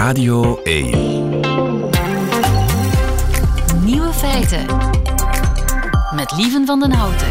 Radio 0.00 0.60
1. 0.62 0.90
Nieuwe 3.84 4.12
feiten. 4.12 4.66
Met 6.14 6.32
Lieven 6.36 6.66
van 6.66 6.80
den 6.80 6.92
Houten. 6.92 7.28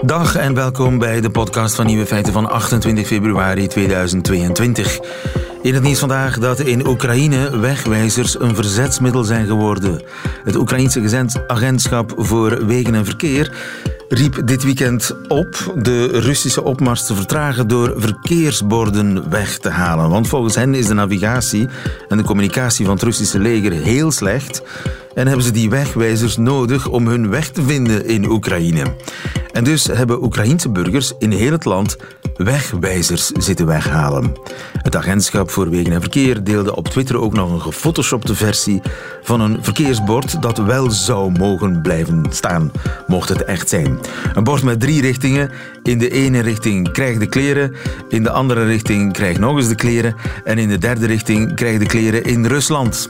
Dag 0.00 0.36
en 0.36 0.54
welkom 0.54 0.98
bij 0.98 1.20
de 1.20 1.30
podcast 1.30 1.74
van 1.74 1.86
Nieuwe 1.86 2.06
Feiten 2.06 2.32
van 2.32 2.50
28 2.50 3.06
februari 3.06 3.66
2022. 3.66 4.98
In 5.62 5.74
het 5.74 5.82
nieuws 5.82 5.98
vandaag 5.98 6.38
dat 6.38 6.60
in 6.60 6.86
Oekraïne 6.86 7.58
wegwijzers 7.58 8.40
een 8.40 8.54
verzetsmiddel 8.54 9.24
zijn 9.24 9.46
geworden. 9.46 10.02
Het 10.44 10.56
Oekraïense 10.56 11.44
agentschap 11.46 12.12
voor 12.16 12.66
wegen 12.66 12.94
en 12.94 13.04
verkeer 13.04 13.52
riep 14.12 14.42
dit 14.44 14.62
weekend 14.62 15.16
op 15.28 15.74
de 15.76 16.06
Russische 16.06 16.62
opmars 16.62 17.06
te 17.06 17.14
vertragen 17.14 17.68
door 17.68 17.94
verkeersborden 17.96 19.30
weg 19.30 19.58
te 19.58 19.68
halen. 19.68 20.10
Want 20.10 20.28
volgens 20.28 20.54
hen 20.54 20.74
is 20.74 20.86
de 20.86 20.94
navigatie 20.94 21.68
en 22.08 22.16
de 22.16 22.22
communicatie 22.22 22.84
van 22.84 22.94
het 22.94 23.02
Russische 23.02 23.38
leger 23.38 23.72
heel 23.72 24.10
slecht 24.10 24.62
en 25.14 25.26
hebben 25.26 25.44
ze 25.44 25.50
die 25.50 25.70
wegwijzers 25.70 26.36
nodig 26.36 26.88
om 26.88 27.06
hun 27.06 27.30
weg 27.30 27.48
te 27.48 27.62
vinden 27.62 28.06
in 28.06 28.30
Oekraïne. 28.30 28.94
En 29.52 29.64
dus 29.64 29.86
hebben 29.86 30.22
Oekraïense 30.22 30.68
burgers 30.68 31.12
in 31.18 31.30
heel 31.30 31.52
het 31.52 31.64
land 31.64 31.96
wegwijzers 32.36 33.26
zitten 33.26 33.66
weghalen. 33.66 34.32
Het 34.72 34.96
agentschap 34.96 35.50
voor 35.50 35.70
wegen 35.70 35.92
en 35.92 36.00
verkeer 36.00 36.44
deelde 36.44 36.76
op 36.76 36.88
Twitter 36.88 37.20
ook 37.20 37.32
nog 37.32 37.52
een 37.52 37.60
gefotoshopte 37.60 38.34
versie 38.34 38.82
van 39.22 39.40
een 39.40 39.58
verkeersbord 39.60 40.42
dat 40.42 40.58
wel 40.58 40.90
zou 40.90 41.32
mogen 41.38 41.82
blijven 41.82 42.24
staan, 42.30 42.72
mocht 43.06 43.28
het 43.28 43.44
echt 43.44 43.68
zijn. 43.68 43.98
Een 44.34 44.44
bord 44.44 44.62
met 44.62 44.80
drie 44.80 45.00
richtingen. 45.00 45.50
In 45.82 45.98
de 45.98 46.10
ene 46.10 46.40
richting 46.40 46.92
krijg 46.92 47.18
de 47.18 47.26
kleren, 47.26 47.74
in 48.08 48.22
de 48.22 48.30
andere 48.30 48.64
richting 48.64 49.12
krijg 49.12 49.38
nog 49.38 49.56
eens 49.56 49.68
de 49.68 49.74
kleren 49.74 50.14
en 50.44 50.58
in 50.58 50.68
de 50.68 50.78
derde 50.78 51.06
richting 51.06 51.54
krijg 51.54 51.78
de 51.78 51.86
kleren 51.86 52.24
in 52.24 52.46
Rusland. 52.46 53.08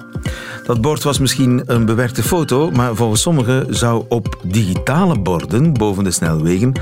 Dat 0.64 0.80
bord 0.80 1.02
was 1.02 1.18
misschien 1.18 1.62
een 1.66 1.84
bewerkte 1.84 2.22
foto, 2.22 2.70
maar 2.70 2.94
volgens 2.94 3.22
sommigen 3.22 3.74
zou 3.74 4.04
op 4.08 4.38
digitale 4.42 5.18
borden 5.18 5.72
boven 5.72 6.04
de 6.04 6.10
snelwegen 6.10 6.72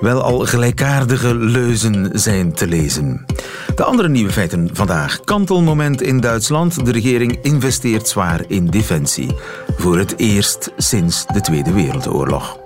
wel 0.00 0.22
al 0.22 0.38
gelijkaardige 0.38 1.34
leuzen 1.34 2.10
zijn 2.12 2.52
te 2.52 2.66
lezen. 2.66 3.26
De 3.74 3.84
andere 3.84 4.08
nieuwe 4.08 4.32
feiten 4.32 4.70
vandaag. 4.72 5.20
Kantelmoment 5.20 6.02
in 6.02 6.20
Duitsland. 6.20 6.84
De 6.84 6.92
regering 6.92 7.38
investeert 7.42 8.08
zwaar 8.08 8.44
in 8.48 8.66
defensie. 8.66 9.34
Voor 9.76 9.98
het 9.98 10.14
eerst 10.16 10.72
sinds 10.76 11.26
de 11.26 11.40
Tweede 11.40 11.72
Wereldoorlog. 11.72 12.65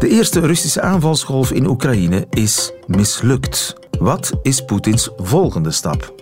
De 0.00 0.08
eerste 0.08 0.40
Russische 0.40 0.80
aanvalsgolf 0.80 1.52
in 1.52 1.66
Oekraïne 1.66 2.26
is 2.30 2.72
mislukt. 2.86 3.74
Wat 3.98 4.32
is 4.42 4.64
Poetins 4.64 5.08
volgende 5.16 5.70
stap? 5.70 6.14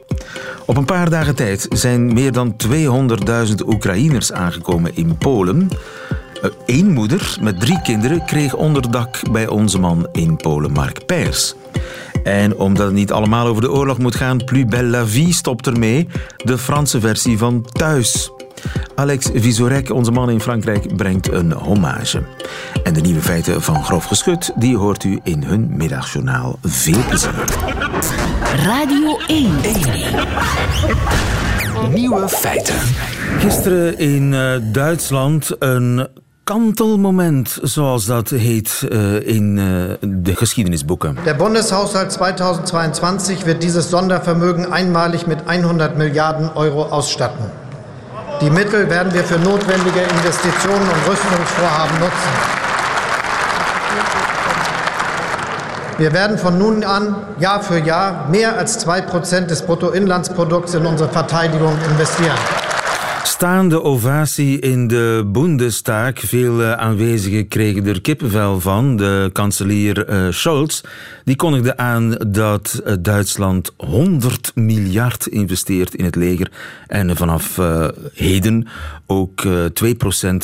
Op 0.66 0.76
een 0.76 0.84
paar 0.84 1.10
dagen 1.10 1.34
tijd 1.34 1.66
zijn 1.70 2.12
meer 2.12 2.32
dan 2.32 2.56
200.000 2.66 3.54
Oekraïners 3.66 4.32
aangekomen 4.32 4.96
in 4.96 5.18
Polen. 5.18 5.68
Eén 6.66 6.92
moeder 6.92 7.36
met 7.40 7.60
drie 7.60 7.80
kinderen 7.82 8.24
kreeg 8.24 8.54
onderdak 8.54 9.30
bij 9.30 9.46
onze 9.46 9.78
man 9.78 10.08
in 10.12 10.36
Polen, 10.36 10.72
Mark 10.72 11.06
Pers. 11.06 11.54
En 12.22 12.56
omdat 12.56 12.86
het 12.86 12.94
niet 12.94 13.12
allemaal 13.12 13.46
over 13.46 13.62
de 13.62 13.70
oorlog 13.70 13.98
moet 13.98 14.16
gaan, 14.16 14.44
Plus 14.44 14.64
Belle 14.64 14.88
la 14.88 15.06
Vie 15.06 15.34
stopt 15.34 15.66
ermee, 15.66 16.08
de 16.36 16.58
Franse 16.58 17.00
versie 17.00 17.38
van 17.38 17.64
Thuis. 17.72 18.30
Alex 18.94 19.28
Visorek, 19.34 19.92
onze 19.92 20.10
man 20.10 20.30
in 20.30 20.40
Frankrijk, 20.40 20.96
brengt 20.96 21.32
een 21.32 21.52
hommage. 21.52 22.22
En 22.82 22.94
de 22.94 23.00
nieuwe 23.00 23.22
feiten 23.22 23.62
van 23.62 23.84
Grof 23.84 24.04
Geschut, 24.04 24.52
die 24.56 24.76
hoort 24.76 25.04
u 25.04 25.20
in 25.22 25.42
hun 25.42 25.76
middagjournaal. 25.76 26.58
Veel 26.62 27.04
plezier. 27.08 27.44
Radio 28.64 29.18
1. 29.26 29.50
Nieuwe 31.94 32.28
feiten. 32.28 32.74
Gisteren 33.38 33.98
in 33.98 34.32
uh, 34.32 34.52
Duitsland 34.72 35.56
een 35.58 36.08
kantelmoment, 36.44 37.58
zoals 37.62 38.04
dat 38.04 38.28
heet 38.28 38.86
uh, 38.92 39.26
in 39.26 39.56
uh, 39.56 39.64
de 40.22 40.36
geschiedenisboeken. 40.36 41.16
Der 41.24 41.36
Bundeshaushalt 41.36 42.10
2022 42.10 43.44
wird 43.44 43.62
dieses 43.62 43.90
Sondervermögen 43.90 44.72
einmalig 44.72 45.26
mit 45.26 45.38
100 45.46 45.96
Milliarden 45.96 46.50
Euro 46.56 46.84
ausstatten. 46.84 47.67
Die 48.40 48.50
Mittel 48.50 48.88
werden 48.88 49.12
wir 49.12 49.24
für 49.24 49.38
notwendige 49.38 50.00
Investitionen 50.00 50.82
und 50.82 51.10
Rüstungsvorhaben 51.10 51.98
nutzen. 51.98 52.58
Wir 55.98 56.12
werden 56.12 56.38
von 56.38 56.56
nun 56.56 56.84
an 56.84 57.16
Jahr 57.40 57.60
für 57.60 57.78
Jahr 57.78 58.28
mehr 58.28 58.56
als 58.56 58.86
2% 58.86 59.46
des 59.46 59.62
Bruttoinlandsprodukts 59.62 60.74
in 60.74 60.86
unsere 60.86 61.10
Verteidigung 61.10 61.76
investieren. 61.90 62.38
Staande 63.28 63.82
ovatie 63.82 64.58
in 64.58 64.86
de 64.86 65.28
Bundestag. 65.32 66.12
Veel 66.14 66.60
uh, 66.60 66.72
aanwezigen 66.72 67.48
kregen 67.48 67.86
er 67.86 68.00
kippenvel 68.00 68.60
van. 68.60 68.96
De 68.96 69.30
kanselier 69.32 70.10
uh, 70.10 70.32
Scholz 70.32 70.80
die 71.24 71.36
kondigde 71.36 71.76
aan 71.76 72.10
dat 72.28 72.82
uh, 72.86 72.92
Duitsland 73.00 73.72
100 73.76 74.52
miljard 74.54 75.26
investeert 75.26 75.94
in 75.94 76.04
het 76.04 76.14
leger. 76.14 76.50
En 76.86 77.16
vanaf 77.16 77.60
heden 78.14 78.66
ook 79.06 79.46
2% 79.46 79.50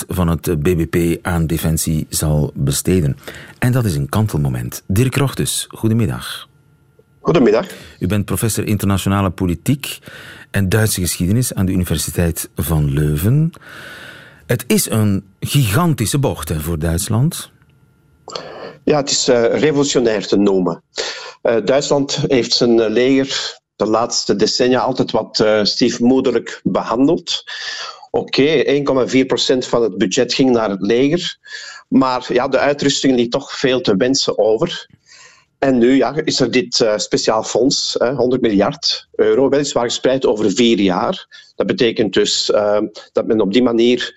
van 0.09 0.29
het 0.29 0.63
BBP 0.63 1.27
aan 1.27 1.47
defensie 1.47 2.07
zal 2.09 2.53
besteden. 2.55 3.17
En 3.59 3.73
dat 3.73 3.85
is 3.85 3.97
een 3.97 4.09
kantelmoment. 4.09 4.83
Dirk 4.87 5.17
Rochtus, 5.17 5.67
goedemiddag. 5.69 6.49
Goedemiddag. 7.25 7.67
U 7.99 8.07
bent 8.07 8.25
professor 8.25 8.67
internationale 8.67 9.31
politiek 9.31 9.99
en 10.51 10.69
Duitse 10.69 11.01
geschiedenis 11.01 11.55
aan 11.55 11.67
de 11.67 11.73
Universiteit 11.73 12.49
van 12.57 12.93
Leuven. 12.93 13.51
Het 14.47 14.65
is 14.67 14.91
een 14.91 15.25
gigantische 15.41 16.19
bocht 16.19 16.49
hè, 16.49 16.61
voor 16.61 16.79
Duitsland. 16.79 17.51
Ja, 18.83 18.97
het 18.97 19.11
is 19.11 19.29
uh, 19.29 19.59
revolutionair 19.59 20.27
te 20.27 20.37
noemen. 20.37 20.83
Uh, 21.43 21.57
Duitsland 21.65 22.25
heeft 22.27 22.53
zijn 22.53 22.89
leger 22.89 23.59
de 23.77 23.87
laatste 23.87 24.37
decennia 24.37 24.81
altijd 24.81 25.11
wat 25.11 25.45
stiefmoederlijk 25.63 26.61
behandeld. 26.63 27.45
Oké, 28.11 28.63
okay, 28.85 29.65
1,4% 29.65 29.69
van 29.69 29.83
het 29.83 29.99
budget 29.99 30.35
ging 30.35 30.51
naar 30.51 30.71
het 30.71 30.81
leger. 30.81 31.39
Maar 31.89 32.33
ja, 32.33 32.49
de 32.49 32.59
uitrusting 32.59 33.17
liet 33.17 33.31
toch 33.31 33.53
veel 33.53 33.81
te 33.81 33.97
wensen 33.97 34.39
over. 34.39 34.87
En 35.59 35.79
nu 35.79 35.97
ja, 35.97 36.15
is 36.25 36.41
er 36.41 36.51
dit 36.51 36.81
uh, 36.81 36.97
speciaal 36.97 37.43
fonds, 37.43 37.97
uh, 37.97 38.17
100 38.17 38.43
miljard 38.43 39.09
euro, 39.15 39.49
weliswaar 39.49 39.85
gespreid 39.85 40.27
over 40.27 40.51
vier 40.51 40.81
jaar. 40.81 41.27
Dat 41.57 41.67
betekent 41.67 42.13
dus 42.13 42.51
uh, 42.51 42.81
dat 43.13 43.27
men 43.27 43.41
op 43.41 43.53
die 43.53 43.63
manier 43.63 44.15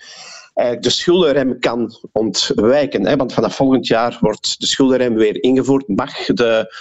de 0.79 0.89
schuldenrem 0.89 1.59
kan 1.59 1.95
ontwijken. 2.11 3.05
Hè, 3.05 3.15
want 3.15 3.33
vanaf 3.33 3.55
volgend 3.55 3.87
jaar 3.87 4.17
wordt 4.21 4.59
de 4.59 4.67
schuldenrem 4.67 5.15
weer 5.15 5.43
ingevoerd. 5.43 5.87
Mag 5.87 6.25
de 6.25 6.75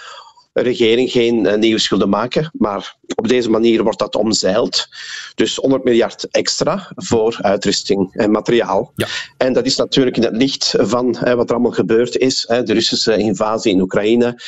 regering 0.63 1.11
geen 1.11 1.59
nieuwe 1.59 1.79
schulden 1.79 2.09
maken, 2.09 2.51
maar 2.53 2.97
op 3.15 3.29
deze 3.29 3.51
manier 3.51 3.83
wordt 3.83 3.99
dat 3.99 4.15
omzeild. 4.17 4.89
Dus 5.35 5.57
100 5.57 5.85
miljard 5.85 6.29
extra 6.31 6.93
voor 6.95 7.39
uitrusting 7.41 8.15
en 8.15 8.31
materiaal. 8.31 8.93
Ja. 8.95 9.07
En 9.37 9.53
dat 9.53 9.67
is 9.67 9.77
natuurlijk 9.77 10.17
in 10.17 10.23
het 10.23 10.37
licht 10.37 10.75
van 10.79 11.17
hè, 11.19 11.37
wat 11.37 11.49
er 11.49 11.55
allemaal 11.55 11.73
gebeurd 11.73 12.17
is. 12.17 12.45
De 12.47 12.73
Russische 12.73 13.17
invasie 13.17 13.73
in 13.73 13.81
Oekraïne. 13.81 14.41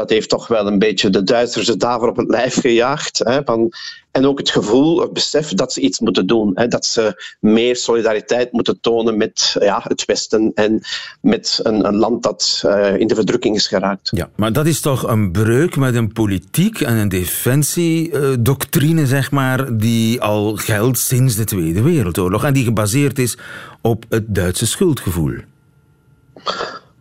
Dat 0.00 0.10
heeft 0.10 0.28
toch 0.28 0.46
wel 0.46 0.66
een 0.66 0.78
beetje 0.78 1.10
de 1.10 1.22
Duitsers 1.22 1.66
het 1.66 1.80
daarvoor 1.80 2.08
op 2.08 2.16
het 2.16 2.28
lijf 2.28 2.60
gejaagd. 2.60 3.18
Hè, 3.18 3.40
van, 3.44 3.72
en 4.10 4.26
ook 4.26 4.38
het 4.38 4.50
gevoel, 4.50 5.00
het 5.00 5.12
besef 5.12 5.48
dat 5.48 5.72
ze 5.72 5.80
iets 5.80 6.00
moeten 6.00 6.26
doen. 6.26 6.52
Hè, 6.54 6.68
dat 6.68 6.86
ze 6.86 7.22
meer 7.40 7.76
solidariteit 7.76 8.52
moeten 8.52 8.80
tonen 8.80 9.16
met 9.16 9.56
ja, 9.58 9.80
het 9.84 10.04
Westen 10.04 10.50
en 10.54 10.80
met 11.20 11.60
een, 11.62 11.86
een 11.86 11.96
land 11.96 12.22
dat 12.22 12.62
uh, 12.66 12.96
in 12.96 13.06
de 13.06 13.14
verdrukking 13.14 13.56
is 13.56 13.66
geraakt. 13.66 14.08
Ja, 14.12 14.28
maar 14.36 14.52
dat 14.52 14.66
is 14.66 14.80
toch 14.80 15.08
een 15.08 15.32
breuk 15.32 15.76
met 15.76 15.94
een 15.94 16.12
politiek 16.12 16.80
en 16.80 16.96
een 16.96 17.08
defensiedoctrine, 17.08 19.06
zeg 19.06 19.30
maar, 19.30 19.76
die 19.76 20.20
al 20.20 20.56
geldt 20.56 20.98
sinds 20.98 21.36
de 21.36 21.44
Tweede 21.44 21.82
Wereldoorlog 21.82 22.44
en 22.44 22.52
die 22.52 22.64
gebaseerd 22.64 23.18
is 23.18 23.36
op 23.80 24.04
het 24.08 24.34
Duitse 24.34 24.66
schuldgevoel. 24.66 25.36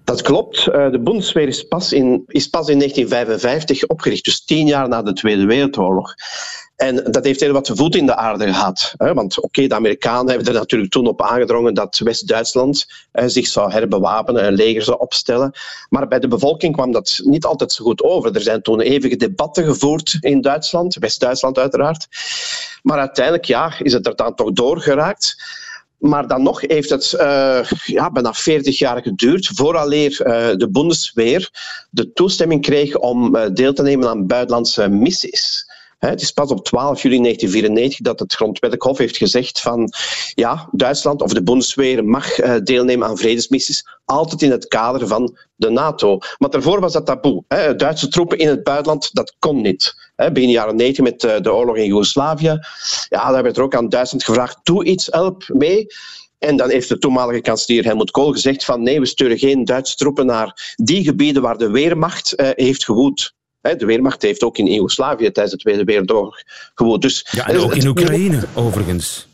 Dat 0.09 0.21
klopt. 0.21 0.65
De 0.65 0.99
Bundeswehr 1.03 1.47
is 1.47 1.63
pas, 1.63 1.93
in, 1.93 2.23
is 2.27 2.47
pas 2.47 2.67
in 2.67 2.77
1955 2.77 3.87
opgericht, 3.87 4.25
dus 4.25 4.45
tien 4.45 4.67
jaar 4.67 4.87
na 4.87 5.01
de 5.01 5.13
Tweede 5.13 5.45
Wereldoorlog. 5.45 6.13
En 6.75 7.11
dat 7.11 7.23
heeft 7.23 7.39
heel 7.39 7.53
wat 7.53 7.71
voet 7.73 7.95
in 7.95 8.05
de 8.05 8.15
aarde 8.15 8.45
gehad. 8.45 8.93
Want 8.97 9.41
oké, 9.41 9.67
de 9.67 9.75
Amerikanen 9.75 10.27
hebben 10.27 10.47
er 10.47 10.59
natuurlijk 10.59 10.91
toen 10.91 11.07
op 11.07 11.21
aangedrongen 11.21 11.73
dat 11.73 11.97
West-Duitsland 11.97 12.85
eh, 13.11 13.23
zich 13.27 13.47
zou 13.47 13.71
herbewapenen, 13.71 14.47
een 14.47 14.53
leger 14.53 14.81
zou 14.81 14.99
opstellen. 14.99 15.51
Maar 15.89 16.07
bij 16.07 16.19
de 16.19 16.27
bevolking 16.27 16.73
kwam 16.73 16.91
dat 16.91 17.19
niet 17.23 17.45
altijd 17.45 17.71
zo 17.71 17.83
goed 17.83 18.03
over. 18.03 18.35
Er 18.35 18.41
zijn 18.41 18.61
toen 18.61 18.79
eeuwige 18.79 19.15
debatten 19.15 19.65
gevoerd 19.65 20.17
in 20.19 20.41
Duitsland, 20.41 20.95
West-Duitsland 20.95 21.57
uiteraard. 21.57 22.07
Maar 22.81 22.99
uiteindelijk 22.99 23.45
ja, 23.45 23.73
is 23.79 23.93
het 23.93 24.07
er 24.07 24.15
dan 24.15 24.35
toch 24.35 24.51
doorgeraakt. 24.51 25.37
Maar 25.99 26.27
dan 26.27 26.43
nog 26.43 26.61
heeft 26.61 26.89
het 26.89 27.13
uh, 27.19 27.59
ja, 27.85 28.11
bijna 28.11 28.33
40 28.33 28.79
jaar 28.79 29.01
geduurd 29.01 29.47
vooraleer 29.53 30.11
uh, 30.11 30.57
de 30.57 30.69
Bundeswehr 30.71 31.49
de 31.89 32.13
toestemming 32.13 32.61
kreeg 32.61 32.95
om 32.95 33.35
uh, 33.35 33.45
deel 33.53 33.73
te 33.73 33.81
nemen 33.81 34.09
aan 34.09 34.27
buitenlandse 34.27 34.87
missies. 34.87 35.67
Het 35.99 36.21
is 36.21 36.31
pas 36.31 36.51
op 36.51 36.65
12 36.65 37.01
juli 37.01 37.21
1994 37.21 37.99
dat 37.99 38.19
het 38.19 38.33
Grondwettelijk 38.33 38.83
Hof 38.83 38.97
heeft 38.97 39.17
gezegd 39.17 39.61
van 39.61 39.91
ja, 40.33 40.69
Duitsland 40.71 41.21
of 41.21 41.33
de 41.33 41.43
Bundeswehr 41.43 42.05
mag 42.05 42.39
eh, 42.39 42.55
deelnemen 42.63 43.07
aan 43.07 43.17
vredesmissies, 43.17 43.85
altijd 44.05 44.41
in 44.41 44.51
het 44.51 44.67
kader 44.67 45.07
van 45.07 45.37
de 45.55 45.69
NATO. 45.69 46.17
Maar 46.37 46.49
daarvoor 46.49 46.79
was 46.79 46.93
dat 46.93 47.05
taboe. 47.05 47.43
Duitse 47.77 48.07
troepen 48.07 48.37
in 48.37 48.47
het 48.47 48.63
buitenland, 48.63 49.13
dat 49.13 49.35
kon 49.39 49.61
niet. 49.61 49.98
Begin 50.27 50.49
jaren 50.49 50.75
90 50.75 51.03
met 51.03 51.23
eh, 51.23 51.41
de 51.41 51.53
oorlog 51.53 51.75
in 51.75 51.85
Joegoslavië, 51.85 52.59
ja, 53.09 53.31
daar 53.31 53.43
werd 53.43 53.57
er 53.57 53.63
ook 53.63 53.75
aan 53.75 53.89
Duitsland 53.89 54.23
gevraagd, 54.23 54.59
doe 54.63 54.85
iets, 54.85 55.07
help 55.11 55.43
mee. 55.47 55.87
En 56.37 56.57
dan 56.57 56.69
heeft 56.69 56.89
de 56.89 56.97
toenmalige 56.97 57.41
kanselier 57.41 57.83
Helmut 57.83 58.11
Kohl 58.11 58.31
gezegd 58.31 58.65
van 58.65 58.83
nee, 58.83 58.99
we 58.99 59.05
sturen 59.05 59.37
geen 59.37 59.65
Duitse 59.65 59.95
troepen 59.95 60.25
naar 60.25 60.75
die 60.75 61.03
gebieden 61.03 61.41
waar 61.41 61.57
de 61.57 61.69
Weermacht 61.69 62.35
eh, 62.35 62.49
heeft 62.55 62.85
gewoed. 62.85 63.33
De 63.61 63.85
Weermacht 63.85 64.21
heeft 64.21 64.43
ook 64.43 64.57
in 64.57 64.65
Joegoslavië 64.65 65.31
tijdens 65.31 65.51
de 65.51 65.57
Tweede 65.57 65.83
Wereldoorlog 65.83 66.35
gewoed. 66.75 67.01
Dus, 67.01 67.27
ja, 67.31 67.47
en 67.47 67.57
ook 67.57 67.75
in 67.75 67.87
Oekraïne, 67.87 68.43
overigens. 68.53 69.28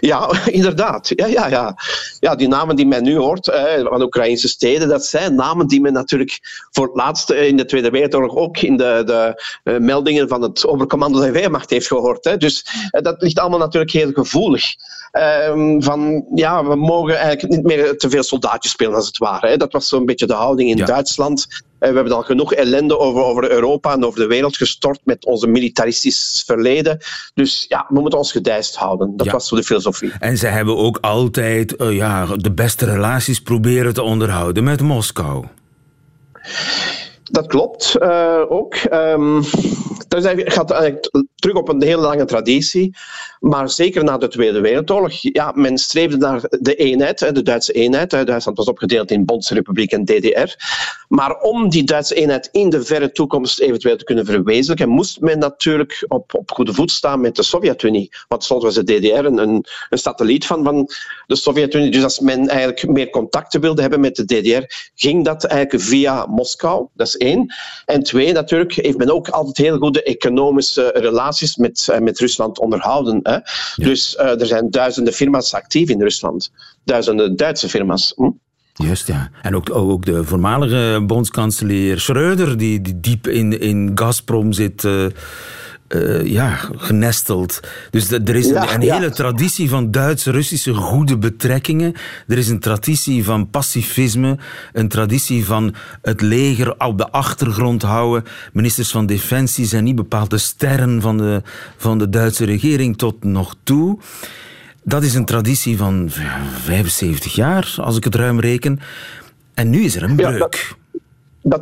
Ja, 0.00 0.30
inderdaad. 0.58 1.08
Ja, 1.14 1.26
ja, 1.26 1.46
ja. 1.48 1.76
ja, 2.20 2.34
die 2.34 2.48
namen 2.48 2.76
die 2.76 2.86
men 2.86 3.02
nu 3.02 3.16
hoort 3.16 3.48
eh, 3.48 3.82
van 3.82 4.02
Oekraïnse 4.02 4.48
steden, 4.48 4.88
dat 4.88 5.04
zijn 5.04 5.34
namen 5.34 5.66
die 5.66 5.80
men 5.80 5.92
natuurlijk 5.92 6.38
voor 6.70 6.86
het 6.86 6.94
laatst 6.94 7.30
in 7.30 7.56
de 7.56 7.64
Tweede 7.64 7.90
Wereldoorlog 7.90 8.36
ook 8.36 8.58
in 8.58 8.76
de, 8.76 9.02
de 9.06 9.42
uh, 9.64 9.78
meldingen 9.78 10.28
van 10.28 10.42
het 10.42 10.66
Overcommando 10.66 11.20
de 11.20 11.30
Weermacht 11.30 11.70
heeft 11.70 11.86
gehoord. 11.86 12.24
Hè. 12.24 12.36
Dus 12.36 12.66
uh, 12.90 13.02
dat 13.02 13.22
ligt 13.22 13.38
allemaal 13.38 13.58
natuurlijk 13.58 13.92
heel 13.92 14.12
gevoelig. 14.12 14.74
Ehm, 15.10 15.80
van 15.80 16.24
ja, 16.34 16.64
we 16.64 16.76
mogen 16.76 17.16
eigenlijk 17.16 17.54
niet 17.54 17.64
meer 17.64 17.98
te 17.98 18.10
veel 18.10 18.22
soldaatjes 18.22 18.72
spelen, 18.72 18.94
als 18.94 19.06
het 19.06 19.18
ware. 19.18 19.48
Hè. 19.48 19.56
Dat 19.56 19.72
was 19.72 19.88
zo'n 19.88 20.06
beetje 20.06 20.26
de 20.26 20.34
houding 20.34 20.70
in 20.70 20.76
ja. 20.76 20.84
Duitsland. 20.84 21.46
We 21.78 21.86
hebben 21.86 22.12
al 22.12 22.22
genoeg 22.22 22.52
ellende 22.52 22.98
over, 22.98 23.22
over 23.22 23.50
Europa 23.50 23.92
en 23.92 24.04
over 24.04 24.20
de 24.20 24.26
wereld 24.26 24.56
gestort 24.56 25.00
met 25.04 25.24
onze 25.24 25.46
militaristisch 25.46 26.42
verleden. 26.46 26.98
Dus 27.34 27.64
ja, 27.68 27.86
we 27.88 28.00
moeten 28.00 28.18
ons 28.18 28.32
gedijst 28.32 28.76
houden. 28.76 29.16
Dat 29.16 29.30
was 29.30 29.48
zo 29.48 29.56
de 29.56 29.62
filosofie. 29.62 30.12
En 30.18 30.36
ze 30.36 30.46
hebben 30.46 30.76
ook 30.76 30.98
altijd 31.00 31.80
uh, 31.80 31.96
ja, 31.96 32.26
de 32.26 32.52
beste 32.52 32.84
relaties 32.84 33.40
proberen 33.40 33.94
te 33.94 34.02
onderhouden 34.02 34.64
met 34.64 34.80
Moskou. 34.80 35.44
Dat 37.22 37.46
klopt 37.46 37.96
uh, 38.00 38.42
ook. 38.48 38.74
Um, 38.92 39.42
dat 40.08 40.32
gaat 40.34 40.70
eigenlijk 40.70 41.27
terug 41.38 41.56
op 41.56 41.68
een 41.68 41.82
hele 41.82 42.00
lange 42.00 42.24
traditie. 42.24 42.96
Maar 43.40 43.70
zeker 43.70 44.04
na 44.04 44.18
de 44.18 44.28
Tweede 44.28 44.60
Wereldoorlog, 44.60 45.12
ja, 45.12 45.52
men 45.54 45.78
streefde 45.78 46.16
naar 46.16 46.40
de 46.60 46.74
eenheid, 46.74 47.34
de 47.34 47.42
Duitse 47.42 47.72
eenheid. 47.72 48.10
Duitsland 48.10 48.56
was 48.56 48.66
opgedeeld 48.66 49.10
in 49.10 49.24
Bondsrepubliek 49.24 49.92
en 49.92 50.04
DDR. 50.04 50.56
Maar 51.08 51.40
om 51.40 51.68
die 51.68 51.84
Duitse 51.84 52.14
eenheid 52.14 52.48
in 52.52 52.70
de 52.70 52.82
verre 52.82 53.12
toekomst 53.12 53.60
eventueel 53.60 53.96
te 53.96 54.04
kunnen 54.04 54.24
verwezenlijken, 54.24 54.88
moest 54.88 55.20
men 55.20 55.38
natuurlijk 55.38 56.04
op, 56.08 56.34
op 56.34 56.50
goede 56.50 56.74
voet 56.74 56.90
staan 56.90 57.20
met 57.20 57.36
de 57.36 57.42
Sovjet-Unie. 57.42 58.10
Want 58.28 58.44
soms 58.44 58.62
was 58.62 58.74
de 58.74 58.84
DDR 58.84 59.24
een, 59.24 59.38
een, 59.38 59.64
een 59.90 59.98
satelliet 59.98 60.46
van, 60.46 60.64
van 60.64 60.90
de 61.26 61.36
Sovjet-Unie. 61.36 61.90
Dus 61.90 62.02
als 62.02 62.20
men 62.20 62.48
eigenlijk 62.48 62.88
meer 62.88 63.10
contacten 63.10 63.60
wilde 63.60 63.80
hebben 63.80 64.00
met 64.00 64.16
de 64.16 64.24
DDR, 64.24 64.90
ging 64.94 65.24
dat 65.24 65.44
eigenlijk 65.44 65.84
via 65.84 66.26
Moskou. 66.26 66.86
Dat 66.94 67.06
is 67.06 67.16
één. 67.16 67.54
En 67.84 68.02
twee, 68.02 68.32
natuurlijk, 68.32 68.72
heeft 68.72 68.98
men 68.98 69.10
ook 69.10 69.28
altijd 69.28 69.56
heel 69.56 69.78
goede 69.78 70.02
economische 70.02 70.90
relaties 70.94 71.26
met, 71.56 71.88
eh, 71.90 71.98
met 71.98 72.18
Rusland 72.18 72.58
onderhouden. 72.58 73.20
Hè? 73.22 73.38
Dus 73.76 74.16
uh, 74.20 74.40
er 74.40 74.46
zijn 74.46 74.70
duizenden 74.70 75.12
firma's 75.12 75.54
actief 75.54 75.88
in 75.88 76.02
Rusland. 76.02 76.52
Duizenden 76.84 77.36
Duitse 77.36 77.68
firma's. 77.68 78.12
Hm? 78.16 78.30
Juist, 78.74 79.06
ja. 79.06 79.30
En 79.42 79.56
ook, 79.56 79.74
ook 79.74 80.04
de 80.04 80.24
voormalige 80.24 81.02
bondskanselier 81.06 81.98
Schröder, 81.98 82.56
die, 82.56 82.80
die 82.80 83.00
diep 83.00 83.26
in, 83.26 83.60
in 83.60 83.90
Gazprom 83.94 84.52
zit... 84.52 84.84
Uh, 84.84 85.06
uh, 85.88 86.26
ja, 86.26 86.58
genesteld. 86.76 87.60
Dus 87.90 88.10
er 88.10 88.36
is 88.36 88.48
een, 88.48 88.74
een 88.74 88.80
hele 88.80 89.10
traditie 89.10 89.68
van 89.68 89.90
Duitse-Russische 89.90 90.74
goede 90.74 91.18
betrekkingen. 91.18 91.94
Er 92.26 92.38
is 92.38 92.48
een 92.48 92.58
traditie 92.58 93.24
van 93.24 93.50
pacifisme, 93.50 94.38
een 94.72 94.88
traditie 94.88 95.44
van 95.44 95.74
het 96.02 96.20
leger 96.20 96.80
op 96.80 96.98
de 96.98 97.10
achtergrond 97.10 97.82
houden. 97.82 98.24
Ministers 98.52 98.90
van 98.90 99.06
Defensie 99.06 99.66
zijn 99.66 99.84
niet 99.84 99.96
bepaald 99.96 100.30
de 100.30 100.38
sterren 100.38 101.00
van 101.00 101.18
de, 101.18 101.42
van 101.76 101.98
de 101.98 102.08
Duitse 102.08 102.44
regering 102.44 102.98
tot 102.98 103.24
nog 103.24 103.54
toe. 103.62 103.98
Dat 104.82 105.02
is 105.02 105.14
een 105.14 105.24
traditie 105.24 105.76
van 105.76 106.10
75 106.62 107.34
jaar, 107.34 107.74
als 107.76 107.96
ik 107.96 108.04
het 108.04 108.14
ruim 108.14 108.40
reken. 108.40 108.80
En 109.54 109.70
nu 109.70 109.80
is 109.80 109.96
er 109.96 110.02
een 110.02 110.16
breuk. 110.16 110.38
Dat 110.38 110.76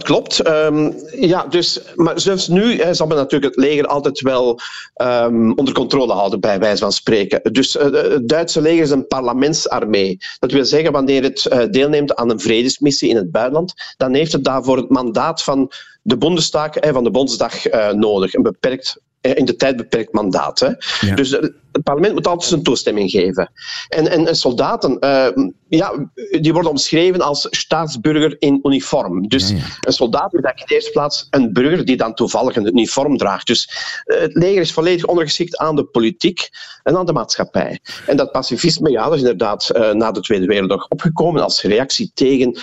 klopt. 0.02 0.48
Um, 0.48 0.94
ja, 1.20 1.46
dus, 1.46 1.80
maar 1.94 2.20
zelfs 2.20 2.48
nu 2.48 2.80
hè, 2.80 2.94
zal 2.94 3.06
men 3.06 3.16
natuurlijk 3.16 3.54
het 3.54 3.64
leger 3.64 3.86
altijd 3.86 4.20
wel 4.20 4.60
um, 5.02 5.52
onder 5.58 5.74
controle 5.74 6.12
houden, 6.12 6.40
bij 6.40 6.58
wijze 6.58 6.82
van 6.82 6.92
spreken. 6.92 7.40
Dus 7.52 7.76
uh, 7.76 7.82
het 7.82 8.28
Duitse 8.28 8.60
leger 8.60 8.82
is 8.82 8.90
een 8.90 9.06
parlementsarmee. 9.06 10.18
Dat 10.38 10.52
wil 10.52 10.64
zeggen, 10.64 10.92
wanneer 10.92 11.22
het 11.22 11.48
uh, 11.52 11.58
deelneemt 11.70 12.14
aan 12.14 12.30
een 12.30 12.40
vredesmissie 12.40 13.08
in 13.08 13.16
het 13.16 13.30
buitenland, 13.30 13.74
dan 13.96 14.14
heeft 14.14 14.32
het 14.32 14.44
daarvoor 14.44 14.76
het 14.76 14.90
mandaat 14.90 15.42
van 15.42 15.70
de 16.02 16.16
Bondestag, 16.16 16.70
van 16.80 17.04
de 17.04 17.10
Bondsdag 17.10 17.72
uh, 17.72 17.90
nodig. 17.90 18.34
Een 18.34 18.42
beperkt 18.42 18.96
in 19.20 19.44
de 19.44 19.56
tijd 19.56 19.76
beperkt 19.76 20.12
mandaat. 20.12 20.60
Hè. 20.60 20.70
Ja. 21.00 21.14
Dus 21.14 21.38
het 21.76 21.84
parlement 21.84 22.14
moet 22.14 22.26
altijd 22.26 22.48
zijn 22.48 22.62
toestemming 22.62 23.10
geven. 23.10 23.50
En, 23.88 24.10
en, 24.10 24.26
en 24.26 24.36
soldaten, 24.36 24.96
uh, 25.00 25.46
ja, 25.68 26.10
die 26.40 26.52
worden 26.52 26.70
omschreven 26.70 27.20
als 27.20 27.46
staatsburger 27.50 28.36
in 28.38 28.58
uniform. 28.62 29.28
Dus 29.28 29.50
ja, 29.50 29.56
ja. 29.56 29.62
een 29.80 29.92
soldaat 29.92 30.34
is 30.34 30.40
in 30.40 30.64
de 30.66 30.74
eerste 30.74 30.90
plaats 30.90 31.26
een 31.30 31.52
burger 31.52 31.84
die 31.84 31.96
dan 31.96 32.14
toevallig 32.14 32.56
een 32.56 32.66
uniform 32.66 33.16
draagt. 33.16 33.46
Dus 33.46 33.70
uh, 34.06 34.20
het 34.20 34.34
leger 34.34 34.60
is 34.60 34.72
volledig 34.72 35.04
ondergeschikt 35.04 35.56
aan 35.56 35.76
de 35.76 35.84
politiek 35.84 36.48
en 36.82 36.96
aan 36.96 37.06
de 37.06 37.12
maatschappij. 37.12 37.80
En 38.06 38.16
dat 38.16 38.32
pacifisme, 38.32 38.90
ja, 38.90 39.04
dat 39.04 39.14
is 39.14 39.20
inderdaad 39.20 39.70
uh, 39.76 39.92
na 39.92 40.10
de 40.10 40.20
Tweede 40.20 40.46
Wereldoorlog 40.46 40.88
opgekomen 40.88 41.42
als 41.42 41.62
reactie 41.62 42.10
tegen 42.14 42.58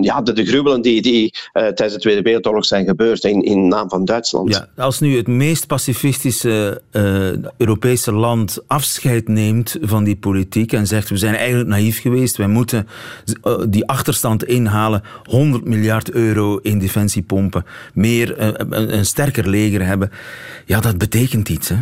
ja, 0.00 0.22
de, 0.22 0.32
de 0.32 0.46
gruwelen 0.46 0.82
die, 0.82 1.02
die 1.02 1.34
tijdens 1.52 1.92
de 1.92 2.00
Tweede 2.00 2.22
Wereldoorlog 2.22 2.64
zijn 2.64 2.86
gebeurd 2.86 3.24
in, 3.24 3.42
in 3.42 3.68
naam 3.68 3.88
van 3.88 4.04
Duitsland. 4.04 4.54
Ja, 4.54 4.68
als 4.76 5.00
nu 5.00 5.16
het 5.16 5.26
meest 5.26 5.66
pacifistische 5.66 6.82
Europese 7.56 8.12
land 8.16 8.58
afscheid 8.66 9.28
neemt 9.28 9.76
van 9.80 10.04
die 10.04 10.16
politiek 10.16 10.72
en 10.72 10.86
zegt 10.86 11.08
we 11.08 11.16
zijn 11.16 11.34
eigenlijk 11.34 11.68
naïef 11.68 12.00
geweest, 12.00 12.36
wij 12.36 12.46
moeten 12.46 12.88
die 13.68 13.86
achterstand 13.86 14.44
inhalen, 14.44 15.02
100 15.22 15.64
miljard 15.64 16.10
euro 16.10 16.56
in 16.56 16.78
defensie 16.78 17.22
pompen, 17.22 17.64
meer, 17.94 18.40
een, 18.40 18.96
een 18.96 19.06
sterker 19.06 19.48
leger 19.48 19.86
hebben, 19.86 20.10
ja, 20.64 20.80
dat 20.80 20.98
betekent 20.98 21.48
iets, 21.48 21.68
hè? 21.68 21.76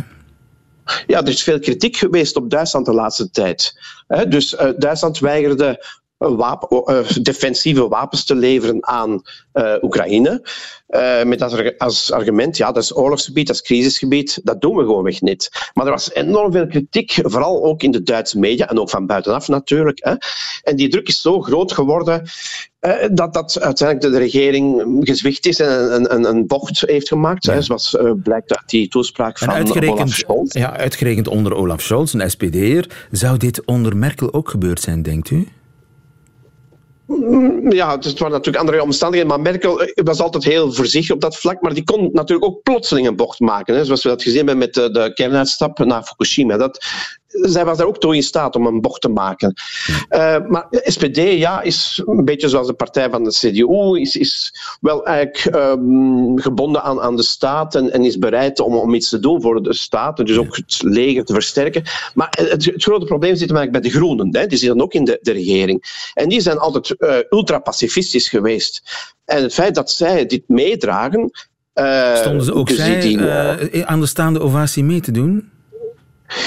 Ja, 1.07 1.21
er 1.21 1.27
is 1.27 1.43
veel 1.43 1.59
kritiek 1.59 1.97
geweest 1.97 2.35
op 2.35 2.49
Duitsland 2.49 2.85
de 2.85 2.93
laatste 2.93 3.29
tijd. 3.29 3.79
Dus 4.27 4.55
Duitsland 4.77 5.19
weigerde 5.19 5.85
wapen, 6.17 7.05
defensieve 7.23 7.87
wapens 7.87 8.25
te 8.25 8.35
leveren 8.35 8.87
aan 8.87 9.21
uh, 9.53 9.73
Oekraïne. 9.81 10.47
Uh, 10.89 11.23
met 11.23 11.41
als, 11.41 11.77
als, 11.77 12.11
argument, 12.11 12.57
ja, 12.57 12.71
dat 12.71 12.83
is 12.83 12.95
oorlogsgebied, 12.95 13.47
dat 13.47 13.55
is 13.55 13.61
crisisgebied, 13.61 14.39
dat 14.43 14.61
doen 14.61 14.75
we 14.75 14.83
gewoonweg 14.83 15.21
niet. 15.21 15.69
Maar 15.73 15.85
er 15.85 15.91
was 15.91 16.13
enorm 16.13 16.51
veel 16.51 16.67
kritiek, 16.67 17.13
vooral 17.21 17.63
ook 17.63 17.83
in 17.83 17.91
de 17.91 18.03
Duitse 18.03 18.39
media 18.39 18.69
en 18.69 18.79
ook 18.79 18.89
van 18.89 19.05
buitenaf 19.05 19.47
natuurlijk. 19.47 19.99
Hè. 20.03 20.13
En 20.61 20.75
die 20.75 20.89
druk 20.89 21.07
is 21.07 21.21
zo 21.21 21.41
groot 21.41 21.71
geworden 21.71 22.23
uh, 22.81 22.91
dat, 23.11 23.33
dat 23.33 23.61
uiteindelijk 23.61 24.13
de 24.13 24.19
regering 24.19 24.97
gezwicht 24.99 25.45
is 25.45 25.59
en 25.59 25.93
een, 25.93 26.13
een, 26.15 26.23
een 26.23 26.47
bocht 26.47 26.81
heeft 26.81 27.07
gemaakt, 27.07 27.45
ja. 27.45 27.53
hè, 27.53 27.61
zoals 27.61 27.97
blijkt 28.23 28.57
uit 28.57 28.69
die 28.69 28.87
toespraak 28.87 29.37
van 29.37 29.49
Olaf 29.49 30.09
Scholz. 30.09 30.53
Ja, 30.53 30.77
uitgerekend 30.77 31.27
onder 31.27 31.53
Olaf 31.53 31.81
Scholz, 31.81 32.13
een 32.13 32.29
SPD'er. 32.29 33.07
Zou 33.11 33.37
dit 33.37 33.65
onder 33.65 33.97
Merkel 33.97 34.33
ook 34.33 34.49
gebeurd 34.49 34.81
zijn, 34.81 35.01
denkt 35.01 35.29
u? 35.29 35.47
Ja, 37.69 37.91
het 37.91 38.19
waren 38.19 38.33
natuurlijk 38.33 38.57
andere 38.57 38.81
omstandigheden, 38.81 39.35
maar 39.35 39.53
Merkel 39.53 39.81
was 39.93 40.19
altijd 40.19 40.43
heel 40.43 40.73
voorzichtig 40.73 41.15
op 41.15 41.21
dat 41.21 41.37
vlak, 41.37 41.61
maar 41.61 41.73
die 41.73 41.83
kon 41.83 42.09
natuurlijk 42.13 42.45
ook 42.45 42.63
plotseling 42.63 43.07
een 43.07 43.15
bocht 43.15 43.39
maken, 43.39 43.75
hè, 43.75 43.85
zoals 43.85 44.03
we 44.03 44.09
dat 44.09 44.23
gezien 44.23 44.37
hebben 44.37 44.57
met 44.57 44.73
de, 44.73 44.91
de 44.91 45.13
kernuitstap 45.13 45.79
naar 45.79 46.03
Fukushima. 46.03 46.57
Dat, 46.57 46.85
zij 47.41 47.65
was 47.65 47.77
daar 47.77 47.87
ook 47.87 47.99
toe 47.99 48.15
in 48.15 48.23
staat 48.23 48.55
om 48.55 48.65
een 48.65 48.81
bocht 48.81 49.01
te 49.01 49.09
maken. 49.09 49.53
Uh, 50.09 50.37
maar 50.47 50.67
de 50.69 50.81
SPD 50.83 51.17
ja, 51.17 51.61
is 51.61 52.01
een 52.05 52.25
beetje 52.25 52.49
zoals 52.49 52.67
de 52.67 52.73
partij 52.73 53.09
van 53.09 53.23
de 53.23 53.29
CDU, 53.29 53.99
is, 53.99 54.15
is 54.15 54.53
wel 54.81 55.05
eigenlijk 55.05 55.55
um, 55.55 56.39
gebonden 56.39 56.83
aan, 56.83 57.01
aan 57.01 57.15
de 57.15 57.23
staat 57.23 57.75
en, 57.75 57.91
en 57.91 58.03
is 58.03 58.17
bereid 58.17 58.59
om, 58.59 58.75
om 58.75 58.93
iets 58.93 59.09
te 59.09 59.19
doen 59.19 59.41
voor 59.41 59.63
de 59.63 59.73
staat, 59.73 60.17
dus 60.17 60.37
ook 60.37 60.55
het 60.55 60.81
leger 60.83 61.25
te 61.25 61.33
versterken. 61.33 61.83
Maar 62.13 62.37
het, 62.49 62.65
het 62.65 62.83
grote 62.83 63.05
probleem 63.05 63.35
zit 63.35 63.51
eigenlijk 63.51 63.71
bij 63.71 63.91
de 63.91 63.97
Groenen, 63.97 64.35
hè. 64.35 64.47
die 64.47 64.57
zitten 64.57 64.81
ook 64.81 64.93
in 64.93 65.03
de, 65.03 65.19
de 65.21 65.31
regering. 65.31 66.09
En 66.13 66.29
die 66.29 66.41
zijn 66.41 66.57
altijd 66.57 66.95
uh, 66.97 67.15
ultra-pacifistisch 67.29 68.29
geweest. 68.29 68.81
En 69.25 69.41
het 69.41 69.53
feit 69.53 69.75
dat 69.75 69.91
zij 69.91 70.25
dit 70.25 70.43
meedragen. 70.47 71.31
Uh, 71.73 72.15
Stonden 72.15 72.45
ze 72.45 72.53
ook 72.53 72.69
zij 72.69 72.99
die, 72.99 73.85
aan 73.85 73.99
de 73.99 74.05
staande 74.05 74.39
ovatie 74.39 74.83
mee 74.83 74.99
te 74.99 75.11
doen? 75.11 75.53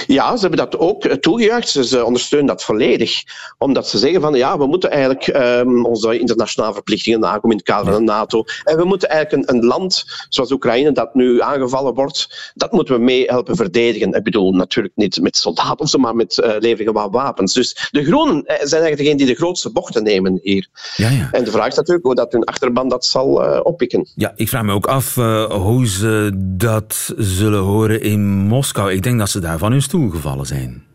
Ja, 0.07 0.35
ze 0.35 0.41
hebben 0.41 0.71
dat 0.71 0.79
ook 0.79 1.07
toegejuicht. 1.07 1.69
Ze, 1.69 2.05
ondersteunen 2.05 2.49
dat 2.49 2.65
volledig. 2.65 3.23
Omdat 3.59 3.89
ze 3.89 3.99
zeggen 3.99 4.21
van 4.21 4.35
ja, 4.35 4.59
we 4.59 4.67
moeten 4.67 4.91
eigenlijk 4.91 5.27
um, 5.27 5.87
onze 5.87 6.19
internationale 6.19 6.75
verplichtingen 6.75 7.21
nakomen 7.21 7.51
in 7.51 7.57
het 7.57 7.67
kader 7.67 7.93
van 7.93 8.05
de 8.05 8.13
NATO. 8.13 8.45
En 8.65 8.77
we 8.77 8.85
moeten 8.85 9.09
eigenlijk 9.09 9.49
een, 9.49 9.57
een, 9.57 9.65
land 9.65 10.05
zoals 10.29 10.53
Oekraïne, 10.53 10.93
dat 10.93 11.15
nu 11.15 11.43
aangevallen 11.43 11.95
wordt, 11.95 12.53
dat 12.55 12.73
moeten 12.73 12.95
we 12.95 13.01
mee 13.01 13.25
helpen 13.27 13.57
verdedigen. 13.57 14.13
Ik 14.13 14.23
bedoel, 14.23 14.53
natuurlijk 14.53 14.97
niet 14.97 15.21
met 15.21 15.37
soldaten 15.37 15.79
of 15.79 15.89
zo, 15.89 15.99
maar 15.99 16.17
met 16.17 16.39
uh, 16.45 16.55
leveringen 16.59 16.93
van 16.93 17.11
wapens. 17.11 17.53
Dus 17.53 17.89
de 17.91 18.05
Groenen 18.05 18.43
zijn 18.47 18.57
eigenlijk 18.57 18.97
degene 18.97 19.17
die 19.17 19.27
de 19.27 19.35
grootste 19.35 19.71
bochten 19.71 20.03
nemen 20.03 20.39
hier. 20.43 20.69
Ja, 20.97 21.09
ja. 21.09 21.29
En 21.33 21.45
de 21.45 21.51
vraag 21.51 21.67
is 21.67 21.77
natuurlijk 21.77 22.07
hoe 22.07 22.15
dat 22.15 22.33
hun 22.33 22.45
achterban 22.45 22.89
dat 22.89 23.05
zal 23.05 23.45
uh, 23.45 23.61
oppikken. 23.63 24.09
Ja, 24.15 24.33
ik 24.37 24.49
vraag 24.49 24.63
me 24.63 24.73
ook 24.73 24.87
af 24.87 25.17
uh, 25.17 25.45
hoe 25.45 25.87
ze 25.87 26.31
dat 26.35 27.15
zullen 27.17 27.61
horen 27.61 28.03
in 28.03 28.21
Moskou. 28.21 28.93
Ik 28.93 29.03
denk 29.03 29.19
dat 29.19 29.31
ze 29.31 29.41
daarvan 29.41 29.68
hun 29.73 29.83
stoel 29.83 30.11
gevallen 30.11 30.47
zijn. 30.47 30.87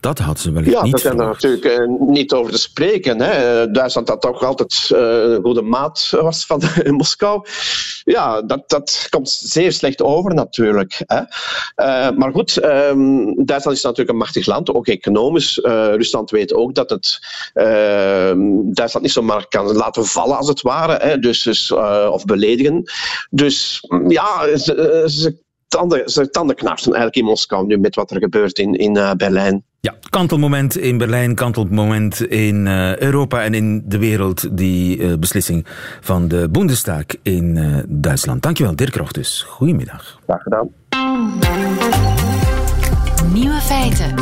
Dat 0.00 0.18
had 0.18 0.40
ze 0.40 0.52
wel 0.52 0.62
ja, 0.62 0.82
niet 0.82 0.92
daar 0.92 1.00
zijn 1.00 1.18
er 1.18 1.26
natuurlijk 1.26 1.64
uh, 1.64 2.08
niet 2.08 2.32
over 2.32 2.52
te 2.52 2.58
spreken. 2.58 3.20
Hè. 3.20 3.70
Duitsland 3.70 4.06
dat 4.06 4.20
toch 4.20 4.42
altijd 4.42 4.90
uh, 4.92 4.98
een 5.00 5.42
goede 5.42 5.62
maat 5.62 6.08
was 6.10 6.46
van 6.46 6.62
Moskou. 6.96 7.46
Ja, 8.04 8.42
dat, 8.42 8.68
dat 8.68 9.06
komt 9.10 9.30
zeer 9.30 9.72
slecht 9.72 10.02
over 10.02 10.34
natuurlijk. 10.34 11.02
Hè. 11.06 11.20
Uh, 11.20 12.16
maar 12.16 12.32
goed, 12.32 12.64
um, 12.64 13.44
Duitsland 13.44 13.76
is 13.76 13.82
natuurlijk 13.82 14.10
een 14.10 14.16
machtig 14.16 14.46
land, 14.46 14.74
ook 14.74 14.86
economisch. 14.86 15.58
Rusland 15.62 16.30
weet 16.30 16.54
ook 16.54 16.74
dat 16.74 16.90
het 16.90 17.18
ehm, 17.52 18.38
Duitsland 18.62 19.00
niet 19.06 19.12
zomaar 19.12 19.46
kan 19.48 19.72
laten 19.72 20.06
vallen, 20.06 20.36
als 20.36 20.48
het 20.48 20.60
ware. 20.60 20.96
Hè. 21.06 21.18
Dus, 21.18 21.42
dus 21.42 21.72
of 22.10 22.24
beledigen. 22.24 22.82
Dus 23.30 23.80
ja, 24.08 24.56
ze, 24.56 25.02
ze 25.06 25.48
tanden, 25.70 26.08
ze 26.08 26.30
tanden 26.30 26.56
knarsen 26.56 26.92
eigenlijk 26.92 27.22
in 27.22 27.30
Moskou 27.30 27.66
nu 27.66 27.78
met 27.78 27.94
wat 27.94 28.10
er 28.10 28.18
gebeurt 28.20 28.58
in, 28.58 28.74
in 28.74 28.96
uh, 28.96 29.12
Berlijn. 29.12 29.64
Ja, 29.80 29.94
kantelmoment 30.10 30.76
in 30.76 30.98
Berlijn, 30.98 31.34
kantelmoment 31.34 32.20
in 32.20 32.66
uh, 32.66 32.96
Europa 32.96 33.42
en 33.42 33.54
in 33.54 33.82
de 33.86 33.98
wereld. 33.98 34.56
Die 34.56 34.98
uh, 34.98 35.14
beslissing 35.18 35.66
van 36.00 36.28
de 36.28 36.48
Bundestag 36.50 37.04
in 37.22 37.58
Duitsland. 37.88 38.42
Dankjewel, 38.42 38.76
Dirk 38.76 38.94
Rochtus. 38.94 39.44
Goedemiddag. 39.48 40.18
Graag 40.26 40.42
gedaan. 40.42 40.68
Nieuwe 43.32 43.60
feiten. 43.60 44.14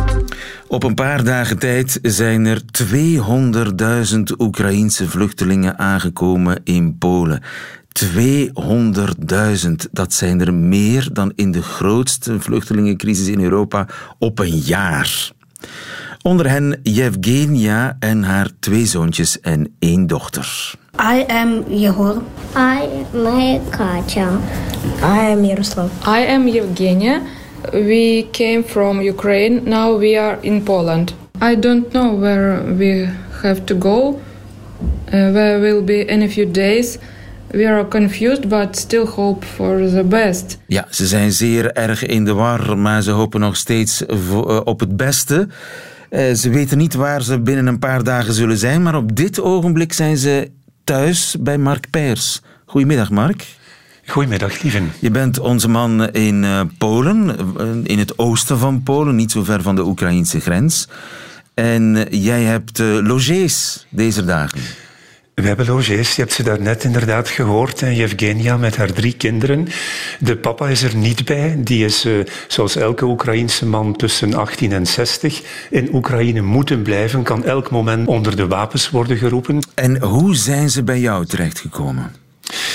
Op 0.69 0.83
een 0.83 0.95
paar 0.95 1.25
dagen 1.25 1.59
tijd 1.59 1.99
zijn 2.03 2.47
er 2.47 2.63
200.000 2.85 4.21
Oekraïense 4.39 5.09
vluchtelingen 5.09 5.79
aangekomen 5.79 6.61
in 6.65 6.97
Polen. 6.99 7.43
200.000. 8.05 9.91
Dat 9.91 10.13
zijn 10.13 10.41
er 10.41 10.55
meer 10.55 11.09
dan 11.13 11.33
in 11.35 11.51
de 11.53 11.63
grootste 11.63 12.41
vluchtelingencrisis 12.41 13.27
in 13.27 13.41
Europa 13.41 13.87
op 14.19 14.39
een 14.39 14.57
jaar. 14.57 15.31
Onder 16.23 16.51
hen 16.51 16.81
Yevgenia 16.83 17.97
en 17.99 18.23
haar 18.23 18.49
twee 18.61 18.87
zoontjes 18.87 19.41
en 19.41 19.75
één 19.79 20.07
dochter. 20.07 20.75
I 21.01 21.25
am 21.27 21.65
Yehor. 21.69 22.23
I 22.57 22.89
am 23.15 23.61
Katja. 23.71 24.29
I 25.01 25.33
am 25.33 25.45
Yaroslav. 25.45 25.91
I 26.07 26.27
am 26.27 26.49
Yevgenia. 26.49 27.21
We 27.73 28.27
came 28.31 28.63
from 28.67 29.01
Ukraine. 29.01 29.61
Now 29.65 29.99
we 29.99 30.19
are 30.21 30.39
in 30.41 30.63
Poland. 30.63 31.15
I 31.43 31.59
don't 31.59 31.89
know 31.91 32.21
where 32.21 32.75
we 32.77 33.09
have 33.43 33.65
to 33.65 33.77
go. 33.79 34.21
Uh, 35.13 35.33
where 35.33 35.61
we'll 35.61 35.85
be 35.85 36.05
in 36.05 36.23
a 36.23 36.29
few 36.29 36.51
days. 36.51 36.99
We 37.51 37.69
are 37.69 37.89
confused, 37.89 38.49
but 38.49 38.77
still 38.77 39.07
hope 39.07 39.47
for 39.47 39.89
the 39.89 40.05
best. 40.05 40.59
Ja, 40.67 40.87
ze 40.91 41.07
zijn 41.07 41.33
zeer 41.33 41.73
erg 41.73 42.07
in 42.07 42.25
de 42.25 42.33
war, 42.33 42.79
maar 42.79 43.03
ze 43.03 43.11
hopen 43.11 43.41
nog 43.41 43.57
steeds 43.57 44.07
eh, 44.07 44.61
op 44.65 44.81
het 44.81 44.97
beste. 44.97 45.49
Eh, 46.11 46.35
ze 46.35 46.51
weten 46.51 46.79
niet 46.79 46.95
waar 46.95 47.23
ze 47.23 47.41
binnen 47.41 47.67
een 47.67 47.79
paar 47.79 48.05
dagen 48.05 48.35
zullen 48.35 48.59
zijn, 48.59 48.83
maar 48.83 48.97
op 48.97 49.17
dit 49.17 49.41
ogenblik 49.41 49.93
zijn 49.93 50.17
ze 50.17 50.51
thuis 50.85 51.37
bij 51.41 51.59
Mark 51.59 51.91
Peers. 51.91 52.43
Goedemiddag, 52.65 53.11
Mark. 53.11 53.47
Goedemiddag, 54.07 54.63
lieven. 54.63 54.93
Je 54.99 55.11
bent 55.11 55.39
onze 55.39 55.69
man 55.69 56.11
in 56.11 56.43
uh, 56.43 56.61
Polen, 56.79 57.37
in 57.85 57.99
het 57.99 58.19
oosten 58.19 58.59
van 58.59 58.83
Polen, 58.83 59.17
niet 59.17 59.31
zo 59.31 59.45
ver 59.45 59.63
van 59.63 59.75
de 59.75 59.85
Oekraïnse 59.85 60.41
grens. 60.41 60.89
En 61.55 62.07
jij 62.11 62.43
hebt 62.43 62.79
logies 62.79 63.87
deze 63.91 64.25
dagen. 64.25 64.61
We 65.41 65.47
hebben 65.47 65.67
logies, 65.67 66.17
je 66.17 66.23
hebt 66.23 66.33
ze 66.33 66.43
daarnet 66.43 66.85
inderdaad 66.85 67.29
gehoord. 67.29 67.83
En 67.83 67.95
Yevgenia 67.95 68.57
met 68.57 68.77
haar 68.77 68.93
drie 68.93 69.17
kinderen. 69.17 69.69
De 70.21 70.37
papa 70.37 70.69
is 70.69 70.83
er 70.83 70.97
niet 70.97 71.25
bij. 71.25 71.55
Die 71.59 71.85
is, 71.85 72.05
uh, 72.05 72.25
zoals 72.49 72.77
elke 72.77 73.05
Oekraïense 73.05 73.67
man, 73.67 73.97
tussen 73.97 74.35
18 74.35 74.73
en 74.73 74.87
60. 74.87 75.43
In 75.71 75.95
Oekraïne 75.95 76.41
moeten 76.41 76.83
blijven, 76.83 77.23
kan 77.23 77.45
elk 77.45 77.71
moment 77.71 78.09
onder 78.09 78.37
de 78.37 78.47
wapens 78.47 78.91
worden 78.91 79.17
geroepen. 79.17 79.59
En 79.75 80.03
hoe 80.03 80.35
zijn 80.35 80.71
ze 80.71 80.83
bij 80.83 81.01
jou 81.01 81.27
terechtgekomen? 81.27 82.13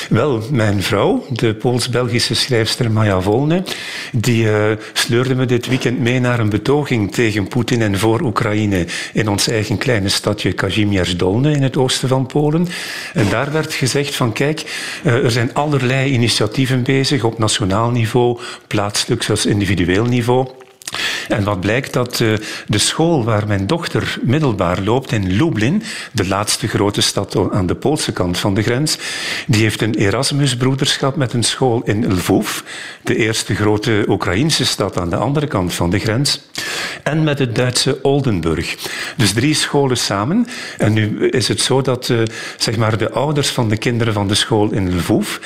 Wel, 0.09 0.41
mijn 0.51 0.83
vrouw, 0.83 1.25
de 1.29 1.55
Pools-Belgische 1.55 2.35
schrijfster 2.35 2.91
Maja 2.91 3.21
Volne, 3.21 3.63
die 4.11 4.43
uh, 4.43 4.71
sleurde 4.93 5.35
me 5.35 5.45
dit 5.45 5.67
weekend 5.67 5.99
mee 5.99 6.19
naar 6.19 6.39
een 6.39 6.49
betoging 6.49 7.11
tegen 7.11 7.47
Poetin 7.47 7.81
en 7.81 7.97
voor 7.97 8.21
Oekraïne 8.21 8.85
in 9.13 9.29
ons 9.29 9.47
eigen 9.47 9.77
kleine 9.77 10.09
stadje 10.09 10.53
Kazimierz 10.53 11.15
Dolne 11.15 11.51
in 11.51 11.63
het 11.63 11.77
oosten 11.77 12.07
van 12.07 12.25
Polen. 12.25 12.67
En 13.13 13.29
daar 13.29 13.51
werd 13.51 13.73
gezegd 13.73 14.15
van 14.15 14.33
kijk, 14.33 14.63
uh, 15.03 15.13
er 15.13 15.31
zijn 15.31 15.53
allerlei 15.53 16.11
initiatieven 16.11 16.83
bezig 16.83 17.23
op 17.23 17.37
nationaal 17.37 17.89
niveau, 17.89 18.39
plaatselijk 18.67 19.23
zoals 19.23 19.45
individueel 19.45 20.05
niveau. 20.05 20.47
En 21.27 21.43
wat 21.43 21.59
blijkt 21.59 21.93
dat 21.93 22.19
uh, 22.19 22.33
de 22.67 22.77
school 22.77 23.23
waar 23.23 23.47
mijn 23.47 23.67
dochter 23.67 24.17
middelbaar 24.21 24.81
loopt 24.81 25.11
in 25.11 25.31
Lublin, 25.31 25.83
de 26.11 26.27
laatste 26.27 26.67
grote 26.67 27.01
stad 27.01 27.51
aan 27.51 27.65
de 27.65 27.75
Poolse 27.75 28.11
kant 28.11 28.37
van 28.37 28.53
de 28.53 28.63
grens, 28.63 28.97
die 29.47 29.61
heeft 29.61 29.81
een 29.81 29.95
Erasmusbroederschap 29.95 31.15
met 31.15 31.33
een 31.33 31.43
school 31.43 31.81
in 31.85 32.13
Lvov, 32.13 32.59
de 33.03 33.15
eerste 33.15 33.55
grote 33.55 34.05
Oekraïnse 34.07 34.65
stad 34.65 34.97
aan 34.97 35.09
de 35.09 35.15
andere 35.15 35.47
kant 35.47 35.73
van 35.73 35.89
de 35.89 35.99
grens, 35.99 36.41
en 37.03 37.23
met 37.23 37.39
het 37.39 37.55
Duitse 37.55 37.99
Oldenburg. 38.01 38.75
Dus 39.17 39.33
drie 39.33 39.53
scholen 39.53 39.97
samen. 39.97 40.47
En 40.77 40.93
nu 40.93 41.29
is 41.29 41.47
het 41.47 41.61
zo 41.61 41.81
dat 41.81 42.09
uh, 42.09 42.21
zeg 42.57 42.77
maar 42.77 42.97
de 42.97 43.11
ouders 43.11 43.49
van 43.49 43.69
de 43.69 43.77
kinderen 43.77 44.13
van 44.13 44.27
de 44.27 44.35
school 44.35 44.71
in 44.71 44.95
Lvov 44.95 45.37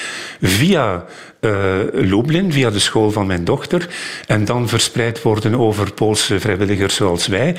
via 0.42 1.06
uh, 1.48 2.04
Lublin, 2.10 2.52
via 2.52 2.70
de 2.70 2.80
school 2.80 3.12
van 3.12 3.28
mijn 3.28 3.44
dochter, 3.44 3.88
en 4.28 4.46
dan 4.46 4.68
verspreid 4.68 5.22
worden 5.22 5.56
over 5.56 5.94
Poolse 5.94 6.40
vrijwilligers 6.40 6.96
zoals 6.96 7.28
wij, 7.28 7.56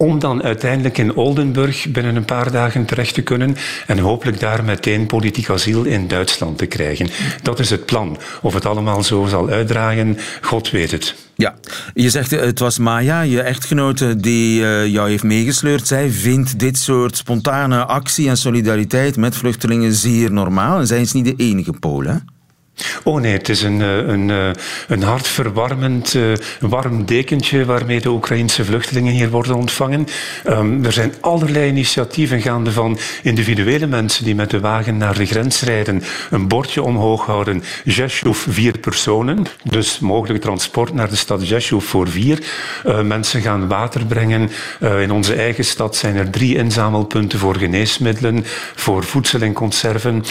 om 0.00 0.18
dan 0.18 0.42
uiteindelijk 0.42 0.98
in 0.98 1.14
Oldenburg 1.14 1.86
binnen 1.88 2.16
een 2.16 2.24
paar 2.24 2.52
dagen 2.52 2.84
terecht 2.84 3.14
te 3.14 3.22
kunnen 3.22 3.56
en 3.86 3.98
hopelijk 3.98 4.40
daar 4.40 4.64
meteen 4.64 5.06
politiek 5.06 5.50
asiel 5.50 5.84
in 5.84 6.08
Duitsland 6.08 6.58
te 6.58 6.66
krijgen. 6.66 7.08
Dat 7.42 7.58
is 7.58 7.70
het 7.70 7.86
plan. 7.86 8.18
Of 8.42 8.54
het 8.54 8.66
allemaal 8.66 9.02
zo 9.02 9.26
zal 9.26 9.48
uitdraaien, 9.48 10.18
God 10.40 10.70
weet 10.70 10.90
het. 10.90 11.14
Ja, 11.34 11.54
je 11.94 12.10
zegt 12.10 12.30
het 12.30 12.58
was 12.58 12.78
Maya, 12.78 13.20
je 13.20 13.40
echtgenote, 13.40 14.16
die 14.16 14.60
uh, 14.60 14.86
jou 14.86 15.10
heeft 15.10 15.22
meegesleurd. 15.22 15.86
Zij 15.86 16.10
vindt 16.10 16.58
dit 16.58 16.78
soort 16.78 17.16
spontane 17.16 17.84
actie 17.84 18.28
en 18.28 18.36
solidariteit 18.36 19.16
met 19.16 19.36
vluchtelingen 19.36 19.92
zeer 19.92 20.32
normaal. 20.32 20.78
En 20.78 20.86
zij 20.86 21.00
is 21.00 21.12
niet 21.12 21.24
de 21.24 21.34
enige 21.36 21.72
Polen. 21.72 22.39
Oh 23.02 23.20
nee, 23.20 23.32
het 23.32 23.48
is 23.48 23.62
een, 23.62 23.80
eh, 23.80 23.96
een, 23.96 24.30
eh, 24.30 24.50
een 24.88 25.02
hartverwarmend 25.02 26.14
uh, 26.14 26.32
warm 26.60 27.04
dekentje 27.04 27.64
waarmee 27.64 28.00
de 28.00 28.08
Oekraïnse 28.08 28.64
vluchtelingen 28.64 29.12
hier 29.12 29.30
worden 29.30 29.54
ontvangen. 29.54 30.06
Um, 30.48 30.84
er 30.84 30.92
zijn 30.92 31.14
allerlei 31.20 31.68
initiatieven 31.68 32.40
gaande 32.40 32.72
van 32.72 32.98
individuele 33.22 33.86
mensen 33.86 34.24
die 34.24 34.34
met 34.34 34.50
de 34.50 34.60
wagen 34.60 34.96
naar 34.96 35.14
de 35.14 35.26
grens 35.26 35.62
rijden, 35.62 36.02
een 36.30 36.48
bordje 36.48 36.82
omhoog 36.82 37.26
houden, 37.26 37.62
Zheshov 37.84 38.46
vier 38.48 38.78
personen, 38.78 39.46
dus 39.62 39.98
mogelijk 39.98 40.40
transport 40.40 40.94
naar 40.94 41.08
de 41.08 41.16
stad 41.16 41.40
Zheshov 41.42 41.84
voor 41.84 42.08
vier. 42.08 42.38
Mensen 43.04 43.40
gaan 43.40 43.68
water 43.68 44.06
brengen. 44.06 44.50
In 44.80 45.12
onze 45.12 45.34
eigen 45.34 45.64
stad 45.64 45.96
zijn 45.96 46.16
er 46.16 46.30
drie 46.30 46.56
inzamelpunten 46.56 47.38
voor 47.38 47.56
geneesmiddelen, 47.56 48.44
voor 48.74 49.04
voedsel 49.04 49.40
en 49.40 49.52
conserven. 49.52 50.24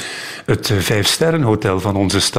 Het 0.45 0.71
Vijfsterrenhotel 0.79 1.79
van 1.79 1.95
onze 1.95 2.19
stad 2.19 2.38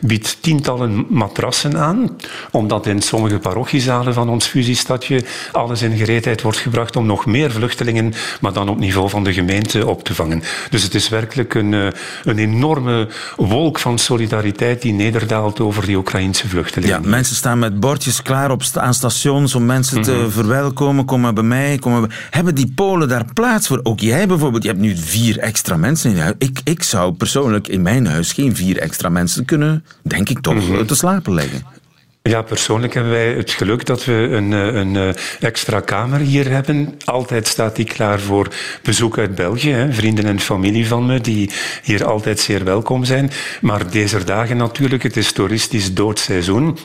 biedt 0.00 0.36
tientallen 0.40 1.06
matrassen 1.08 1.78
aan, 1.78 2.16
omdat 2.50 2.86
in 2.86 3.02
sommige 3.02 3.38
parochiezalen 3.38 4.14
van 4.14 4.28
ons 4.28 4.46
fusiestadje 4.46 5.24
alles 5.52 5.82
in 5.82 5.96
gereedheid 5.96 6.42
wordt 6.42 6.58
gebracht 6.58 6.96
om 6.96 7.06
nog 7.06 7.26
meer 7.26 7.50
vluchtelingen, 7.50 8.12
maar 8.40 8.52
dan 8.52 8.68
op 8.68 8.78
niveau 8.78 9.08
van 9.08 9.24
de 9.24 9.32
gemeente 9.32 9.86
op 9.86 10.04
te 10.04 10.14
vangen. 10.14 10.42
Dus 10.70 10.82
het 10.82 10.94
is 10.94 11.08
werkelijk 11.08 11.54
een, 11.54 11.74
eh, 11.74 11.86
een 12.24 12.38
enorme 12.38 13.08
wolk 13.36 13.78
van 13.78 13.98
solidariteit 13.98 14.82
die 14.82 14.92
nederdaalt 14.92 15.60
over 15.60 15.86
die 15.86 15.96
Oekraïnse 15.96 16.48
vluchtelingen. 16.48 17.02
Ja, 17.02 17.08
mensen 17.08 17.36
staan 17.36 17.58
met 17.58 17.80
bordjes 17.80 18.22
klaar 18.22 18.50
op 18.50 18.62
aan 18.74 18.94
stations 18.94 19.54
om 19.54 19.66
mensen 19.66 20.02
te 20.02 20.12
mhm. 20.12 20.30
verwelkomen. 20.30 21.04
Kom 21.04 21.20
maar 21.20 21.32
bij 21.32 21.42
mij. 21.42 21.78
Kom 21.78 21.92
maar 21.92 22.00
bij... 22.00 22.16
Hebben 22.30 22.54
die 22.54 22.72
Polen 22.74 23.08
daar 23.08 23.24
plaats 23.34 23.66
voor? 23.66 23.80
Ook 23.82 24.00
jij 24.00 24.26
bijvoorbeeld. 24.26 24.62
Je 24.62 24.68
hebt 24.68 24.80
nu 24.80 24.96
vier 24.96 25.38
extra 25.38 25.76
mensen 25.76 26.10
in 26.10 26.16
je 26.16 26.22
huis. 26.22 26.34
Ik, 26.38 26.60
ik 26.64 26.82
zou 26.82 27.12
persoonlijk 27.12 27.68
in 27.68 27.82
mijn 27.82 28.06
huis 28.06 28.32
geen 28.32 28.56
vier 28.56 28.78
extra 28.78 29.08
mensen 29.08 29.29
kunnen, 29.44 29.84
denk 30.02 30.28
ik 30.28 30.40
toch, 30.40 30.54
mm 30.54 30.60
-hmm. 30.60 30.86
te 30.86 30.94
slapen 30.94 31.34
leggen. 31.34 31.78
Ja, 32.22 32.42
persoonlijk 32.42 32.94
hebben 32.94 33.12
wij 33.12 33.32
het 33.34 33.50
geluk 33.50 33.86
dat 33.86 34.04
we 34.04 34.12
een, 34.12 34.52
eh, 34.52 34.74
een 34.74 34.96
eh, 34.96 35.08
extra 35.40 35.80
kamer 35.80 36.18
hier 36.18 36.50
hebben. 36.50 36.94
Altijd 37.04 37.46
staat 37.46 37.76
die 37.76 37.84
klaar 37.84 38.20
voor 38.20 38.48
bezoek 38.82 39.18
uit 39.18 39.34
België. 39.34 39.70
Hè. 39.70 39.92
Vrienden 39.92 40.24
en 40.24 40.40
familie 40.40 40.86
van 40.86 41.06
me 41.06 41.20
die 41.20 41.50
hier 41.82 42.04
altijd 42.04 42.40
zeer 42.40 42.64
welkom 42.64 43.04
zijn. 43.04 43.30
Maar 43.60 43.90
deze 43.90 44.24
dagen 44.24 44.56
natuurlijk, 44.56 45.02
het 45.02 45.16
is 45.16 45.32
toeristisch 45.32 45.94
doodseizoen. 45.94 46.78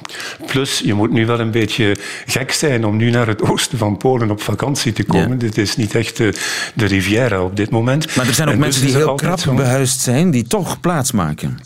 Plus, 0.46 0.82
je 0.86 0.94
moet 0.94 1.12
nu 1.12 1.26
wel 1.26 1.40
een 1.40 1.52
beetje 1.52 1.98
gek 2.26 2.52
zijn 2.52 2.86
om 2.86 2.98
nu 2.98 3.10
naar 3.10 3.28
het 3.28 3.42
oosten 3.42 3.78
van 3.78 3.98
Polen 3.98 4.32
op 4.32 4.42
vakantie 4.42 4.94
te 4.94 5.04
komen. 5.04 5.38
Dit 5.38 5.58
is 5.58 5.76
niet 5.76 5.96
echt 5.96 6.18
de, 6.18 6.34
de 6.74 6.86
Riviera 6.86 7.42
op 7.42 7.56
dit 7.56 7.70
moment. 7.70 8.16
Maar 8.16 8.28
er 8.28 8.34
zijn 8.34 8.50
ook 8.50 8.58
mensen 8.58 8.82
dus 8.82 8.92
die 8.92 9.02
heel 9.02 9.16
krap 9.16 9.56
behuisd 9.56 10.00
zijn, 10.00 10.32
die 10.32 10.48
toch 10.48 10.80
plaatsmaken. 10.80 11.60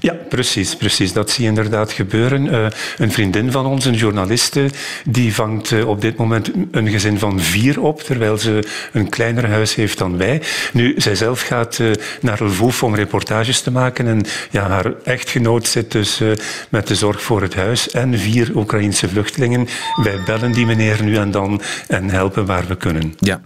Ja, 0.00 0.16
precies, 0.28 0.76
precies. 0.76 1.12
Dat 1.12 1.30
zie 1.30 1.42
je 1.42 1.48
inderdaad 1.48 1.92
gebeuren. 1.92 2.46
Uh, 2.46 2.66
een 2.98 3.12
vriendin 3.12 3.52
van 3.52 3.66
ons, 3.66 3.84
een 3.84 3.94
journaliste, 3.94 4.70
die 5.04 5.34
vangt 5.34 5.70
uh, 5.70 5.88
op 5.88 6.00
dit 6.00 6.16
moment 6.16 6.50
een 6.70 6.88
gezin 6.88 7.18
van 7.18 7.40
vier 7.40 7.80
op, 7.80 8.00
terwijl 8.02 8.38
ze 8.38 8.68
een 8.92 9.08
kleiner 9.08 9.48
huis 9.48 9.74
heeft 9.74 9.98
dan 9.98 10.16
wij. 10.16 10.42
Nu, 10.72 10.94
zij 10.96 11.14
zelf 11.14 11.40
gaat 11.40 11.78
uh, 11.78 11.90
naar 12.20 12.44
Lvov 12.44 12.82
om 12.82 12.94
reportages 12.94 13.60
te 13.60 13.70
maken 13.70 14.06
en 14.06 14.22
ja, 14.50 14.68
haar 14.68 14.92
echtgenoot 15.04 15.66
zit 15.66 15.92
dus 15.92 16.20
met 16.68 16.86
de 16.86 16.94
zorg 16.94 17.22
voor 17.22 17.42
het 17.42 17.54
huis 17.54 17.90
en 17.90 18.18
vier 18.18 18.56
Oekraïnse 18.56 19.08
vluchtelingen. 19.08 19.68
Wij 20.02 20.18
bellen 20.26 20.52
die 20.52 20.66
meneer 20.66 21.02
nu 21.02 21.16
en 21.16 21.30
dan 21.30 21.60
en 21.88 22.10
helpen 22.10 22.46
waar 22.46 22.66
we 22.66 22.76
kunnen. 22.76 23.14
Ja, 23.18 23.40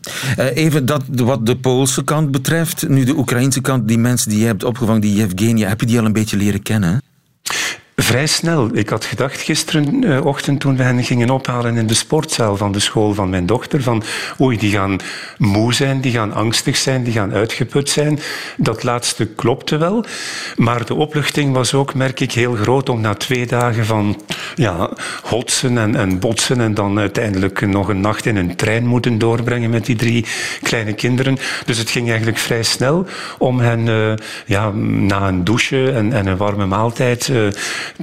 even 0.55 0.87
dat 0.87 1.03
wat 1.09 1.47
de 1.47 1.57
Poolse 1.57 2.05
kant 2.05 2.31
betreft. 2.31 2.89
Nu 2.89 3.05
de 3.05 3.17
Oekraïnse 3.17 3.61
kant, 3.61 3.89
die 3.89 3.99
mensen 3.99 4.31
die 4.31 4.39
je 4.39 4.47
hebt 4.47 4.65
opgevangen, 4.65 5.01
die 5.01 5.15
Yevgenia, 5.15 5.69
heb 5.69 5.81
je 5.81 5.87
die 5.87 5.99
al 5.99 6.05
een 6.05 6.13
beetje 6.13 6.34
leren 6.37 6.63
kennen? 6.63 7.03
Vrij 7.97 8.27
snel. 8.27 8.69
Ik 8.73 8.89
had 8.89 9.05
gedacht 9.05 9.41
gisterenochtend 9.41 10.61
toen 10.61 10.77
we 10.77 10.83
hen 10.83 11.05
gingen 11.05 11.31
ophalen 11.31 11.77
in 11.77 11.87
de 11.87 11.95
sportzaal 11.95 12.57
van 12.57 12.73
de 12.73 12.81
school 12.81 13.15
van 13.15 13.31
mijn 13.31 13.47
dochter, 13.47 13.83
van 13.83 14.03
oei, 14.41 14.59
die 14.59 14.73
gaan 14.73 14.99
moe 15.39 15.75
zijn, 15.75 16.01
die 16.01 16.13
gaan 16.13 16.33
angstig 16.33 16.77
zijn, 16.77 17.05
die 17.05 17.13
gaan 17.13 17.33
uitgeput 17.33 17.91
zijn. 17.91 18.19
Dat 18.57 18.83
laatste 18.83 19.27
klopte 19.27 19.77
wel, 19.77 20.05
maar 20.57 20.87
de 20.87 20.95
opluchting 20.95 21.55
was 21.55 21.75
ook, 21.75 21.95
merk 21.95 22.21
ik, 22.21 22.33
heel 22.33 22.55
groot 22.55 22.89
om 22.89 23.01
na 23.01 23.15
twee 23.15 23.47
dagen 23.47 23.87
van 23.87 24.21
ja, 24.55 24.91
hotsen 25.23 25.79
en, 25.79 25.97
en 25.97 26.19
botsen 26.19 26.61
en 26.61 26.75
dan 26.75 26.99
uiteindelijk 26.99 27.67
nog 27.67 27.89
een 27.89 28.01
nacht 28.01 28.27
in 28.27 28.37
een 28.37 28.57
trein 28.57 28.87
moeten 28.87 29.19
doorbrengen 29.19 29.71
met 29.71 29.87
die 29.87 29.97
drie 29.97 30.27
kleine 30.63 30.93
kinderen. 30.93 31.39
Dus 31.67 31.79
het 31.79 31.91
ging 31.91 32.09
eigenlijk 32.09 32.39
vrij 32.39 32.63
snel 32.63 33.07
om 33.39 33.61
hen 33.61 33.87
uh, 33.87 34.13
ja, 34.47 34.71
na 34.71 35.29
een 35.29 35.45
douche 35.45 35.93
en, 35.93 36.13
en 36.13 36.27
een 36.27 36.37
warme 36.37 36.67
maaltijd 36.67 37.29
uh, 37.29 37.49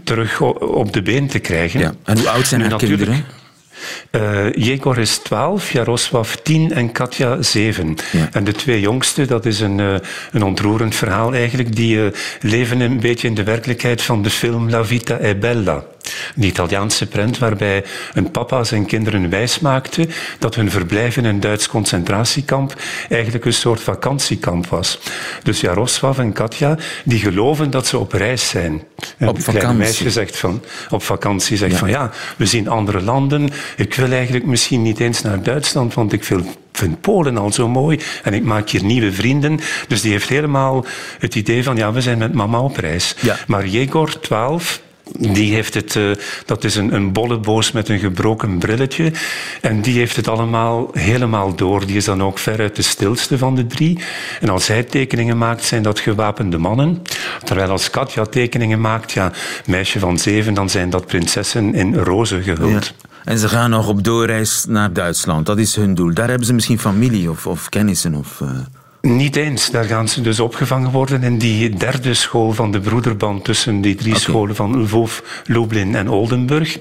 terug 0.04 0.42
op 0.62 0.94
de 0.94 1.02
been 1.02 1.28
te 1.28 1.40
krijgen. 1.40 1.80
Ja. 1.80 1.94
En 2.04 2.18
hoe 2.18 2.30
oud 2.30 2.48
zijn 2.48 2.62
haar 2.62 2.78
kinderen? 2.78 3.26
Uh, 4.12 4.54
Jegor 4.54 4.98
is 4.98 5.18
12, 5.18 5.72
Jaroslav 5.72 6.34
10 6.44 6.74
en 6.74 6.92
Katja 6.92 7.42
7. 7.42 7.96
Ja. 8.12 8.30
En 8.32 8.44
de 8.44 8.52
twee 8.52 8.80
jongsten, 8.80 9.28
dat 9.28 9.46
is 9.46 9.60
een, 9.60 9.78
uh, 9.80 9.96
een 10.32 10.44
ontroerend 10.44 10.96
verhaal 10.96 11.34
eigenlijk, 11.34 11.76
die 11.76 11.96
uh, 11.96 12.06
leven 12.42 12.80
een 12.80 13.00
beetje 13.00 13.28
in 13.28 13.34
de 13.34 13.44
werkelijkheid 13.44 14.02
van 14.02 14.22
de 14.22 14.30
film 14.30 14.70
La 14.70 14.86
Vita 14.86 15.18
è 15.18 15.36
Bella. 15.36 15.84
Een 16.36 16.44
Italiaanse 16.44 17.08
prent 17.08 17.38
waarbij 17.38 17.84
een 18.14 18.32
papa 18.32 18.64
zijn 18.64 18.86
kinderen 18.86 19.30
wijsmaakte 19.30 20.08
dat 20.40 20.56
hun 20.56 20.72
verblijf 20.72 21.18
in 21.18 21.26
een 21.26 21.40
Duits 21.40 21.68
concentratiekamp 21.68 22.76
eigenlijk 23.10 23.46
een 23.46 23.54
soort 23.54 23.82
vakantiekamp 23.82 24.68
was. 24.68 25.00
Dus 25.44 25.62
Jaroslav 25.62 26.20
en 26.20 26.34
Katja, 26.34 26.78
die 27.04 27.20
geloven 27.20 27.70
dat 27.70 27.88
ze 27.88 27.98
op 27.98 28.14
reis 28.14 28.50
zijn. 28.50 28.84
En 29.18 29.28
op 29.28 29.42
vakantie. 29.42 29.78
meisje 29.78 30.12
zegt 30.12 30.38
van, 30.38 30.64
op 30.90 31.04
vakantie 31.04 31.58
zegt 31.58 31.72
ja. 31.72 31.78
van 31.78 31.90
ja, 31.90 32.12
we 32.38 32.46
zien 32.46 32.68
andere 32.68 33.02
landen. 33.02 33.50
Ik 33.78 33.96
wil 33.96 34.12
eigenlijk 34.12 34.46
misschien 34.46 34.82
niet 34.82 35.00
eens 35.00 35.22
naar 35.22 35.44
Duitsland, 35.44 35.94
want 35.94 36.14
ik 36.14 36.24
wil 36.24 36.44
vind 36.72 37.02
Polen 37.02 37.38
al 37.38 37.52
zo 37.52 37.68
mooi 37.70 38.00
en 38.24 38.34
ik 38.34 38.44
maak 38.44 38.70
hier 38.70 38.84
nieuwe 38.84 39.12
vrienden. 39.12 39.60
Dus 39.88 40.02
die 40.02 40.12
heeft 40.12 40.30
helemaal 40.30 40.86
het 41.20 41.36
idee 41.36 41.64
van, 41.64 41.76
ja, 41.76 41.92
we 41.92 42.02
zijn 42.02 42.18
met 42.18 42.34
mama 42.34 42.60
op 42.60 42.78
reis. 42.78 43.16
Ja. 43.20 43.38
Maar 43.48 43.68
Jegor, 43.68 44.20
12, 44.20 44.82
die 45.18 45.54
heeft 45.54 45.74
het, 45.74 45.96
uh, 45.96 46.12
dat 46.46 46.64
is 46.64 46.76
een, 46.76 46.94
een 46.94 47.12
bolleboos 47.12 47.72
met 47.72 47.90
een 47.90 48.00
gebroken 48.00 48.58
brilletje. 48.58 49.12
En 49.62 49.82
die 49.82 49.98
heeft 49.98 50.16
het 50.16 50.28
allemaal 50.28 50.90
helemaal 50.94 51.56
door. 51.56 51.86
Die 51.86 51.96
is 51.96 52.06
dan 52.06 52.24
ook 52.24 52.38
veruit 52.38 52.76
de 52.76 52.82
stilste 52.82 53.38
van 53.38 53.56
de 53.56 53.68
drie. 53.68 54.00
En 54.40 54.50
als 54.50 54.68
hij 54.68 54.84
tekeningen 54.84 55.38
maakt, 55.38 55.64
zijn 55.64 55.84
dat 55.84 56.00
gewapende 56.00 56.58
mannen. 56.58 57.02
Terwijl 57.44 57.70
als 57.70 57.90
Katja 57.90 58.26
tekeningen 58.26 58.82
maakt, 58.82 59.12
ja, 59.12 59.32
meisje 59.66 60.00
van 60.00 60.20
zeven, 60.20 60.54
dan 60.54 60.70
zijn 60.70 60.90
dat 60.90 61.06
prinsessen 61.06 61.74
in 61.74 61.96
roze 61.96 62.42
gehuld. 62.42 62.94
En 63.24 63.38
ze 63.38 63.50
gaan 63.50 63.70
nog 63.70 63.88
op 63.88 64.04
doorreis 64.04 64.66
naar 64.68 64.94
Duitsland. 64.94 65.46
Dat 65.46 65.58
is 65.58 65.76
hun 65.76 65.96
doel. 65.96 66.14
Daar 66.14 66.28
hebben 66.28 66.48
ze 66.48 66.54
misschien 66.54 66.80
familie 66.80 67.30
of, 67.30 67.48
of 67.48 67.70
kennissen 67.70 68.16
of... 68.16 68.40
Uh... 68.40 68.50
Niet 69.02 69.36
eens. 69.36 69.72
Daar 69.72 69.84
gaan 69.84 70.08
ze 70.08 70.22
dus 70.22 70.40
opgevangen 70.40 70.92
worden 70.92 71.24
in 71.24 71.38
die 71.38 71.70
derde 71.70 72.14
school 72.14 72.52
van 72.52 72.72
de 72.72 72.80
broederband 72.80 73.44
tussen 73.44 73.82
die 73.82 73.96
drie 73.96 74.10
okay. 74.10 74.22
scholen 74.22 74.56
van 74.56 74.82
Lvov, 74.82 75.20
Lublin 75.46 75.96
en 75.96 76.10
Oldenburg. 76.10 76.80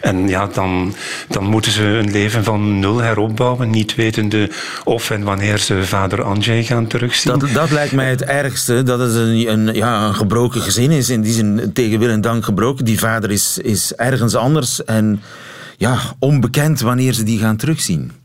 En 0.00 0.28
ja, 0.28 0.46
dan, 0.46 0.94
dan 1.28 1.44
moeten 1.44 1.72
ze 1.72 1.82
een 1.82 2.10
leven 2.10 2.44
van 2.44 2.78
nul 2.78 2.98
heropbouwen, 2.98 3.70
niet 3.70 3.94
wetende 3.94 4.50
of 4.84 5.10
en 5.10 5.22
wanneer 5.22 5.58
ze 5.58 5.84
vader 5.84 6.22
Andrzej 6.22 6.64
gaan 6.64 6.86
terugzien. 6.86 7.38
Dat, 7.38 7.50
dat 7.52 7.70
lijkt 7.70 7.92
mij 7.92 8.10
het 8.10 8.22
ergste, 8.22 8.82
dat 8.82 8.98
het 8.98 9.14
een, 9.14 9.48
een, 9.48 9.74
ja, 9.74 10.06
een 10.06 10.14
gebroken 10.14 10.60
gezin 10.60 10.90
is, 10.90 11.10
in 11.10 11.20
die 11.20 11.32
zin 11.32 11.70
tegen 11.72 11.98
wil 11.98 12.10
en 12.10 12.20
dank 12.20 12.44
gebroken. 12.44 12.84
Die 12.84 12.98
vader 12.98 13.30
is, 13.30 13.58
is 13.58 13.94
ergens 13.94 14.34
anders 14.34 14.84
en 14.84 15.20
ja, 15.76 15.98
onbekend 16.18 16.80
wanneer 16.80 17.12
ze 17.12 17.22
die 17.22 17.38
gaan 17.38 17.56
terugzien. 17.56 18.17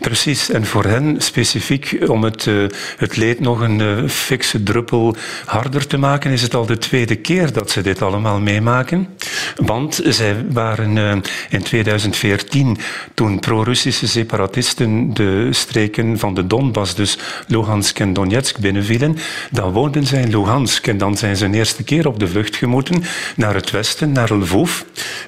Precies, 0.00 0.50
en 0.50 0.66
voor 0.66 0.84
hen 0.84 1.16
specifiek 1.18 1.98
om 2.06 2.24
het, 2.24 2.46
uh, 2.46 2.68
het 2.96 3.16
leed 3.16 3.40
nog 3.40 3.60
een 3.60 3.80
uh, 3.80 4.08
fikse 4.08 4.62
druppel 4.62 5.16
harder 5.44 5.86
te 5.86 5.96
maken, 5.96 6.30
is 6.30 6.42
het 6.42 6.54
al 6.54 6.66
de 6.66 6.78
tweede 6.78 7.16
keer 7.16 7.52
dat 7.52 7.70
ze 7.70 7.80
dit 7.80 8.02
allemaal 8.02 8.38
meemaken. 8.38 9.08
Want 9.56 10.00
zij 10.04 10.44
waren 10.50 10.96
uh, 10.96 11.12
in 11.48 11.62
2014, 11.62 12.78
toen 13.14 13.40
pro-Russische 13.40 14.08
separatisten 14.08 15.14
de 15.14 15.48
streken 15.50 16.18
van 16.18 16.34
de 16.34 16.46
Donbass, 16.46 16.94
dus 16.94 17.18
Luhansk 17.46 17.98
en 17.98 18.12
Donetsk, 18.12 18.58
binnenvielen, 18.58 19.16
dan 19.50 19.72
woonden 19.72 20.06
zij 20.06 20.22
in 20.22 20.30
Luhansk 20.30 20.86
en 20.86 20.98
dan 20.98 21.16
zijn 21.16 21.36
ze 21.36 21.44
een 21.44 21.54
eerste 21.54 21.82
keer 21.82 22.06
op 22.06 22.18
de 22.18 22.28
vlucht 22.28 22.56
gemoeten 22.56 23.02
naar 23.36 23.54
het 23.54 23.70
westen, 23.70 24.12
naar 24.12 24.34
Lvov. 24.34 24.80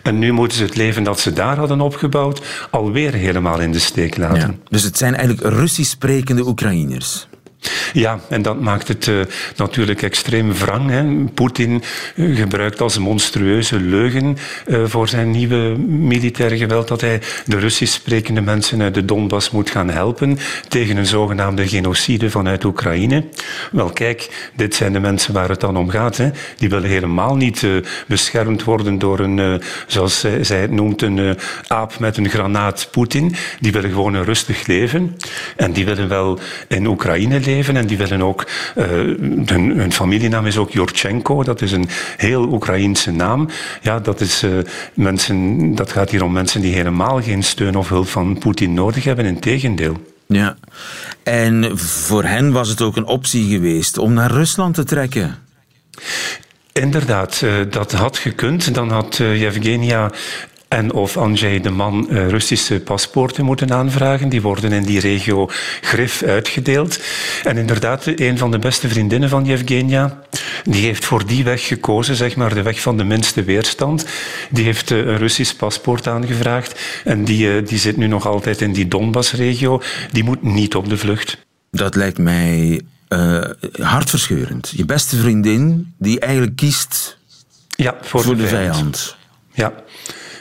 En 0.02 0.18
nu 0.18 0.32
moeten 0.32 0.58
ze 0.58 0.64
het 0.64 0.76
leven 0.76 1.02
dat 1.02 1.20
ze 1.20 1.32
daar 1.32 1.56
hadden 1.56 1.80
opgebouwd 1.80 2.42
alweer 2.70 3.12
helemaal 3.12 3.60
in 3.60 3.72
de 3.72 3.78
steek 3.78 4.16
laten. 4.16 4.37
Dus 4.68 4.82
het 4.82 4.98
zijn 4.98 5.14
eigenlijk 5.14 5.54
Russisch 5.54 5.90
sprekende 5.90 6.46
Oekraïners. 6.46 7.28
Ja, 7.92 8.20
en 8.28 8.42
dat 8.42 8.60
maakt 8.60 8.88
het 8.88 9.06
uh, 9.06 9.20
natuurlijk 9.56 10.02
extreem 10.02 10.52
wrang. 10.52 11.34
Poetin 11.34 11.82
uh, 12.14 12.36
gebruikt 12.36 12.80
als 12.80 12.98
monstrueuze 12.98 13.80
leugen 13.80 14.36
uh, 14.66 14.84
voor 14.84 15.08
zijn 15.08 15.30
nieuwe 15.30 15.78
militaire 15.86 16.56
geweld 16.56 16.88
dat 16.88 17.00
hij 17.00 17.20
de 17.46 17.58
Russisch 17.58 17.94
sprekende 17.94 18.40
mensen 18.40 18.82
uit 18.82 18.94
de 18.94 19.04
Donbass 19.04 19.50
moet 19.50 19.70
gaan 19.70 19.90
helpen 19.90 20.38
tegen 20.68 20.96
een 20.96 21.06
zogenaamde 21.06 21.68
genocide 21.68 22.30
vanuit 22.30 22.64
Oekraïne. 22.64 23.24
Wel 23.70 23.90
kijk, 23.90 24.50
dit 24.54 24.74
zijn 24.74 24.92
de 24.92 25.00
mensen 25.00 25.32
waar 25.34 25.48
het 25.48 25.60
dan 25.60 25.76
om 25.76 25.90
gaat. 25.90 26.16
Hè. 26.16 26.30
Die 26.56 26.68
willen 26.68 26.88
helemaal 26.88 27.36
niet 27.36 27.66
beschermd 28.06 28.64
worden 28.64 28.98
door 28.98 29.18
een, 29.18 29.62
zoals 29.86 30.20
zij, 30.20 30.44
zij 30.44 30.60
het 30.60 30.70
noemt, 30.70 31.02
een 31.02 31.36
aap 31.66 31.98
met 31.98 32.16
een 32.16 32.28
granaat 32.28 32.88
Poetin. 32.90 33.34
Die 33.60 33.72
willen 33.72 33.90
gewoon 33.90 34.14
een 34.14 34.24
rustig 34.24 34.66
leven. 34.66 35.16
En 35.56 35.72
die 35.72 35.84
willen 35.84 36.08
wel 36.08 36.38
in 36.68 36.86
Oekraïne 36.86 37.40
leven 37.40 37.57
en 37.66 37.86
die 37.86 37.96
willen 37.96 38.22
ook, 38.22 38.46
uh, 38.76 38.84
hun, 39.46 39.78
hun, 39.78 39.92
familienaam 39.92 40.46
is 40.46 40.56
ook 40.56 40.70
Jorchenko, 40.70 41.42
dat 41.42 41.62
is 41.62 41.72
een 41.72 41.88
heel 42.16 42.42
Oekraïense 42.52 43.12
naam. 43.12 43.48
Ja, 43.82 43.98
dat, 43.98 44.20
is, 44.20 44.42
uh, 44.42 44.58
mensen, 44.94 45.74
dat 45.74 45.92
gaat 45.92 46.10
hier 46.10 46.24
om 46.24 46.32
mensen 46.32 46.60
die 46.60 46.74
helemaal 46.74 47.22
geen 47.22 47.42
steun 47.42 47.76
of 47.76 47.88
hulp 47.88 48.08
van 48.08 48.38
Poetin 48.38 48.74
nodig 48.74 49.04
hebben, 49.04 49.24
in 49.24 49.40
tegendeel. 49.40 50.06
Ja, 50.26 50.56
en 51.22 51.78
voor 51.78 52.24
hen 52.24 52.52
was 52.52 52.68
het 52.68 52.82
ook 52.82 52.96
een 52.96 53.06
optie 53.06 53.48
geweest 53.48 53.98
om 53.98 54.12
naar 54.12 54.30
Rusland 54.30 54.74
te 54.74 54.84
trekken. 54.84 55.36
Inderdaad, 56.72 57.44
dat 57.70 57.92
had 57.92 58.18
gekund. 58.18 58.74
Dan 58.74 58.90
had 58.90 59.16
Yevgenia 59.16 60.10
en 60.68 60.92
of 60.92 61.16
Andrzej 61.16 61.60
de 61.60 61.70
man 61.70 62.06
uh, 62.10 62.28
Russische 62.28 62.80
paspoorten 62.80 63.44
moeten 63.44 63.72
aanvragen. 63.72 64.28
Die 64.28 64.42
worden 64.42 64.72
in 64.72 64.82
die 64.82 65.00
regio 65.00 65.48
grif 65.80 66.22
uitgedeeld. 66.22 67.00
En 67.44 67.56
inderdaad, 67.56 68.06
een 68.06 68.38
van 68.38 68.50
de 68.50 68.58
beste 68.58 68.88
vriendinnen 68.88 69.28
van 69.28 69.44
Yevgenia, 69.44 70.18
die 70.64 70.84
heeft 70.84 71.04
voor 71.04 71.26
die 71.26 71.44
weg 71.44 71.66
gekozen, 71.66 72.14
zeg 72.14 72.36
maar 72.36 72.54
de 72.54 72.62
weg 72.62 72.80
van 72.80 72.96
de 72.96 73.04
minste 73.04 73.44
weerstand. 73.44 74.06
Die 74.50 74.64
heeft 74.64 74.90
uh, 74.90 74.98
een 74.98 75.16
Russisch 75.16 75.54
paspoort 75.54 76.06
aangevraagd 76.06 76.80
en 77.04 77.24
die, 77.24 77.46
uh, 77.46 77.66
die 77.66 77.78
zit 77.78 77.96
nu 77.96 78.06
nog 78.06 78.26
altijd 78.26 78.60
in 78.60 78.72
die 78.72 78.88
Donbass-regio. 78.88 79.82
Die 80.12 80.24
moet 80.24 80.42
niet 80.42 80.74
op 80.74 80.88
de 80.88 80.96
vlucht. 80.96 81.46
Dat 81.70 81.94
lijkt 81.94 82.18
mij 82.18 82.80
hartverscheurend. 83.72 84.72
Je 84.76 84.84
beste 84.84 85.16
vriendin 85.16 85.94
die 85.98 86.20
eigenlijk 86.20 86.56
kiest 86.56 87.18
ja, 87.68 87.96
voor, 88.00 88.22
voor 88.22 88.36
de, 88.36 88.42
de 88.42 88.48
vijand. 88.48 88.76
vijand. 88.76 89.16
Ja. 89.52 89.72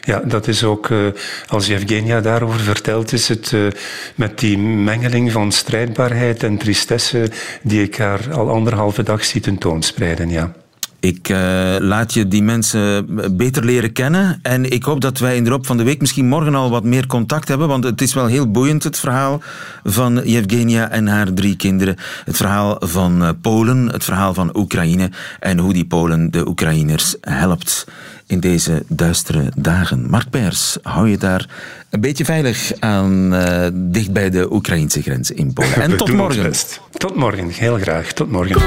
Ja, 0.08 0.20
dat 0.20 0.48
is 0.48 0.64
ook, 0.64 0.90
uh, 0.90 1.08
als 1.48 1.68
Evgenia 1.68 2.22
daarover 2.22 2.60
vertelt, 2.60 3.12
is 3.12 3.28
het 3.28 3.52
uh, 3.52 3.68
met 4.16 4.40
die 4.40 4.58
mengeling 4.58 5.32
van 5.32 5.52
strijdbaarheid 5.52 6.44
en 6.44 6.58
tristesse 6.58 7.30
die 7.62 7.84
ik 7.84 7.98
haar 7.98 8.34
al 8.34 8.50
anderhalve 8.50 9.04
dag 9.04 9.26
zie 9.26 9.42
tentoonspreiden, 9.42 10.30
ja. 10.30 10.54
Ik 11.00 11.30
uh, 11.30 11.76
laat 11.80 12.14
je 12.14 12.28
die 12.28 12.44
mensen 12.44 13.06
beter 13.38 13.66
leren 13.66 13.92
kennen. 13.92 14.40
En 14.42 14.72
ik 14.72 14.84
hoop 14.84 15.02
dat 15.02 15.20
wij 15.20 15.36
in 15.36 15.44
de 15.44 15.50
loop 15.50 15.66
van 15.66 15.78
de 15.78 15.84
week 15.84 16.00
misschien 16.00 16.28
morgen 16.28 16.56
al 16.56 16.70
wat 16.70 16.84
meer 16.84 17.08
contact 17.08 17.48
hebben. 17.48 17.68
Want 17.68 17.84
het 17.84 18.02
is 18.02 18.14
wel 18.14 18.26
heel 18.26 18.52
boeiend, 18.52 18.84
het 18.84 19.00
verhaal 19.00 19.42
van 19.84 20.22
Yevgenia 20.24 20.90
en 20.90 21.08
haar 21.08 21.34
drie 21.34 21.56
kinderen. 21.56 21.96
Het 22.26 22.38
verhaal 22.38 22.76
van 22.80 23.38
Polen, 23.42 23.88
het 23.92 24.04
verhaal 24.04 24.34
van 24.34 24.58
Oekraïne. 24.58 25.12
En 25.40 25.58
hoe 25.58 25.74
die 25.74 25.86
Polen 25.86 26.32
de 26.32 26.48
Oekraïners 26.48 27.16
helpt 27.22 27.88
in 28.28 28.40
deze 28.40 28.84
duistere 28.88 29.52
dagen. 29.56 30.10
Mark 30.10 30.30
Pers, 30.30 30.78
hou 30.82 31.10
je 31.10 31.18
daar 31.18 31.50
een 31.90 32.02
beetje 32.02 32.26
veilig 32.26 32.72
aan 32.80 33.34
uh, 33.34 33.68
dicht 33.74 34.12
bij 34.12 34.30
de 34.30 34.54
Oekraïnse 34.54 35.02
grens 35.02 35.32
in 35.32 35.54
Polen. 35.54 35.74
En 35.82 35.98
tot 35.98 36.14
morgen. 36.14 36.54
Tot 36.92 37.16
morgen, 37.16 37.50
heel 37.50 37.78
graag. 37.78 38.12
Tot 38.14 38.32
morgen. 38.32 38.62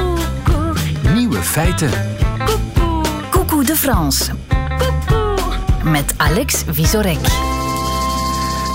Nieuwe 1.40 1.52
feiten. 1.52 1.90
Coucou 3.30 3.64
de 3.64 3.76
France. 3.76 4.30
Met 5.82 6.14
Alex 6.16 6.64
Visorek. 6.66 7.49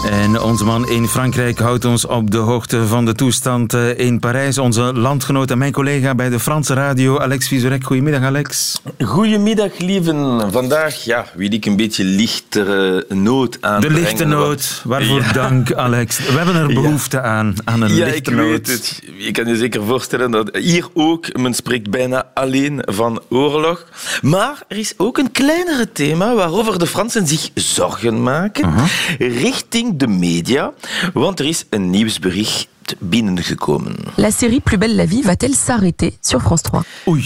En 0.10 0.42
onze 0.42 0.66
man 0.66 0.90
in 0.90 1.08
Frankrijk 1.08 1.60
houdt 1.60 1.86
ons 1.86 2.06
op 2.06 2.32
de 2.32 2.38
hoogte 2.38 2.88
van 2.88 3.06
de 3.06 3.14
toestand 3.14 3.74
eh, 3.74 4.00
in 4.00 4.20
Parijs. 4.20 4.58
Onze 4.58 4.82
landgenoot 4.82 5.52
en 5.52 5.58
mijn 5.58 5.72
collega 5.72 6.16
bij 6.16 6.30
de 6.30 6.40
Franse 6.40 6.74
radio, 6.74 7.20
Alex 7.20 7.48
Vizorek. 7.48 7.84
Goedemiddag, 7.84 8.22
Alex. 8.22 8.82
Goedemiddag, 9.04 9.78
lieven. 9.78 10.52
Vandaag 10.52 11.04
ja, 11.04 11.26
wil 11.36 11.54
ik 11.54 11.66
een 11.66 11.76
beetje 11.76 12.04
lichtere 12.04 13.06
noot 13.10 13.58
aan. 13.62 13.82
De 13.82 13.90
lichte 13.90 14.26
noot. 14.26 14.82
Waarvoor 14.84 15.22
ja. 15.22 15.32
dank, 15.32 15.74
Alex. 15.74 16.18
We 16.18 16.38
hebben 16.38 16.56
er 16.56 16.68
behoefte 16.68 17.18
ja. 17.18 17.24
aan, 17.24 17.56
aan 17.64 17.82
een 17.82 17.96
ja, 17.96 18.06
lichte 18.06 18.32
ik 18.32 18.38
noot. 18.38 18.50
Weet 18.50 18.68
het. 18.68 19.02
Je 19.18 19.32
kan 19.32 19.48
je 19.48 19.56
zeker 19.58 19.84
voorstellen 19.84 20.32
dat 20.32 20.56
hier 20.56 20.88
ook, 20.94 21.38
men 21.38 21.54
spreekt 21.54 21.90
bijna 21.90 22.26
alleen 22.34 22.82
van 22.86 23.22
oorlog. 23.30 23.86
Maar 24.22 24.64
er 24.68 24.78
is 24.78 24.94
ook 24.98 25.18
een 25.18 25.32
kleinere 25.32 25.92
thema 25.92 26.34
waarover 26.34 26.80
de 26.80 26.88
Fransen 26.88 27.28
zich 27.28 27.50
zorgen 27.54 28.24
maken. 28.24 28.70
Uh 28.70 28.78
-huh. 28.78 29.42
Richting 29.42 29.95
de 30.00 30.08
media, 30.08 30.74
want 31.14 31.40
er 31.40 31.46
is 31.46 31.66
een 31.70 31.90
nieuwsbericht 31.90 32.68
binnengekomen. 33.00 33.96
La 34.16 34.32
série 34.32 34.60
Plus 34.60 34.78
belle 34.78 34.96
la 34.96 35.08
vie 35.08 35.24
va-t-elle 35.24 35.56
s'arrêter 35.56 36.18
sur 36.22 36.42
France 36.42 36.64
3 36.64 36.84
Oei. 37.08 37.24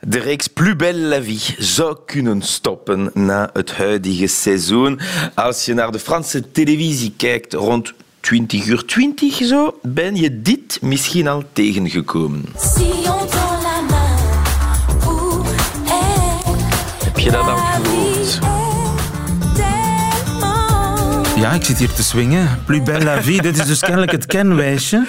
De 0.00 0.18
reeks 0.18 0.48
Plus 0.48 0.76
belle 0.76 1.08
la 1.08 1.22
vie 1.22 1.54
zou 1.58 1.96
kunnen 2.06 2.42
stoppen 2.42 3.10
na 3.14 3.50
het 3.52 3.72
huidige 3.72 4.26
seizoen. 4.26 5.00
Als 5.34 5.64
je 5.64 5.74
naar 5.74 5.92
de 5.92 5.98
Franse 5.98 6.50
televisie 6.50 7.12
kijkt 7.16 7.52
rond 7.52 7.92
20 8.20 8.66
uur 8.66 8.84
20 8.84 9.34
zo, 9.34 9.78
ben 9.82 10.16
je 10.16 10.42
dit 10.42 10.78
misschien 10.80 11.28
al 11.28 11.42
tegengekomen. 11.52 12.44
Si 12.56 12.82
on 12.82 13.18
tend 13.18 13.62
la 13.62 13.80
main 13.90 14.98
pour 14.98 15.44
Heb 17.04 17.18
je 17.18 17.30
dat 17.30 17.46
al 17.46 17.56
gehoord? 17.56 18.11
Ja, 21.42 21.52
ik 21.52 21.64
zit 21.64 21.78
hier 21.78 21.92
te 21.92 22.02
swingen. 22.02 22.48
Plus 22.64 22.82
belle 22.82 23.04
la 23.04 23.22
vie, 23.22 23.42
dit 23.42 23.58
is 23.58 23.66
dus 23.66 23.80
kennelijk 23.80 24.12
het 24.12 24.26
kenwijsje. 24.26 25.06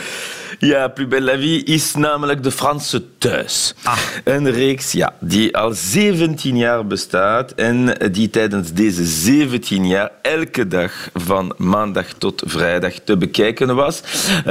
Ja, 0.60 0.88
Plus 0.88 1.08
belle 1.08 1.26
la 1.26 1.38
vie 1.38 1.64
is 1.64 1.96
namelijk 1.96 2.44
de 2.44 2.52
Franse 2.52 3.04
thuis. 3.18 3.74
Ah. 3.84 3.98
Een 4.24 4.52
reeks 4.52 4.92
ja, 4.92 5.14
die 5.20 5.58
al 5.58 5.72
17 5.74 6.58
jaar 6.58 6.88
bestaat 6.88 7.52
en 7.52 7.98
die 8.12 8.30
tijdens 8.30 8.74
deze 8.74 9.06
17 9.06 9.88
jaar 9.88 10.12
elke 10.22 10.68
dag 10.68 11.10
van 11.14 11.54
maandag 11.58 12.14
tot 12.18 12.44
vrijdag 12.46 12.94
te 12.94 13.18
bekijken 13.18 13.76
was. 13.76 14.02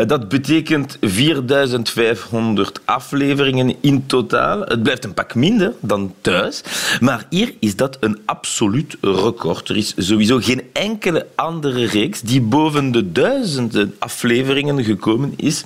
Dat 0.07 0.29
betekent 0.29 0.97
4500 1.01 2.81
afleveringen 2.85 3.77
in 3.81 4.07
totaal. 4.07 4.61
Het 4.61 4.83
blijft 4.83 5.05
een 5.05 5.15
pak 5.15 5.35
minder 5.35 5.73
dan 5.81 6.15
thuis, 6.21 6.62
maar 7.01 7.27
hier 7.29 7.55
is 7.59 7.77
dat 7.77 7.97
een 8.01 8.19
absoluut 8.25 8.97
record. 9.01 9.69
Er 9.69 9.77
is 9.77 9.95
sowieso 9.97 10.38
geen 10.38 10.62
enkele 10.73 11.27
andere 11.35 11.87
reeks 11.87 12.21
die 12.21 12.41
boven 12.41 12.93
de 12.93 13.12
duizenden 13.12 13.95
afleveringen 13.99 14.85
gekomen 14.85 15.33
is. 15.37 15.65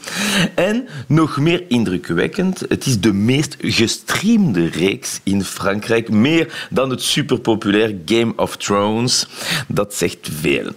En 0.54 0.88
nog 1.06 1.36
meer 1.38 1.64
indrukwekkend, 1.68 2.60
het 2.68 2.86
is 2.86 3.00
de 3.00 3.12
meest 3.12 3.56
gestreamde 3.60 4.66
reeks 4.66 5.20
in 5.22 5.44
Frankrijk. 5.44 6.10
Meer 6.10 6.68
dan 6.70 6.90
het 6.90 7.02
superpopulair 7.02 7.94
Game 8.04 8.32
of 8.36 8.56
Thrones. 8.56 9.26
Dat 9.68 9.94
zegt 9.94 10.28
veel. 10.40 10.70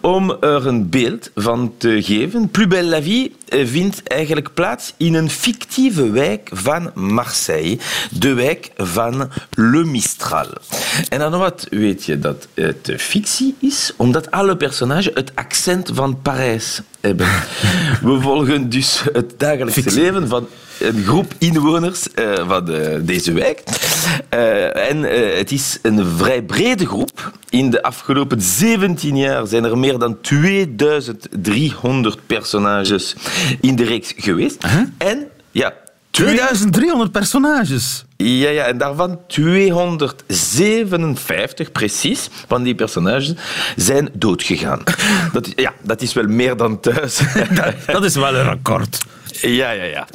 Om 0.00 0.36
er 0.40 0.66
een 0.66 0.88
beeld 0.88 1.30
van 1.34 1.72
te 1.76 2.02
geven, 2.02 2.48
Plus 2.48 2.66
belle 2.66 2.88
la 2.88 3.02
vie 3.02 3.32
vindt 3.50 4.02
eigenlijk 4.02 4.54
plaats 4.54 4.94
in 4.96 5.14
een 5.14 5.30
fictieve 5.30 6.10
wijk 6.10 6.50
van 6.52 6.90
Marseille. 6.94 7.78
De 8.10 8.34
wijk 8.34 8.70
van 8.76 9.30
Le 9.50 9.84
Mistral. 9.84 10.48
En 11.08 11.18
dan 11.18 11.38
wat 11.38 11.66
weet 11.70 12.04
je 12.04 12.18
dat 12.18 12.48
het 12.54 12.92
fictie 12.96 13.54
is? 13.58 13.92
Omdat 13.96 14.30
alle 14.30 14.56
personages 14.56 15.10
het 15.14 15.32
accent 15.34 15.90
van 15.94 16.22
Parijs 16.22 16.80
hebben. 17.00 17.26
We 18.02 18.18
volgen 18.20 18.68
dus 18.68 19.02
het 19.12 19.34
dagelijkse 19.36 19.94
leven 19.94 20.28
van 20.28 20.48
een 20.80 21.04
groep 21.04 21.34
inwoners 21.38 22.06
uh, 22.14 22.48
van 22.48 22.64
de, 22.64 23.00
deze 23.04 23.32
wijk. 23.32 23.62
Uh, 24.34 24.90
en 24.90 25.02
het 25.38 25.52
is 25.52 25.78
een 25.82 26.06
vrij 26.16 26.42
brede 26.42 26.86
groep. 26.86 27.32
In 27.48 27.70
de 27.70 27.82
afgelopen 27.82 28.40
17 28.40 29.16
jaar 29.16 29.46
zijn 29.46 29.64
er 29.64 29.78
meer 29.78 29.98
dan 29.98 30.20
2300 30.20 32.26
personages 32.26 33.14
in 33.60 33.76
de 33.76 33.84
reeks 33.84 34.12
geweest. 34.16 34.66
Huh? 34.66 34.82
En 34.98 35.28
ja, 35.50 35.74
2300 36.10 37.12
personages. 37.12 38.04
Ja, 38.16 38.48
ja, 38.48 38.64
en 38.64 38.78
daarvan 38.78 39.18
257 39.26 41.72
precies 41.72 42.28
van 42.46 42.62
die 42.62 42.74
personages 42.74 43.34
zijn 43.76 44.08
doodgegaan. 44.12 44.82
Dat, 45.32 45.52
ja, 45.56 45.72
dat 45.82 46.02
is 46.02 46.12
wel 46.12 46.26
meer 46.26 46.56
dan 46.56 46.80
thuis. 46.80 47.20
Dat, 47.54 47.74
dat 47.86 48.04
is 48.04 48.14
wel 48.14 48.34
een 48.34 48.48
record. 48.48 48.98
Ja, 49.40 49.70
ja, 49.70 49.84
ja. 49.84 50.06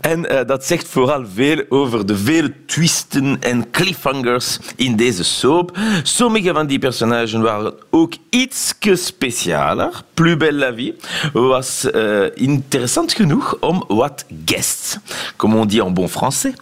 En 0.00 0.28
eh, 0.28 0.46
dat 0.46 0.64
zegt 0.64 0.88
vooral 0.88 1.24
veel 1.34 1.64
over 1.68 2.06
de 2.06 2.16
vele 2.16 2.52
twisten 2.66 3.36
en 3.40 3.70
cliffhangers 3.70 4.58
in 4.76 4.96
deze 4.96 5.24
soap. 5.24 5.78
Sommige 6.02 6.52
van 6.52 6.66
die 6.66 6.78
personages 6.78 7.32
waren 7.32 7.74
ook 7.90 8.12
iets 8.30 8.74
specialer. 8.92 10.02
Plus 10.14 10.36
belle 10.36 10.58
la 10.58 10.74
vie 10.74 10.94
was 11.32 11.90
eh, 11.90 12.20
interessant 12.34 13.12
genoeg 13.12 13.56
om 13.60 13.84
wat 13.88 14.24
guests, 14.44 14.98
comme 15.36 15.56
on 15.56 15.66
dit 15.66 15.80
en 15.80 15.94
bon 15.94 16.08
français, 16.08 16.54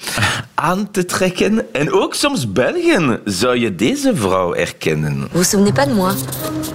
aan 0.55 0.90
te 0.90 1.05
trekken. 1.05 1.72
En 1.72 1.92
ook 1.92 2.14
soms 2.14 2.53
Belgen 2.53 3.20
zou 3.25 3.59
je 3.59 3.75
deze 3.75 4.16
vrouw 4.16 4.55
herkennen. 4.55 5.18
Vous 5.18 5.29
vous 5.33 5.48
souvenez 5.48 5.72
pas 5.72 5.87
de 5.87 5.94
moi 5.94 6.14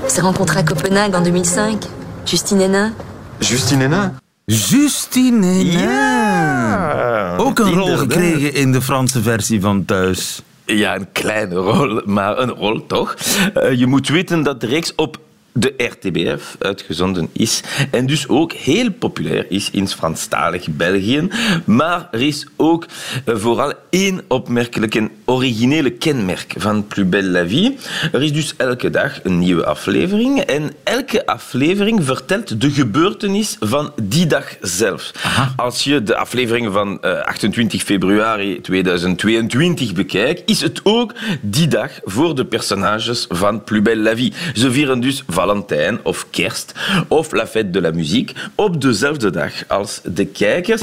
On 0.04 0.10
s'est 0.10 0.21
rencontrés 0.21 0.60
à 0.60 0.63
Copenhague 0.63 1.15
en 1.15 1.21
2005. 1.21 1.76
Justine 2.23 2.62
Hénin. 2.62 2.93
Justine 3.39 3.82
Hénin 3.82 4.26
Justine. 4.51 5.71
Ja, 5.71 7.36
Ook 7.38 7.60
een 7.60 7.73
rol 7.73 7.97
gekregen 7.97 8.53
in 8.53 8.71
de 8.71 8.81
Franse 8.81 9.21
versie 9.21 9.62
van 9.62 9.86
Thuis. 9.86 10.41
Ja, 10.65 10.95
een 10.95 11.12
kleine 11.12 11.55
rol, 11.55 12.01
maar 12.05 12.39
een 12.39 12.49
rol 12.49 12.86
toch. 12.86 13.15
Eh, 13.53 13.73
je 13.73 13.88
moet 13.88 14.07
weten 14.07 14.43
dat 14.43 14.62
de 14.62 14.67
reeks 14.67 14.95
op 14.95 15.19
de 15.59 15.73
RTBF 15.77 16.55
uitgezonden 16.59 17.29
is 17.33 17.61
en 17.91 18.05
dus 18.05 18.27
ook 18.27 18.53
heel 18.53 18.91
populair 18.91 19.45
is 19.49 19.69
in 19.71 19.87
Franstalig 19.87 20.67
België. 20.67 21.27
Maar 21.65 22.07
er 22.11 22.21
is 22.21 22.47
ook 22.55 22.85
eh, 23.25 23.35
vooral 23.35 23.73
één 23.89 24.21
opmerkelijk 24.27 24.95
en 24.95 25.11
originele 25.25 25.89
kenmerk 25.89 26.53
van 26.57 26.87
Plus 26.87 27.09
belle 27.09 27.29
la 27.29 27.47
vie. 27.47 27.77
Er 28.11 28.23
is 28.23 28.33
dus 28.33 28.53
elke 28.57 28.89
dag 28.89 29.23
een 29.23 29.39
nieuwe 29.39 29.65
aflevering 29.65 30.39
en 30.39 30.71
elke 30.83 31.25
aflevering 31.25 32.03
vertelt 32.03 32.61
de 32.61 32.71
gebeurtenis 32.71 33.57
van 33.59 33.91
die 34.01 34.27
dag 34.27 34.55
zelf. 34.61 35.11
Als 35.55 35.83
je 35.83 36.03
de 36.03 36.15
aflevering 36.15 36.73
van 36.73 37.01
eh, 37.01 37.19
28 37.19 37.83
februari 37.83 38.61
2022 38.61 39.93
bekijkt, 39.93 40.41
is 40.45 40.61
het 40.61 40.79
ook 40.83 41.13
die 41.41 41.67
dag 41.67 41.91
voor 42.03 42.35
de 42.35 42.45
personages 42.45 43.25
van 43.29 43.63
Plus 43.63 43.81
belle 43.81 44.01
la 44.01 44.15
vie. 44.15 44.33
Ze 44.53 44.71
vieren 44.71 44.99
dus 44.99 45.23
Valentijn 45.47 45.99
of 46.03 46.27
Kerst 46.29 46.73
of 47.07 47.31
La 47.31 47.47
Fête 47.47 47.71
de 47.71 47.81
la 47.81 47.91
Musique 47.91 48.36
op 48.55 48.81
dezelfde 48.81 49.29
dag 49.29 49.67
als 49.67 50.01
de 50.03 50.25
kijkers. 50.25 50.81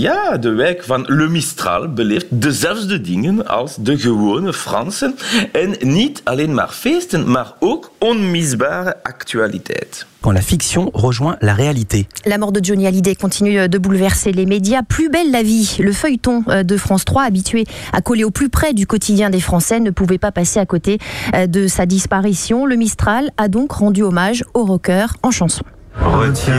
Ja, 0.00 0.36
de 0.36 0.50
wijk 0.50 0.84
van 0.84 1.04
Le 1.06 1.28
Mistral 1.28 1.92
beleeft 1.92 2.26
dezelfde 2.28 3.00
dingen 3.00 3.46
als 3.46 3.76
de 3.76 3.98
gewone 3.98 4.52
Fransen. 4.52 5.16
En 5.52 5.76
niet 5.80 6.20
alleen 6.24 6.54
maar 6.54 6.68
feesten, 6.68 7.30
maar 7.30 7.52
ook 7.58 7.90
onmisbare 7.98 8.96
actualiteit. 9.02 10.06
Quand 10.20 10.34
la 10.34 10.42
fiction 10.42 10.90
rejoint 10.94 11.36
la 11.40 11.52
réalité. 11.52 12.06
La 12.24 12.38
mort 12.38 12.52
de 12.54 12.60
Johnny 12.60 12.84
Hallyday 12.84 13.14
continue 13.14 13.68
de 13.68 13.78
bouleverser 13.78 14.32
les 14.32 14.46
médias. 14.46 14.82
Plus 14.82 15.10
belle 15.10 15.30
la 15.30 15.42
vie, 15.42 15.76
le 15.78 15.92
feuilleton 15.92 16.44
euh, 16.48 16.62
de 16.62 16.76
France 16.76 17.04
3, 17.04 17.24
habitué 17.24 17.66
à 17.92 18.00
coller 18.00 18.24
au 18.24 18.30
plus 18.30 18.48
près 18.48 18.72
du 18.72 18.86
quotidien 18.86 19.30
des 19.30 19.40
Français, 19.40 19.80
ne 19.80 19.90
pouvait 19.90 20.18
pas 20.18 20.32
passer 20.32 20.60
à 20.60 20.66
côté 20.66 20.98
euh, 21.34 21.46
de 21.46 21.66
sa 21.66 21.84
disparition. 21.84 22.64
Le 22.64 22.76
Mistral 22.76 23.30
a 23.36 23.48
donc 23.48 23.72
rendu 23.72 24.02
hommage 24.02 24.44
au 24.54 24.64
rocker 24.64 25.06
en 25.22 25.30
chanson. 25.30 25.64
Retiens 26.00 26.54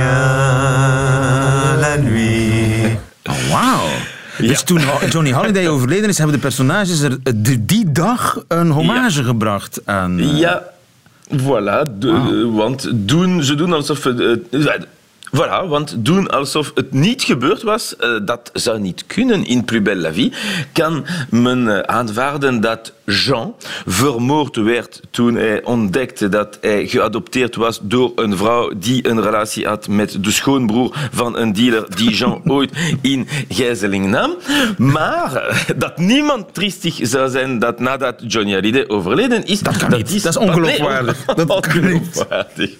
la 1.81 1.97
nuit. 1.97 2.97
Oh, 3.29 3.51
wauw. 3.51 3.87
Dus 4.37 4.61
toen 4.61 4.81
Johnny 5.09 5.31
Holiday 5.31 5.67
overleden 5.67 6.09
is, 6.09 6.17
hebben 6.17 6.35
de 6.35 6.41
personages 6.41 7.01
er 7.01 7.17
de- 7.23 7.65
die 7.65 7.91
dag 7.91 8.43
een 8.47 8.69
hommage 8.69 9.23
gebracht 9.23 9.79
aan... 9.85 10.19
eh, 10.19 10.37
Ja, 10.39 10.63
voilà. 11.31 11.81
De, 11.99 12.49
Want 12.53 12.89
doen, 12.93 13.43
ze 13.43 13.55
doen 13.55 13.73
alsof 13.73 14.03
het... 14.03 14.41
Voilà, 15.31 15.67
want 15.67 15.95
doen 15.97 16.29
alsof 16.29 16.71
het 16.75 16.93
niet 16.93 17.23
gebeurd 17.23 17.61
was, 17.61 17.95
eh, 17.95 18.09
dat 18.25 18.49
zou 18.53 18.79
niet 18.79 19.03
kunnen. 19.07 19.45
In 19.45 19.65
Plus 19.65 19.81
Belle 19.81 20.01
la 20.01 20.13
Vie 20.13 20.33
kan 20.73 21.05
men 21.29 21.67
eh, 21.67 21.79
aanvaarden 21.79 22.61
dat 22.61 22.93
Jean 23.05 23.55
vermoord 23.85 24.55
werd 24.55 25.01
toen 25.11 25.35
hij 25.35 25.63
ontdekte 25.63 26.29
dat 26.29 26.57
hij 26.61 26.87
geadopteerd 26.87 27.55
was 27.55 27.79
door 27.81 28.11
een 28.15 28.37
vrouw 28.37 28.71
die 28.77 29.07
een 29.09 29.21
relatie 29.21 29.67
had 29.67 29.87
met 29.87 30.23
de 30.23 30.31
schoonbroer 30.31 30.95
van 31.11 31.37
een 31.37 31.53
dealer 31.53 31.95
die 31.95 32.09
Jean 32.09 32.41
ooit 32.51 32.71
in 33.01 33.27
gijzeling 33.49 34.05
nam. 34.05 34.35
Maar 34.77 35.35
eh, 35.35 35.57
dat 35.77 35.97
niemand 35.97 36.53
triestig 36.53 36.99
zou 37.01 37.29
zijn 37.29 37.59
dat 37.59 37.79
nadat 37.79 38.23
Johnny 38.27 38.53
Hallyday 38.53 38.87
overleden 38.87 39.45
is... 39.45 39.59
Dat 39.59 39.77
kan 39.77 39.91
niet. 39.91 40.23
Dat 40.23 40.31
is 40.31 40.37
ongeloofwaardig. 40.37 41.23
Nee, 41.35 41.49
ongeloofwaardig. 41.49 42.71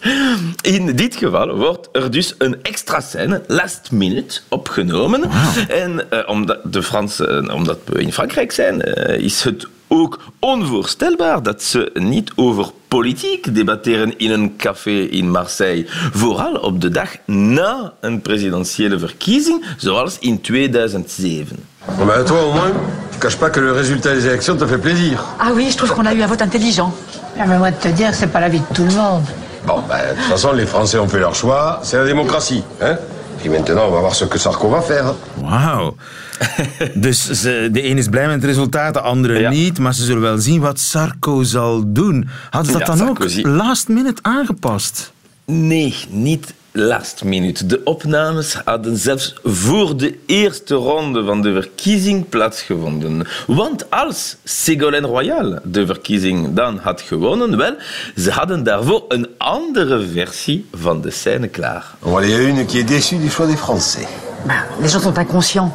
In 0.62 0.96
dit 0.96 1.16
geval 1.16 1.56
wordt 1.56 1.90
er 1.92 2.12
dus 2.12 2.38
een 2.46 2.62
extra 2.62 3.00
scène, 3.00 3.42
last 3.48 3.92
minute, 3.92 4.40
opgenomen. 4.50 5.30
En 5.70 6.12
eh, 6.12 6.30
omdat, 6.30 6.60
de 6.64 6.84
Fransen, 6.84 7.52
omdat 7.52 7.80
we 7.86 8.02
in 8.02 8.14
Frankrijk 8.14 8.52
zijn, 8.52 8.82
eh, 8.82 9.20
is 9.24 9.44
het 9.44 9.68
ook 9.88 10.20
onvoorstelbaar 10.40 11.44
dat 11.44 11.64
ze 11.64 11.90
niet 11.94 12.32
over 12.36 12.72
politiek 12.88 13.56
debatteren 13.56 14.18
in 14.18 14.32
een 14.32 14.56
café 14.58 15.00
in 15.00 15.32
Marseille. 15.32 15.86
Vooral 16.12 16.54
op 16.54 16.82
de 16.82 16.90
dag 16.90 17.10
na 17.26 17.94
een 18.02 18.22
presidentiële 18.22 19.00
verkiezing, 19.00 19.66
zoals 19.78 20.18
in 20.20 20.42
2007. 20.42 21.58
Bon, 21.98 22.06
bah, 22.06 22.24
toi, 22.26 22.40
au 22.40 22.54
moins, 22.54 22.72
tu 23.12 23.18
caches 23.20 23.38
pas 23.38 23.50
que 23.52 23.60
le 23.60 23.72
résultat 23.72 24.14
des 24.14 24.26
élections 24.26 24.58
te 24.58 24.66
fait 24.68 24.82
plaisir. 24.82 25.24
Ah 25.38 25.52
oui, 25.54 25.70
je 25.70 25.78
trouve 25.78 25.94
qu'on 25.94 26.06
a 26.06 26.14
eu 26.14 26.22
un 26.22 26.28
vote 26.28 26.42
intelligent. 26.42 26.94
Ah, 27.38 27.46
mais 27.46 27.58
moi, 27.58 27.72
de 27.72 27.80
te 27.80 27.88
dire, 27.90 28.14
c'est 28.14 28.32
pas 28.32 28.40
la 28.40 28.50
vie 28.50 28.60
de 28.60 28.74
tout 28.74 28.86
le 28.86 28.96
monde. 28.96 29.24
Bon, 29.66 29.82
bah, 29.88 29.98
de 30.10 30.14
toute 30.16 30.30
façon, 30.30 30.54
les 30.54 30.66
Français 30.68 30.98
ont 31.00 31.08
fait 31.08 31.20
leur 31.20 31.34
choix. 31.36 31.80
C'est 31.84 31.98
la 31.98 32.06
démocratie. 32.06 32.64
Hein 32.82 32.98
Puis 33.40 33.50
maintenant, 33.50 33.88
on 33.88 33.92
va 33.92 34.00
voir 34.00 34.16
ce 34.16 34.26
que 34.26 34.38
Sarko 34.38 34.70
va 34.70 34.82
faire. 34.82 35.14
Wauw. 35.42 35.96
Dus 36.96 37.42
de 37.72 37.90
een 37.90 37.98
is 37.98 38.08
blij 38.08 38.26
met 38.26 38.36
het 38.36 38.44
resultaat, 38.44 38.94
de 38.94 39.00
andere 39.02 39.50
niet. 39.50 39.80
Maar 39.80 39.94
ze 39.94 40.04
zullen 40.04 40.22
wel 40.22 40.38
zien 40.38 40.62
wat 40.62 40.80
Sarko 40.80 41.44
zal 41.44 41.84
doen. 41.88 42.28
Hadden 42.50 42.72
ze 42.72 42.78
dat 42.80 42.88
Ja, 42.88 42.96
dan 42.96 43.06
Sarkozy. 43.06 43.40
ook 43.40 43.46
last 43.48 43.88
minute 43.88 44.22
aangepast? 44.22 45.12
Nee, 45.46 45.96
niet 46.10 46.54
last 46.76 47.24
minute. 47.24 47.66
De 47.66 47.82
opnames 47.84 48.54
hadden 48.54 48.98
zelfs 48.98 49.34
voor 49.44 49.98
de 49.98 50.20
eerste 50.26 50.76
ronde 50.76 51.24
van 51.24 51.42
de 51.42 51.54
verkiezing 51.54 52.30
plaatsgevonden. 52.30 53.28
Want 53.48 53.90
als 53.90 54.36
Ségolène 54.44 55.08
Royal 55.08 55.60
de 55.64 55.86
verkiezing 55.86 56.54
dan 56.54 56.80
had 56.82 57.02
gewonnen, 57.02 57.58
wel, 57.58 57.76
ze 58.18 58.32
hadden 58.32 58.64
daarvoor 58.64 59.06
een 59.08 59.28
andere 59.38 60.08
versie 60.14 60.66
van 60.74 61.02
de 61.02 61.12
scène 61.12 61.48
klaar. 61.48 61.96
Bon, 62.00 62.16
allez, 62.16 62.30
il 62.30 62.42
y 62.42 62.46
a 62.46 62.50
une 62.50 62.66
qui 62.66 62.80
est 62.80 62.90
déçue 62.90 63.20
du 63.20 63.30
choix 63.30 63.48
des 63.48 63.60
Français. 63.60 64.08
Bah, 64.46 64.54
les 64.82 64.92
gens 64.92 65.04
sont 65.04 65.18
inconscients. 65.18 65.72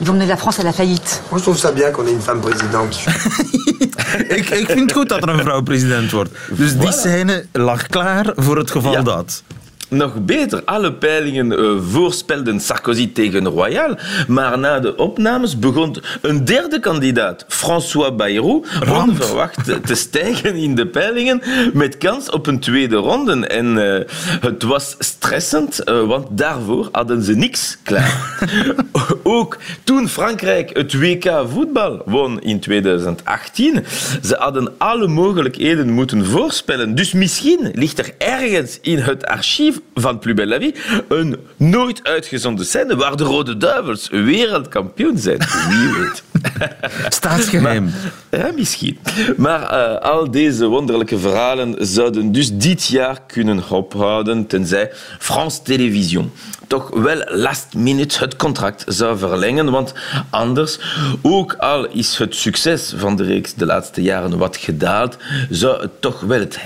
Ils 0.00 0.06
vont 0.06 0.14
mener 0.14 0.26
la 0.26 0.36
France 0.36 0.58
à 0.58 0.64
la 0.64 0.72
faillite. 0.72 1.22
Moi, 1.30 1.38
je 1.38 1.42
trouve 1.42 1.58
ça 1.58 1.72
bien 1.72 1.90
qu'on 1.92 2.06
ait 2.06 2.12
une 2.12 2.20
femme 2.20 2.40
présidente. 2.40 2.96
ik, 4.36 4.50
ik 4.50 4.66
vind 4.66 4.80
het 4.80 4.92
goed 4.92 5.08
dat 5.08 5.22
er 5.22 5.28
een 5.28 5.38
vrouw 5.38 5.62
president 5.62 6.10
wordt. 6.10 6.30
Dus 6.50 6.76
die 6.76 6.92
scène 6.92 7.44
lag 7.52 7.86
klaar 7.86 8.32
voor 8.36 8.58
het 8.58 8.70
geval 8.70 9.04
dat. 9.04 9.42
Nog 9.92 10.24
beter, 10.24 10.62
alle 10.64 10.92
peilingen 10.92 11.52
eh, 11.58 11.76
voorspelden 11.80 12.60
Sarkozy 12.60 13.12
tegen 13.12 13.46
Royal, 13.46 13.98
maar 14.28 14.58
na 14.58 14.80
de 14.80 14.96
opnames 14.96 15.58
begon 15.58 15.96
een 16.20 16.44
derde 16.44 16.80
kandidaat, 16.80 17.44
François 17.48 18.14
Bayrou, 18.16 18.64
onverwacht 18.88 19.64
te- 19.64 19.94
stijgen 19.94 20.54
in 20.54 20.74
de 20.74 20.86
peilingen 20.86 21.42
met 21.72 21.98
kans 21.98 22.30
op 22.30 22.46
een 22.46 22.58
tweede 22.60 22.96
ronde. 22.96 23.46
En 23.46 23.96
eh, 23.98 24.08
het 24.40 24.62
was 24.62 24.96
stressend, 24.98 25.78
eh, 25.84 26.02
want 26.06 26.26
daarvoor 26.30 26.88
hadden 26.92 27.22
ze 27.22 27.34
niks 27.34 27.78
klaar. 27.82 28.46
Ook 29.22 29.58
toen 29.84 30.08
Frankrijk 30.08 30.76
het 30.76 30.98
WK 30.98 31.44
voetbal 31.48 32.02
won 32.04 32.40
in 32.40 32.60
2018, 32.60 33.84
ze 34.24 34.36
hadden 34.38 34.72
alle 34.78 35.06
mogelijkheden 35.08 35.90
moeten 35.90 36.26
voorspellen. 36.26 36.94
Dus 36.94 37.12
misschien 37.12 37.70
ligt 37.72 37.98
er 37.98 38.14
ergens 38.18 38.78
in 38.82 38.98
het 38.98 39.26
archief 39.26 39.80
van 39.94 40.18
Plus 40.18 40.34
Belle 40.34 40.48
la 40.48 40.58
Vie 40.58 40.74
een 41.08 41.36
nooit 41.56 42.00
uitgezonden 42.04 42.66
scène 42.66 42.96
waar 42.96 43.16
de 43.16 43.24
Rode 43.24 43.56
Duivels 43.56 44.08
wereldkampioen 44.10 45.18
zijn. 45.18 45.38
Wie 45.68 45.92
weet. 45.98 46.22
Staatsgeheim. 47.08 47.84
Maar- 48.30 48.40
ja, 48.40 48.52
misschien. 48.54 48.98
Maar 49.36 49.62
eh, 49.62 50.10
al 50.10 50.30
deze 50.30 50.66
wonderlijke 50.66 51.18
verhalen 51.18 51.74
zouden 51.78 52.32
dus 52.32 52.56
dit 52.56 52.86
jaar 52.86 53.22
kunnen 53.26 53.70
ophouden, 53.70 54.46
tenzij 54.46 54.90
France 55.18 55.62
Television 55.62 56.32
toch 56.72 56.90
wel 56.94 57.22
last 57.26 57.74
minute 57.74 58.18
het 58.18 58.36
contract 58.36 58.84
zou 58.86 59.18
verlengen. 59.18 59.70
Want 59.70 59.94
anders, 60.30 60.78
ook 61.22 61.52
al 61.52 61.86
is 61.86 62.18
het 62.18 62.34
succes 62.34 62.94
van 62.96 63.16
de 63.16 63.24
reeks 63.24 63.54
de 63.54 63.66
laatste 63.66 64.02
jaren 64.02 64.38
wat 64.38 64.56
gedaald, 64.56 65.16
zou 65.50 65.80
het 65.82 66.00
toch 66.00 66.20
wel 66.20 66.38
het 66.40 66.58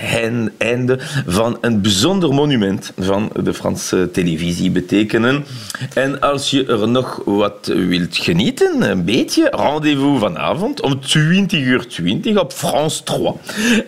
einde 0.57 0.99
van 1.25 1.57
een 1.61 1.81
bijzonder 1.81 2.33
monument 2.33 2.91
van 3.07 3.31
de 3.43 3.53
Franse 3.53 4.09
televisie 4.11 4.71
betekenen. 4.71 5.45
En 5.93 6.21
als 6.21 6.49
je 6.49 6.65
er 6.65 6.87
nog 6.87 7.21
wat 7.25 7.71
wilt 7.73 8.17
genieten, 8.17 8.89
een 8.89 9.05
beetje, 9.05 9.49
rendezvous 9.51 10.19
vanavond 10.19 10.81
om 10.81 11.01
20 11.01 11.59
uur 11.59 11.87
20 11.87 12.37
op 12.37 12.53
France 12.53 13.03
3. 13.03 13.33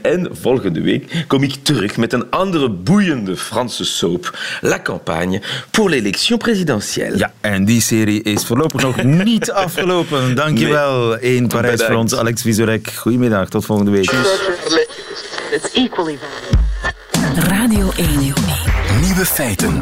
En 0.01 0.29
volgende 0.31 0.81
week 0.81 1.25
kom 1.27 1.43
ik 1.43 1.53
terug 1.61 1.97
met 1.97 2.13
een 2.13 2.29
andere 2.29 2.69
boeiende 2.69 3.37
Franse 3.37 3.85
soap, 3.85 4.37
La 4.61 4.81
Campagne, 4.81 5.41
pour 5.71 5.89
l'élection 5.89 6.37
présidentielle. 6.37 7.17
Ja, 7.17 7.33
en 7.41 7.65
die 7.65 7.81
serie 7.81 8.23
is 8.23 8.45
voorlopig 8.45 8.81
nog 8.81 9.03
niet 9.23 9.51
afgelopen. 9.51 10.35
Dankjewel 10.35 11.19
in 11.19 11.47
Parijs 11.47 11.83
voor 11.83 11.95
ons, 11.95 12.15
Alex 12.15 12.41
Vizorek. 12.41 12.91
Goedemiddag, 12.91 13.49
tot 13.49 13.65
volgende 13.65 13.91
week. 13.91 14.11
It's 15.51 15.71
equally 15.73 16.17
Radio 17.35 17.91
1. 17.97 18.68
Nieuwe 19.19 19.33
feiten. 19.33 19.81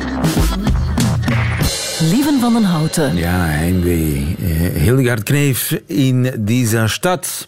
Lieven 1.99 2.39
van 2.39 2.53
den 2.53 2.63
Houten. 2.63 3.15
Ja, 3.15 3.45
heimwee. 3.45 4.35
Eh, 4.39 4.81
Hildegard 4.81 5.23
Kneef 5.23 5.81
in 5.85 6.33
deze 6.39 6.87
stad. 6.87 7.47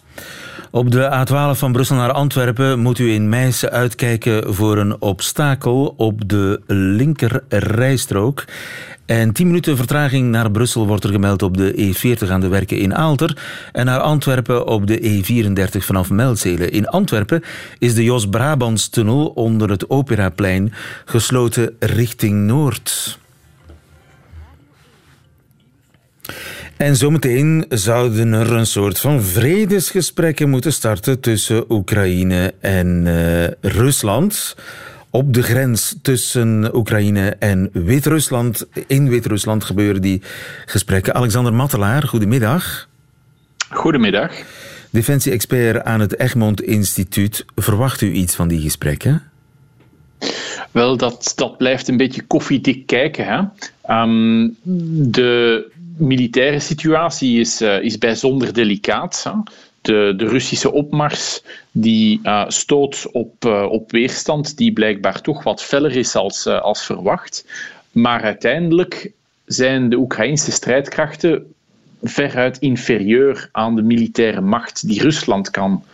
Op 0.70 0.90
de 0.90 1.10
A12 1.10 1.58
van 1.58 1.72
Brussel 1.72 1.96
naar 1.96 2.12
Antwerpen 2.12 2.78
moet 2.78 2.98
u 2.98 3.12
in 3.12 3.28
Meissen 3.28 3.70
uitkijken 3.70 4.54
voor 4.54 4.78
een 4.78 5.00
obstakel 5.00 5.94
op 5.96 6.28
de 6.28 6.60
linker 6.66 7.42
rijstrook. 7.48 8.44
En 9.10 9.32
10 9.32 9.46
minuten 9.46 9.76
vertraging 9.76 10.30
naar 10.30 10.50
Brussel 10.50 10.86
wordt 10.86 11.04
er 11.04 11.10
gemeld 11.10 11.42
op 11.42 11.56
de 11.56 11.94
E40 11.94 12.28
aan 12.28 12.40
de 12.40 12.48
werken 12.48 12.78
in 12.78 12.94
Aalter. 12.94 13.36
En 13.72 13.84
naar 13.84 14.00
Antwerpen 14.00 14.66
op 14.66 14.86
de 14.86 15.00
E34 15.00 15.76
vanaf 15.84 16.10
Melzelen. 16.10 16.72
In 16.72 16.88
Antwerpen 16.88 17.42
is 17.78 17.94
de 17.94 18.04
Jos 18.04 18.28
Brabantstunnel 18.28 19.26
onder 19.26 19.70
het 19.70 19.90
Operaplein 19.90 20.72
gesloten 21.04 21.76
richting 21.78 22.46
Noord. 22.46 23.18
En 26.76 26.96
zometeen 26.96 27.64
zouden 27.68 28.32
er 28.32 28.52
een 28.52 28.66
soort 28.66 28.98
van 28.98 29.22
vredesgesprekken 29.22 30.50
moeten 30.50 30.72
starten 30.72 31.20
tussen 31.20 31.64
Oekraïne 31.72 32.54
en 32.60 33.02
eh, 33.06 33.70
Rusland. 33.70 34.56
Op 35.10 35.34
de 35.34 35.42
grens 35.42 35.96
tussen 36.02 36.76
Oekraïne 36.76 37.36
en 37.38 37.70
Wit-Rusland. 37.72 38.66
In 38.86 39.08
Wit-Rusland 39.08 39.64
gebeuren 39.64 40.02
die 40.02 40.22
gesprekken. 40.66 41.14
Alexander 41.14 41.54
Mattelaar, 41.54 42.02
goedemiddag. 42.02 42.88
Goedemiddag. 43.70 44.32
Defensie-expert 44.90 45.84
aan 45.84 46.00
het 46.00 46.18
Egmond 46.18 46.62
Instituut. 46.62 47.44
Verwacht 47.56 48.00
u 48.00 48.12
iets 48.12 48.34
van 48.34 48.48
die 48.48 48.60
gesprekken? 48.60 49.22
Wel, 50.70 50.96
dat, 50.96 51.32
dat 51.36 51.56
blijft 51.56 51.88
een 51.88 51.96
beetje 51.96 52.22
koffiedik 52.22 52.86
kijken. 52.86 53.26
Hè? 53.26 53.42
Ehm, 53.82 54.48
de 55.10 55.70
militaire 55.96 56.60
situatie 56.60 57.40
is, 57.40 57.62
uh, 57.62 57.82
is 57.82 57.98
bijzonder 57.98 58.52
delicaat. 58.52 59.22
Hè. 59.24 59.30
De, 59.82 60.14
de, 60.16 60.28
Russische 60.28 60.72
opmars 60.72 61.42
die 61.72 62.20
uh, 62.22 62.44
stoot 62.48 63.06
op, 63.12 63.44
uh, 63.44 63.66
op 63.70 63.90
weerstand 63.90 64.56
die 64.56 64.72
blijkbaar 64.72 65.20
toch 65.20 65.42
wat 65.42 65.62
feller 65.62 65.96
is 65.96 66.14
als, 66.14 66.46
als 66.46 66.84
verwacht. 66.84 67.44
Maar 67.92 68.22
uiteindelijk 68.22 69.12
zijn 69.44 69.88
de 69.88 69.96
Oekraïnse 69.96 70.52
strijdkrachten 70.52 71.52
veruit 72.02 72.58
inferieur 72.58 73.48
aan 73.52 73.76
de 73.76 73.82
militaire 73.82 74.40
macht 74.40 74.88
die 74.88 75.02
Rusland 75.02 75.50
kan, 75.50 75.84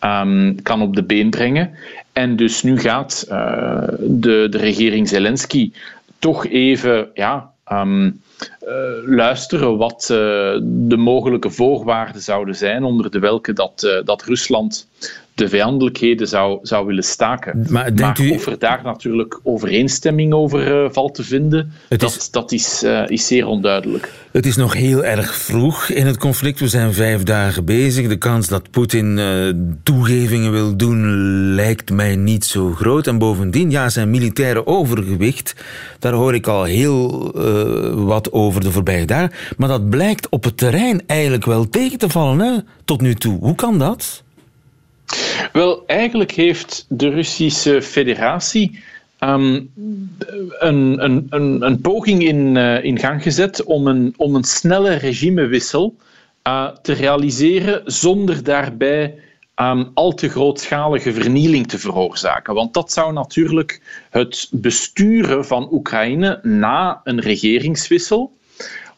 um, 0.00 0.62
kan 0.62 0.82
op 0.82 0.96
de 0.96 1.02
been 1.02 1.30
brengen. 1.30 1.74
En 2.12 2.36
dus 2.36 2.62
nu 2.62 2.78
gaat 2.78 3.24
de, 3.28 4.46
de 4.50 4.58
regering 4.58 5.08
Zelensky 5.08 5.72
toch 6.18 6.46
even 6.46 7.08
ja, 7.14 7.50
uh, 7.68 8.06
luisteren 9.04 9.76
wat 9.76 10.08
uh, 10.12 10.18
de 10.62 10.96
mogelijke 10.96 11.50
voorwaarden 11.50 12.22
zouden 12.22 12.54
zijn 12.54 12.84
onder 12.84 13.10
de 13.10 13.18
welke 13.18 13.52
dat, 13.52 13.82
uh, 13.86 14.04
dat 14.04 14.22
Rusland 14.22 14.88
de 15.36 15.48
vijandelijkheden 15.48 16.28
zou, 16.28 16.58
zou 16.62 16.86
willen 16.86 17.04
staken. 17.04 17.66
Maar, 17.70 17.92
maar 17.94 18.20
u... 18.20 18.30
of 18.30 18.46
er 18.46 18.58
daar 18.58 18.80
natuurlijk 18.84 19.40
overeenstemming 19.42 20.32
over 20.32 20.84
uh, 20.84 20.90
valt 20.90 21.14
te 21.14 21.22
vinden, 21.22 21.72
dat, 21.88 22.16
is... 22.16 22.30
dat 22.30 22.52
is, 22.52 22.82
uh, 22.82 23.08
is 23.08 23.26
zeer 23.26 23.46
onduidelijk. 23.46 24.12
Het 24.30 24.46
is 24.46 24.56
nog 24.56 24.74
heel 24.74 25.04
erg 25.04 25.34
vroeg 25.34 25.88
in 25.88 26.06
het 26.06 26.18
conflict. 26.18 26.60
We 26.60 26.68
zijn 26.68 26.92
vijf 26.92 27.22
dagen 27.22 27.64
bezig. 27.64 28.08
De 28.08 28.16
kans 28.16 28.48
dat 28.48 28.70
Poetin 28.70 29.18
uh, 29.18 29.52
toegevingen 29.82 30.52
wil 30.52 30.76
doen 30.76 31.04
lijkt 31.54 31.90
mij 31.90 32.16
niet 32.16 32.44
zo 32.44 32.72
groot. 32.72 33.06
En 33.06 33.18
bovendien, 33.18 33.70
ja, 33.70 33.88
zijn 33.88 34.10
militaire 34.10 34.66
overgewicht, 34.66 35.54
daar 35.98 36.12
hoor 36.12 36.34
ik 36.34 36.46
al 36.46 36.64
heel 36.64 37.30
wat 38.04 38.32
over 38.32 38.55
de 38.62 38.72
voorbije 38.72 39.04
dagen. 39.04 39.32
Maar 39.56 39.68
dat 39.68 39.90
blijkt 39.90 40.28
op 40.28 40.44
het 40.44 40.56
terrein 40.56 41.02
eigenlijk 41.06 41.44
wel 41.44 41.68
tegen 41.68 41.98
te 41.98 42.08
vallen, 42.08 42.38
hè, 42.38 42.58
tot 42.84 43.00
nu 43.00 43.14
toe. 43.14 43.38
Hoe 43.38 43.54
kan 43.54 43.78
dat? 43.78 44.22
Wel, 45.52 45.86
eigenlijk 45.86 46.32
heeft 46.32 46.86
de 46.88 47.08
Russische 47.08 47.82
federatie 47.82 48.80
um, 49.20 49.70
een, 50.58 51.04
een, 51.04 51.26
een, 51.30 51.62
een, 51.62 51.80
poging 51.80 52.22
in, 52.22 52.54
uh, 52.54 52.84
in 52.84 52.98
gang 52.98 53.22
gezet 53.22 53.64
om 53.64 53.86
een, 53.86 54.14
om 54.16 54.34
een 54.34 54.44
snelle 54.44 54.94
regimewissel 54.94 55.96
uh, 56.46 56.68
te 56.68 56.92
realiseren 56.92 57.82
zonder 57.84 58.44
daarbij 58.44 59.14
um, 59.60 59.90
al 59.94 60.14
te 60.14 60.28
grootschalige 60.28 61.12
vernieling 61.12 61.66
te 61.68 61.78
veroorzaken. 61.78 62.54
Want 62.54 62.74
dat 62.74 62.92
zou 62.92 63.12
natuurlijk 63.12 63.80
het 64.10 64.48
besturen 64.50 65.46
van 65.46 65.68
Oekraïne 65.72 66.38
na 66.42 67.00
een 67.04 67.20
regeringswissel 67.20 68.35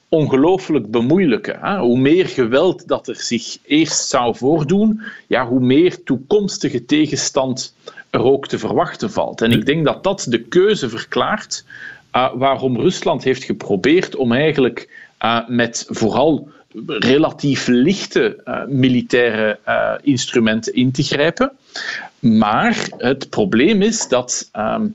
ongelooflijk 0.09 0.91
bemoeilijken. 0.91 1.59
Hè? 1.61 1.79
Hoe 1.79 1.99
meer 1.99 2.27
geweld 2.27 2.89
dat 2.89 3.09
er 3.09 3.17
zich 3.17 3.59
eerst 3.67 4.09
zou 4.09 4.37
voordoen, 4.37 5.03
ja, 5.27 5.47
hoe 5.47 5.61
meer 5.61 6.03
toekomstige 6.03 6.85
tegenstand 6.85 7.75
er 8.11 8.23
ook 8.23 8.49
te 8.49 8.59
verwachten 8.59 9.11
valt. 9.11 9.41
En 9.41 9.53
ik 9.53 9.67
denk 9.67 9.85
dat 9.85 10.05
dat 10.05 10.27
de 10.29 10.43
keuze 10.43 10.89
verklaart 10.89 11.65
uh, 12.17 12.33
waarom 12.35 12.77
Rusland 12.77 13.25
heeft 13.25 13.45
geprobeerd 13.45 14.17
om 14.17 14.33
eigenlijk 14.33 14.89
uh, 15.25 15.49
met 15.49 15.87
vooral 15.89 16.49
relatief 16.87 17.67
lichte 17.67 18.41
uh, 18.45 18.65
militaire 18.67 19.59
instrumenten 20.03 20.75
in 20.75 20.93
te 20.93 21.03
grijpen. 21.03 21.53
Maar 22.19 22.89
het 22.99 23.31
probleem 23.31 23.83
is 23.83 24.09
dat 24.09 24.51
um, 24.57 24.95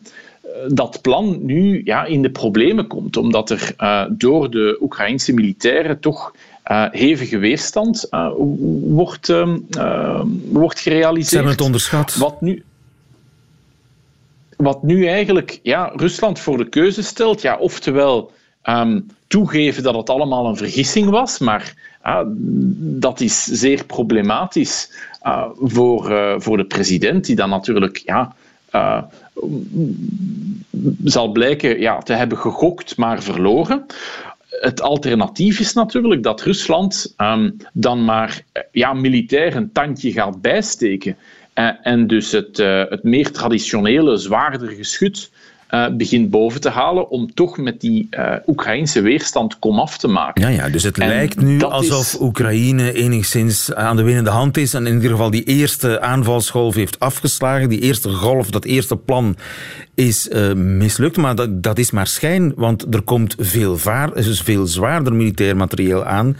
dat 0.67 1.01
plan 1.01 1.45
nu 1.45 1.81
ja, 1.85 2.05
in 2.05 2.21
de 2.21 2.29
problemen 2.29 2.87
komt, 2.87 3.17
omdat 3.17 3.49
er 3.49 3.73
uh, 3.79 4.05
door 4.09 4.51
de 4.51 4.77
Oekraïnse 4.81 5.33
militairen 5.33 5.99
toch 5.99 6.33
uh, 6.71 6.85
hevige 6.91 7.37
weerstand 7.37 8.07
uh, 8.11 8.31
wordt, 8.81 9.33
wordt 10.51 10.79
gerealiseerd. 10.79 11.29
Ze 11.29 11.35
hebben 11.35 11.53
het 11.53 11.61
onderschat. 11.61 12.15
Wat 12.15 12.41
nu, 12.41 12.63
wat 14.57 14.83
nu 14.83 15.07
eigenlijk 15.07 15.59
ja, 15.63 15.91
Rusland 15.95 16.39
voor 16.39 16.57
de 16.57 16.69
keuze 16.69 17.03
stelt, 17.03 17.41
ja, 17.41 17.57
oftewel 17.57 18.31
um, 18.63 19.07
toegeven 19.27 19.83
dat 19.83 19.95
het 19.95 20.09
allemaal 20.09 20.47
een 20.47 20.57
vergissing 20.57 21.09
was, 21.09 21.39
maar 21.39 21.91
dat 22.75 23.19
is 23.19 23.43
zeer 23.43 23.85
problematisch 23.85 24.91
voor, 25.59 26.35
voor 26.41 26.57
de 26.57 26.65
president, 26.65 27.25
die 27.25 27.35
dan 27.35 27.49
natuurlijk 27.49 28.01
ja, 28.05 28.35
uh, 28.75 29.03
zal 31.03 31.31
blijken 31.31 31.79
ja, 31.79 31.97
te 31.97 32.13
hebben 32.13 32.37
gegokt, 32.37 32.97
maar 32.97 33.23
verloren. 33.23 33.85
Het 34.49 34.81
alternatief 34.81 35.59
is 35.59 35.73
natuurlijk 35.73 36.23
dat 36.23 36.41
Rusland 36.41 37.13
um, 37.17 37.57
dan 37.73 38.05
maar 38.05 38.43
ja, 38.71 38.93
militair 38.93 39.55
een 39.55 39.71
tandje 39.71 40.11
gaat 40.11 40.41
bijsteken. 40.41 41.17
Uh, 41.55 41.69
en 41.81 42.07
dus 42.07 42.31
het, 42.31 42.57
het 42.89 43.03
meer 43.03 43.31
traditionele, 43.31 44.17
zwaarder 44.17 44.69
geschut 44.69 45.31
uh, 45.73 45.87
begint 45.97 46.29
boven 46.29 46.61
te 46.61 46.69
halen 46.69 47.09
om 47.09 47.33
toch 47.33 47.57
met 47.57 47.81
die 47.81 48.07
uh, 48.11 48.35
Oekraïnse 48.47 49.01
weerstand 49.01 49.59
komaf 49.59 49.97
te 49.97 50.07
maken. 50.07 50.41
Ja, 50.41 50.47
ja 50.47 50.69
dus 50.69 50.83
het 50.83 50.97
en 50.99 51.07
lijkt 51.07 51.41
nu 51.41 51.61
alsof 51.61 52.13
is... 52.13 52.17
Oekraïne 52.19 52.93
enigszins 52.93 53.73
aan 53.73 53.95
de 53.95 54.03
winnende 54.03 54.29
hand 54.29 54.57
is 54.57 54.73
en 54.73 54.87
in 54.87 54.93
ieder 54.93 55.09
geval 55.09 55.29
die 55.29 55.43
eerste 55.43 56.01
aanvalsgolf 56.01 56.75
heeft 56.75 56.99
afgeslagen. 56.99 57.69
Die 57.69 57.79
eerste 57.79 58.09
golf, 58.09 58.49
dat 58.49 58.65
eerste 58.65 58.97
plan 58.97 59.35
is 59.95 60.27
uh, 60.27 60.53
mislukt, 60.53 61.17
maar 61.17 61.35
dat, 61.35 61.63
dat 61.63 61.77
is 61.77 61.91
maar 61.91 62.07
schijn, 62.07 62.53
want 62.55 62.93
er 62.93 63.01
komt 63.01 63.35
veel, 63.39 63.77
vaar, 63.77 64.13
dus 64.13 64.41
veel 64.41 64.65
zwaarder 64.65 65.13
militair 65.13 65.55
materieel 65.55 66.05
aan. 66.05 66.37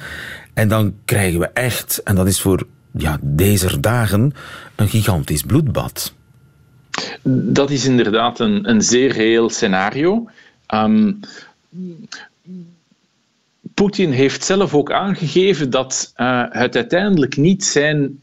En 0.54 0.68
dan 0.68 0.94
krijgen 1.06 1.40
we 1.40 1.50
echt, 1.54 2.02
en 2.04 2.16
dat 2.16 2.28
is 2.28 2.42
voor 2.42 2.64
ja, 2.92 3.18
deze 3.22 3.80
dagen, 3.80 4.34
een 4.76 4.90
gigantisch 4.90 5.42
bloedbad. 5.42 6.14
Dat 7.24 7.70
is 7.70 7.86
inderdaad 7.86 8.40
een, 8.40 8.70
een 8.70 8.82
zeer 8.82 9.12
reëel 9.12 9.50
scenario. 9.50 10.30
Um, 10.74 11.20
Poetin 13.74 14.12
heeft 14.12 14.44
zelf 14.44 14.74
ook 14.74 14.92
aangegeven 14.92 15.70
dat 15.70 16.14
uh, 16.18 16.44
het 16.50 16.76
uiteindelijk 16.76 17.38
niet 17.38 17.64
zijn 17.64 18.20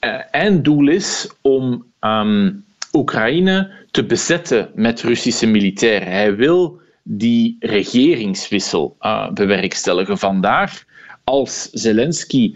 uh, 0.00 0.14
einddoel 0.30 0.88
is 0.88 1.28
om 1.40 1.84
um, 2.00 2.64
Oekraïne 2.92 3.70
te 3.90 4.04
bezetten 4.04 4.70
met 4.74 5.02
Russische 5.02 5.46
militairen. 5.46 6.12
Hij 6.12 6.36
wil 6.36 6.80
die 7.02 7.56
regeringswissel 7.60 8.96
uh, 9.00 9.30
bewerkstelligen. 9.30 10.18
Vandaar 10.18 10.84
als 11.24 11.68
Zelensky 11.72 12.54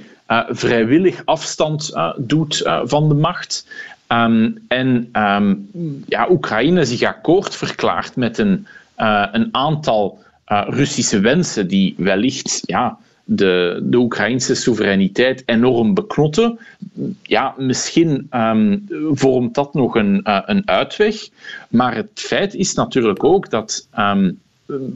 vrijwillig 0.48 1.22
afstand 1.24 1.92
doet 2.16 2.62
van 2.84 3.08
de 3.08 3.14
macht 3.14 3.66
Um, 4.08 4.64
en 4.68 5.08
um, 5.12 5.68
ja, 6.06 6.30
Oekraïne 6.30 6.84
zich 6.84 7.02
akkoord 7.02 7.56
verklaart 7.56 8.16
met 8.16 8.38
een, 8.38 8.66
uh, 8.98 9.26
een 9.32 9.48
aantal 9.50 10.18
uh, 10.48 10.66
Russische 10.68 11.20
wensen 11.20 11.68
die 11.68 11.94
wellicht 11.96 12.62
ja, 12.66 12.98
de, 13.24 13.80
de 13.82 13.96
Oekraïnse 13.96 14.54
soevereiniteit 14.54 15.42
enorm 15.46 15.94
beknotten. 15.94 16.58
Ja, 17.22 17.54
misschien 17.56 18.28
um, 18.30 18.86
vormt 19.12 19.54
dat 19.54 19.74
nog 19.74 19.94
een, 19.94 20.20
uh, 20.24 20.42
een 20.46 20.68
uitweg. 20.68 21.28
Maar 21.68 21.94
het 21.94 22.10
feit 22.14 22.54
is 22.54 22.74
natuurlijk 22.74 23.24
ook 23.24 23.50
dat 23.50 23.88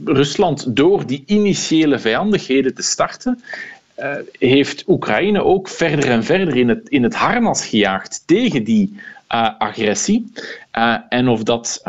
Rusland 0.05 0.75
door 0.75 1.05
die 1.07 1.23
initiële 1.25 1.99
vijandigheden 1.99 2.73
te 2.73 2.81
starten 2.81 3.43
uh, 3.99 4.15
heeft 4.39 4.83
Oekraïne 4.87 5.43
ook 5.43 5.67
verder 5.67 6.09
en 6.09 6.23
verder 6.23 6.55
in 6.55 6.69
het, 6.69 6.89
in 6.89 7.03
het 7.03 7.15
harnas 7.15 7.65
gejaagd 7.65 8.23
tegen 8.25 8.63
die 8.63 8.99
uh, 9.33 9.49
agressie. 9.57 10.31
Uh, 10.77 10.95
en 11.09 11.27
of 11.27 11.43
dat 11.43 11.83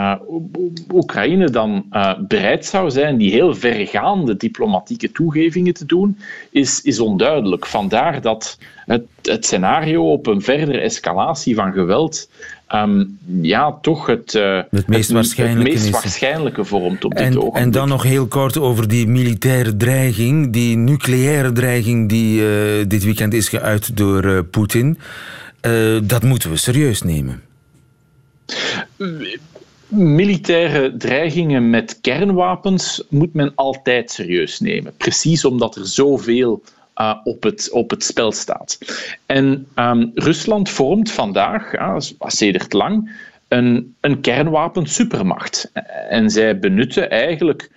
Oekraïne 0.92 1.51
dan 1.51 1.87
bereid 2.29 2.66
zou 2.66 2.90
zijn 2.90 3.16
die 3.16 3.31
heel 3.31 3.55
vergaande 3.55 4.37
diplomatieke 4.37 5.12
toegevingen 5.12 5.75
te 5.75 5.87
doen, 5.87 6.18
is, 6.51 6.83
is 6.83 7.01
onduidelijk. 7.01 7.66
Vandaar 7.66 8.21
dat 8.21 8.59
het, 8.87 9.03
het 9.23 9.45
scenario 9.45 10.12
op 10.12 10.27
een 10.27 10.42
verdere 10.42 10.81
escalatie 10.81 11.55
van 11.55 11.73
geweld 11.73 12.31
um, 12.75 13.18
ja, 13.42 13.79
toch 13.83 14.07
het, 14.07 14.33
het 14.33 14.88
meest, 14.88 15.07
het, 15.07 15.11
waarschijnlijke, 15.11 15.73
het 15.73 15.81
meest 15.81 15.90
waarschijnlijke 15.90 16.64
vormt 16.64 17.05
op 17.05 17.11
dit 17.11 17.21
en, 17.21 17.38
ogenblik. 17.38 17.62
En 17.62 17.71
dan 17.71 17.88
nog 17.88 18.03
heel 18.03 18.27
kort 18.27 18.59
over 18.59 18.88
die 18.88 19.07
militaire 19.07 19.77
dreiging, 19.77 20.53
die 20.53 20.77
nucleaire 20.77 21.53
dreiging 21.53 22.09
die 22.09 22.42
dit 22.87 23.05
weekend 23.05 23.35
is 23.35 23.49
geuit 23.49 23.97
door 23.97 24.45
Poetin. 24.45 24.99
dat 26.03 26.23
moeten 26.23 26.51
we 26.51 26.57
serieus 26.57 27.03
nemen. 27.03 27.42
Militaire 29.88 30.97
dreigingen 30.97 31.71
met 31.71 31.99
kernwapens 32.01 33.03
moet 33.09 33.35
men 33.35 33.53
altijd 33.55 34.11
serieus 34.11 34.61
nemen. 34.61 34.97
Precies 34.97 35.45
omdat 35.45 35.77
er 35.77 35.87
zoveel 35.87 36.62
uh, 36.97 37.16
op, 37.24 37.43
het, 37.43 37.70
op 37.70 37.91
het 37.91 38.05
spel 38.05 38.33
staat. 38.33 38.79
En 39.26 39.66
um, 39.76 40.11
Rusland 40.14 40.70
vormt 40.70 41.11
vandaag, 41.11 41.74
uh, 41.74 41.97
sedert 42.18 42.72
lang, 42.72 43.11
een, 43.49 43.95
een 44.01 44.20
kernwapensupermacht. 44.20 45.70
En 46.09 46.31
zij 46.31 46.59
benutten 46.59 47.11
eigenlijk 47.11 47.70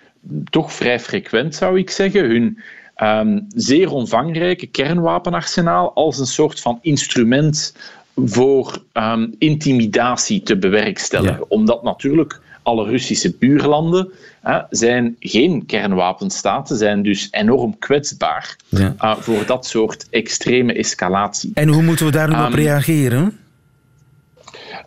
toch 0.49 0.73
vrij 0.73 0.99
frequent, 0.99 1.55
zou 1.55 1.79
ik 1.79 1.89
zeggen, 1.89 2.25
hun 2.25 2.59
ehm, 2.95 3.39
zeer 3.47 3.91
omvangrijke 3.91 4.67
kernwapenarsenaal 4.67 5.93
als 5.93 6.19
een 6.19 6.25
soort 6.25 6.59
van 6.59 6.79
instrument 6.81 7.75
voor 8.15 8.83
ehm, 8.91 9.27
intimidatie 9.37 10.41
te 10.43 10.57
bewerkstelligen. 10.57 11.49
Omdat 11.51 11.83
natuurlijk 11.83 12.39
alle 12.63 12.85
Russische 12.85 13.35
buurlanden 13.39 14.09
hè, 14.41 14.59
zijn 14.69 15.15
geen 15.19 15.65
kernwapenstaten, 15.65 16.77
zijn 16.77 17.03
dus 17.03 17.27
enorm 17.31 17.77
kwetsbaar 17.79 18.55
Ja. 18.67 18.95
uh, 19.01 19.15
voor 19.17 19.45
dat 19.45 19.65
soort 19.65 20.07
extreme 20.09 20.73
escalatie. 20.73 21.51
En 21.53 21.67
hoe 21.67 21.81
moeten 21.83 22.05
we 22.05 22.11
daar 22.11 22.27
nu 22.27 22.33
op 22.33 22.39
Ehm, 22.39 22.53
reageren? 22.53 23.37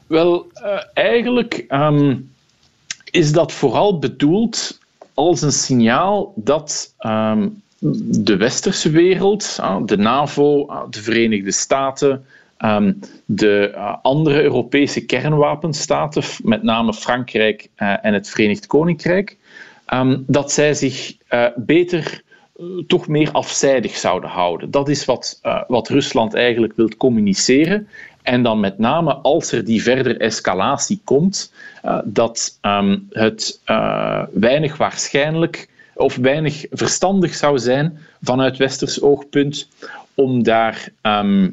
Wel, 0.06 0.46
eh, 0.52 0.78
eigenlijk 0.94 1.64
ehm, 1.68 2.16
is 3.10 3.32
dat 3.32 3.52
vooral 3.52 3.98
bedoeld 3.98 4.78
als 5.14 5.42
een 5.42 5.52
signaal 5.52 6.32
dat 6.36 6.94
de 8.10 8.36
westerse 8.36 8.90
wereld, 8.90 9.60
de 9.84 9.96
NAVO, 9.96 10.66
ah, 10.66 10.90
de 10.90 11.02
Verenigde 11.02 11.52
Staten, 11.52 12.24
ehm, 12.58 12.92
de 13.24 13.70
eh, 13.70 13.94
andere 14.02 14.42
Europese 14.42 15.04
kernwapenstaten, 15.04 16.22
met 16.42 16.62
name 16.62 16.92
Frankrijk 16.92 17.68
eh, 17.74 17.94
en 18.02 18.14
het 18.14 18.28
Verenigd 18.28 18.66
Koninkrijk, 18.66 19.36
ehm, 19.84 20.18
dat 20.26 20.52
zij 20.52 20.74
zich 20.74 21.16
eh, 21.28 21.46
beter 21.56 22.22
toch 22.86 23.08
meer 23.08 23.30
afzijdig 23.32 23.96
zouden 23.96 24.30
houden. 24.30 24.70
Dat 24.70 24.88
is 24.88 25.04
wat, 25.04 25.40
wat 25.68 25.88
Rusland 25.88 26.34
eigenlijk 26.34 26.72
wil 26.76 26.88
communiceren. 26.96 27.88
En 28.22 28.42
dan 28.42 28.60
met 28.60 28.78
name 28.78 29.14
als 29.14 29.52
er 29.52 29.64
die 29.64 29.82
verdere 29.82 30.16
escalatie 30.16 31.00
komt, 31.04 31.52
dat 32.04 32.58
ehm, 32.60 32.98
het 33.10 33.60
weinig 34.32 34.76
waarschijnlijk 34.76 35.68
of 35.98 36.16
weinig 36.16 36.66
verstandig 36.70 37.34
zou 37.34 37.58
zijn 37.58 37.98
vanuit 38.22 38.56
westers 38.56 39.00
oogpunt 39.00 39.68
om 40.18 40.42
daar 40.42 40.88
ehm, 41.00 41.48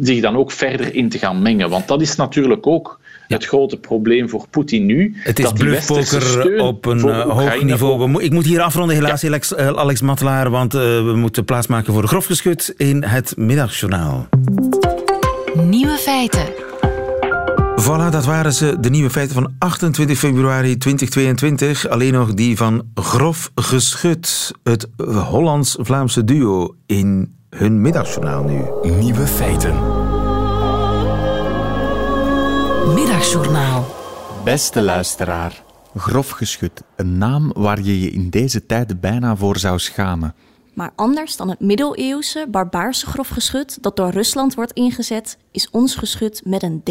zich 0.00 0.20
dan 0.20 0.36
ook 0.36 0.50
verder 0.50 0.94
in 0.94 1.08
te 1.08 1.18
gaan 1.18 1.42
mengen. 1.42 1.70
Want 1.70 1.88
dat 1.88 2.00
is 2.00 2.16
natuurlijk 2.16 2.66
ook 2.66 3.00
het 3.28 3.44
grote 3.44 3.76
probleem 3.76 4.28
voor 4.28 4.46
Poetin 4.50 4.86
nu. 4.86 5.16
Het 5.18 5.38
is 5.38 5.44
dat 5.44 5.56
die 5.56 5.68
westerse 5.68 6.18
bluffpoker 6.18 6.60
op 6.60 6.86
een 6.86 7.08
eh, 7.08 7.20
hoog 7.20 7.62
niveau. 7.62 8.22
Ik 8.22 8.32
moet 8.32 8.44
hier 8.44 8.60
afronden, 8.60 8.96
helaas, 8.96 9.24
Alex, 9.24 9.54
eh, 9.54 9.66
Alex 9.66 10.00
Matelaar, 10.00 10.50
want 10.50 10.74
eh, 10.74 10.80
we 10.80 11.12
moeten 11.16 11.44
plaatsmaken 11.44 11.92
voor 11.92 12.06
grof 12.06 12.26
geschut 12.26 12.74
in 12.76 13.04
het 13.04 13.36
middagjournaal. 13.36 14.28
Nieuwe 15.54 15.96
feiten. 15.96 16.44
Voilà, 17.82 18.10
dat 18.10 18.24
waren 18.24 18.52
ze, 18.52 18.76
de 18.80 18.90
nieuwe 18.90 19.10
feiten 19.10 19.34
van 19.34 19.54
28 19.58 20.18
februari 20.18 20.76
2022. 20.76 21.88
Alleen 21.88 22.12
nog 22.12 22.34
die 22.34 22.56
van 22.56 22.82
Grof 22.94 23.50
Geschut, 23.54 24.52
het 24.62 24.88
Hollands-Vlaamse 25.30 26.24
duo 26.24 26.74
in 26.86 27.34
hun 27.56 27.80
middagjournaal 27.80 28.44
nu. 28.44 28.90
Nieuwe 29.00 29.26
feiten. 29.26 29.74
Middagjournaal. 32.94 33.86
Beste 34.44 34.82
luisteraar, 34.82 35.62
grof 35.94 36.30
geschut, 36.30 36.82
een 36.96 37.18
naam 37.18 37.52
waar 37.52 37.80
je 37.80 38.00
je 38.00 38.10
in 38.10 38.30
deze 38.30 38.66
tijden 38.66 39.00
bijna 39.00 39.36
voor 39.36 39.58
zou 39.58 39.78
schamen. 39.78 40.34
Maar 40.74 40.92
anders 40.96 41.36
dan 41.36 41.48
het 41.48 41.60
middeleeuwse, 41.60 42.46
barbaarse 42.50 43.06
grofgeschut 43.06 43.78
dat 43.80 43.96
door 43.96 44.10
Rusland 44.10 44.54
wordt 44.54 44.72
ingezet, 44.72 45.38
is 45.50 45.70
ons 45.70 45.94
geschut 45.94 46.42
met 46.44 46.62
een 46.62 46.82
D. 46.82 46.90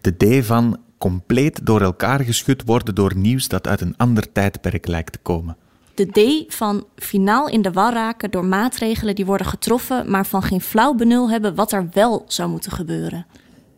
De 0.00 0.16
D 0.16 0.44
van 0.46 0.78
compleet 0.98 1.66
door 1.66 1.80
elkaar 1.80 2.20
geschud 2.20 2.62
worden 2.66 2.94
door 2.94 3.16
nieuws 3.16 3.48
dat 3.48 3.68
uit 3.68 3.80
een 3.80 3.96
ander 3.96 4.32
tijdperk 4.32 4.86
lijkt 4.86 5.12
te 5.12 5.18
komen. 5.22 5.56
De 5.94 6.06
D 6.06 6.54
van 6.54 6.84
finaal 6.96 7.48
in 7.48 7.62
de 7.62 7.72
war 7.72 7.92
raken 7.92 8.30
door 8.30 8.44
maatregelen 8.44 9.14
die 9.14 9.26
worden 9.26 9.46
getroffen, 9.46 10.10
maar 10.10 10.26
van 10.26 10.42
geen 10.42 10.60
flauw 10.60 10.94
benul 10.94 11.30
hebben 11.30 11.54
wat 11.54 11.72
er 11.72 11.88
wel 11.92 12.24
zou 12.28 12.50
moeten 12.50 12.72
gebeuren. 12.72 13.26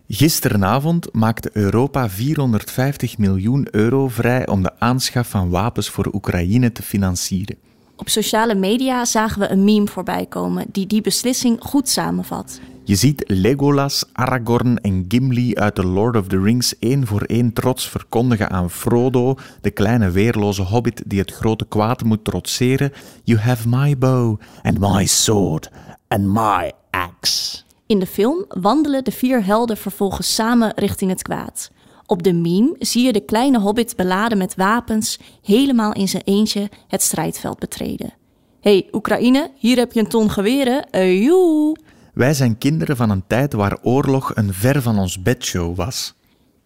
Gisterenavond 0.08 1.08
maakte 1.12 1.50
Europa 1.52 2.08
450 2.08 3.18
miljoen 3.18 3.68
euro 3.70 4.08
vrij 4.08 4.46
om 4.46 4.62
de 4.62 4.72
aanschaf 4.78 5.28
van 5.28 5.50
wapens 5.50 5.88
voor 5.88 6.10
Oekraïne 6.12 6.72
te 6.72 6.82
financieren. 6.82 7.56
Op 7.96 8.08
sociale 8.08 8.54
media 8.54 9.04
zagen 9.04 9.40
we 9.40 9.48
een 9.48 9.64
meme 9.64 9.86
voorbij 9.86 10.26
komen 10.26 10.66
die 10.72 10.86
die 10.86 11.00
beslissing 11.00 11.56
goed 11.60 11.88
samenvat. 11.88 12.60
Je 12.84 12.94
ziet 12.94 13.24
Legolas, 13.26 14.04
Aragorn 14.12 14.78
en 14.78 15.04
Gimli 15.08 15.54
uit 15.54 15.74
The 15.74 15.86
Lord 15.86 16.16
of 16.16 16.26
the 16.26 16.40
Rings 16.40 16.78
één 16.78 17.06
voor 17.06 17.22
één 17.22 17.52
trots 17.52 17.88
verkondigen 17.88 18.50
aan 18.50 18.70
Frodo, 18.70 19.34
de 19.60 19.70
kleine 19.70 20.10
weerloze 20.10 20.62
hobbit 20.62 21.02
die 21.06 21.18
het 21.18 21.30
grote 21.30 21.66
kwaad 21.68 22.04
moet 22.04 22.24
trotseren: 22.24 22.92
You 23.24 23.38
have 23.38 23.68
my 23.68 23.98
bow 23.98 24.40
and 24.62 24.78
my 24.78 25.06
sword 25.06 25.70
and 26.08 26.24
my 26.24 26.72
axe. 26.90 27.62
In 27.86 27.98
de 27.98 28.06
film 28.06 28.44
wandelen 28.48 29.04
de 29.04 29.12
vier 29.12 29.44
helden 29.44 29.76
vervolgens 29.76 30.34
samen 30.34 30.72
richting 30.74 31.10
het 31.10 31.22
kwaad. 31.22 31.70
Op 32.06 32.22
de 32.22 32.32
meme 32.32 32.74
zie 32.78 33.04
je 33.04 33.12
de 33.12 33.24
kleine 33.24 33.60
hobbit 33.60 33.96
beladen 33.96 34.38
met 34.38 34.54
wapens 34.54 35.18
helemaal 35.42 35.92
in 35.92 36.08
zijn 36.08 36.22
eentje 36.24 36.70
het 36.88 37.02
strijdveld 37.02 37.58
betreden. 37.58 38.14
hey, 38.60 38.88
Oekraïne, 38.92 39.50
hier 39.56 39.76
heb 39.76 39.92
je 39.92 40.00
een 40.00 40.08
ton 40.08 40.30
geweren. 40.30 40.86
Ejoe! 40.90 41.76
Wij 42.12 42.34
zijn 42.34 42.58
kinderen 42.58 42.96
van 42.96 43.10
een 43.10 43.26
tijd 43.26 43.52
waar 43.52 43.78
oorlog 43.82 44.30
een 44.34 44.54
ver 44.54 44.82
van 44.82 44.98
ons 44.98 45.22
bedshow 45.22 45.76
was. 45.76 46.14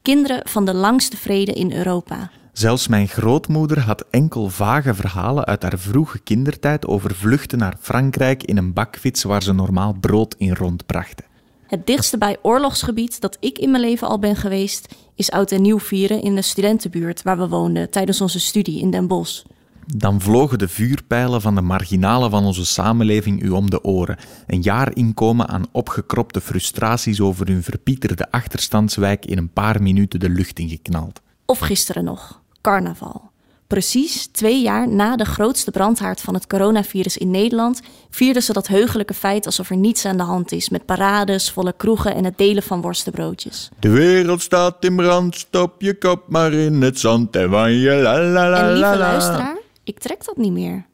Kinderen 0.03 0.49
van 0.49 0.65
de 0.65 0.75
langste 0.75 1.17
vrede 1.17 1.53
in 1.53 1.73
Europa. 1.73 2.31
Zelfs 2.53 2.89
mijn 2.89 3.09
grootmoeder 3.09 3.81
had 3.81 4.05
enkel 4.11 4.49
vage 4.49 4.95
verhalen 4.95 5.45
uit 5.45 5.63
haar 5.63 5.79
vroege 5.79 6.19
kindertijd 6.19 6.87
over 6.87 7.15
vluchten 7.15 7.59
naar 7.59 7.77
Frankrijk 7.81 8.43
in 8.43 8.57
een 8.57 8.73
bakfiets 8.73 9.23
waar 9.23 9.43
ze 9.43 9.53
normaal 9.53 9.97
brood 10.01 10.35
in 10.39 10.55
rondbrachten. 10.55 11.25
Het 11.67 11.87
dichtste 11.87 12.19
bij 12.19 12.37
oorlogsgebied 12.43 13.21
dat 13.21 13.37
ik 13.41 13.59
in 13.59 13.71
mijn 13.71 13.83
leven 13.83 14.09
al 14.09 14.19
ben 14.19 14.37
geweest, 14.37 14.95
is 15.15 15.31
oud 15.31 15.51
en 15.51 15.63
nieuw 15.63 15.79
vieren 15.79 16.23
in 16.23 16.35
de 16.35 16.43
studentenbuurt 16.43 17.23
waar 17.23 17.39
we 17.39 17.49
woonden 17.49 17.91
tijdens 17.91 18.21
onze 18.21 18.41
studie 18.41 18.81
in 18.81 18.91
Den 18.91 19.07
Bosch. 19.07 19.45
Dan 19.95 20.21
vlogen 20.21 20.59
de 20.59 20.69
vuurpijlen 20.69 21.41
van 21.41 21.55
de 21.55 21.61
marginalen 21.61 22.31
van 22.31 22.45
onze 22.45 22.67
samenleving 22.67 23.43
u 23.43 23.49
om 23.49 23.71
de 23.71 23.85
oren. 23.85 24.17
Een 24.47 24.63
jaar 24.63 24.97
inkomen 24.97 25.49
aan 25.49 25.67
opgekropte 25.73 26.41
frustraties 26.41 27.21
over 27.21 27.47
hun 27.47 27.63
verpieterde 27.63 28.31
achterstandswijk 28.31 29.27
in 29.27 29.39
een 29.39 29.53
paar 29.53 29.83
minuten 29.83 30.21
de 30.21 30.29
lucht 30.29 30.59
ingeknald. 30.59 31.21
Of 31.45 31.59
gisteren 31.59 32.05
nog, 32.05 32.41
carnaval. 32.61 33.31
Precies 33.67 34.27
twee 34.27 34.63
jaar 34.63 34.89
na 34.89 35.17
de 35.17 35.25
grootste 35.25 35.71
brandhaard 35.71 36.21
van 36.21 36.35
het 36.35 36.47
coronavirus 36.47 37.17
in 37.17 37.31
Nederland 37.31 37.81
vierden 38.11 38.43
ze 38.43 38.53
dat 38.53 38.67
heugelijke 38.67 39.15
feit 39.15 39.47
alsof 39.47 39.71
er 39.71 39.77
niets 39.77 40.05
aan 40.05 40.17
de 40.17 40.23
hand 40.23 40.53
is, 40.53 40.69
met 40.69 40.85
parades, 40.85 41.51
volle 41.51 41.75
kroegen 41.77 42.15
en 42.15 42.25
het 42.25 42.39
delen 42.39 42.63
van 42.63 42.81
worstenbroodjes. 42.81 43.71
De 43.81 43.89
wereld 43.89 44.43
staat 44.43 44.85
in 44.85 44.97
brand, 44.97 45.37
stop 45.37 45.83
je 45.83 45.99
kop 45.99 46.23
maar 46.29 46.53
in 46.53 46.83
het 46.83 46.99
zand 46.99 47.37
en 47.37 47.51
van 47.51 47.73
je 47.73 47.95
la 47.95 48.23
la 48.23 48.51
la 48.51 48.59
En 48.59 48.67
lieve 48.67 48.81
la 48.81 48.91
la. 48.91 48.99
luisteraar, 48.99 49.57
ik 49.87 49.99
trek 49.99 50.25
dat 50.25 50.37
niet 50.37 50.53
meer. 50.53 50.87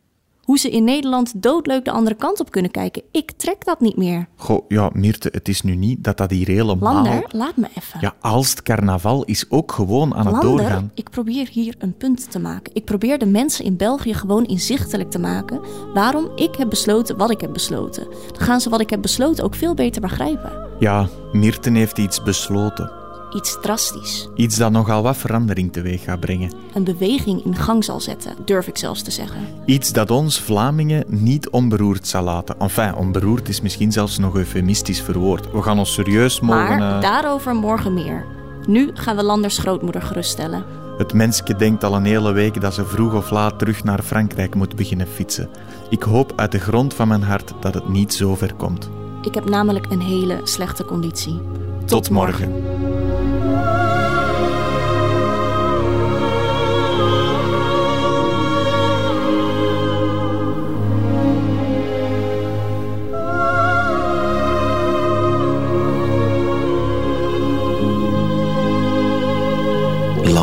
Hoe 0.43 0.59
ze 0.59 0.70
in 0.70 0.84
Nederland 0.84 1.43
doodleuk 1.43 1.84
de 1.84 1.90
andere 1.90 2.16
kant 2.16 2.40
op 2.40 2.51
kunnen 2.51 2.70
kijken, 2.70 3.03
ik 3.11 3.30
trek 3.30 3.64
dat 3.64 3.80
niet 3.80 3.97
meer. 3.97 4.26
Goh, 4.36 4.64
ja, 4.68 4.90
Mirte, 4.93 5.28
het 5.32 5.49
is 5.49 5.62
nu 5.62 5.74
niet 5.74 6.05
dat 6.05 6.16
dat 6.16 6.30
hier 6.30 6.47
helemaal... 6.47 6.95
Lander, 6.95 7.24
laat 7.28 7.57
me 7.57 7.68
even. 7.74 8.01
Ja, 8.01 8.14
Aalst 8.20 8.62
carnaval 8.62 9.24
is 9.24 9.51
ook 9.51 9.72
gewoon 9.72 10.14
aan 10.14 10.26
het 10.26 10.43
doorgaan. 10.43 10.90
ik 10.95 11.11
probeer 11.11 11.49
hier 11.49 11.74
een 11.78 11.97
punt 11.97 12.30
te 12.30 12.38
maken. 12.38 12.74
Ik 12.74 12.84
probeer 12.84 13.18
de 13.18 13.26
mensen 13.26 13.64
in 13.64 13.76
België 13.76 14.14
gewoon 14.14 14.45
inzichtelijk 14.45 15.11
te 15.11 15.18
maken 15.18 15.61
waarom 15.95 16.30
ik 16.36 16.55
heb 16.55 16.68
besloten 16.70 17.16
wat 17.16 17.30
ik 17.30 17.40
heb 17.40 17.53
besloten. 17.53 18.07
Dan 18.32 18.43
gaan 18.43 18.61
ze 18.61 18.70
wat 18.70 18.80
ik 18.80 18.90
heb 18.90 19.03
besloten 19.03 19.45
ook 19.45 19.55
veel 19.55 19.74
beter 19.74 20.01
begrijpen. 20.01 20.68
Ja, 20.78 21.09
Mirten 21.32 21.74
heeft 21.74 21.99
iets 21.99 22.22
besloten. 22.22 23.02
Iets 23.35 23.59
drastisch. 23.61 24.28
Iets 24.35 24.57
dat 24.57 24.72
nogal 24.72 25.03
wat 25.03 25.16
verandering 25.16 25.72
teweeg 25.72 26.03
gaat 26.03 26.20
brengen. 26.20 26.53
Een 26.74 26.85
beweging 26.85 27.45
in 27.45 27.57
gang 27.57 27.85
zal 27.85 28.01
zetten, 28.01 28.37
durf 28.45 28.66
ik 28.66 28.78
zelfs 28.78 29.03
te 29.03 29.11
zeggen. 29.11 29.41
Iets 29.66 29.93
dat 29.93 30.11
ons 30.11 30.41
Vlamingen 30.41 31.05
niet 31.07 31.51
onberoerd 31.51 32.07
zal 32.07 32.22
laten. 32.22 32.59
Enfin, 32.59 32.95
onberoerd 32.95 33.49
is 33.49 33.61
misschien 33.61 33.93
zelfs 33.93 34.18
nog 34.18 34.37
eufemistisch 34.37 35.01
verwoord. 35.01 35.53
We 35.53 35.62
gaan 35.62 35.78
ons 35.78 35.93
serieus 35.93 36.41
mogen... 36.41 36.78
Maar 36.78 36.95
eh, 36.95 37.01
daarover 37.01 37.55
morgen 37.55 37.95
meer. 37.95 38.24
Nu 38.66 38.91
gaan 38.95 39.16
we 39.16 39.22
Landers 39.22 39.59
grootmoeder 39.59 40.03
geruststellen. 40.03 40.64
Het 40.99 41.12
mensje 41.12 41.57
denkt 41.57 41.85
al 41.85 41.95
een 41.95 42.05
hele 42.05 42.33
week 42.33 42.61
dat 42.61 42.74
ze 42.74 42.85
vroeg 42.85 43.14
of 43.14 43.30
laat 43.30 43.59
terug 43.59 43.85
naar 43.85 44.03
Frankrijk 44.03 44.55
moet 44.55 44.76
beginnen 44.76 45.07
fietsen. 45.07 45.49
Ik 45.91 46.03
hoop 46.03 46.33
uit 46.37 46.53
de 46.53 46.61
grond 46.61 46.95
van 46.95 47.09
mijn 47.09 47.22
hart 47.22 47.53
dat 47.61 47.74
het 47.74 47.89
niet 47.89 48.14
zo 48.14 48.35
ver 48.35 48.55
komt. 48.55 48.91
Ik 49.22 49.35
heb 49.35 49.49
namelijk 49.49 49.87
een 49.91 50.01
hele 50.01 50.41
slechte 50.45 50.85
conditie. 50.85 51.41
Tot, 51.85 52.11
morgen. 52.11 52.53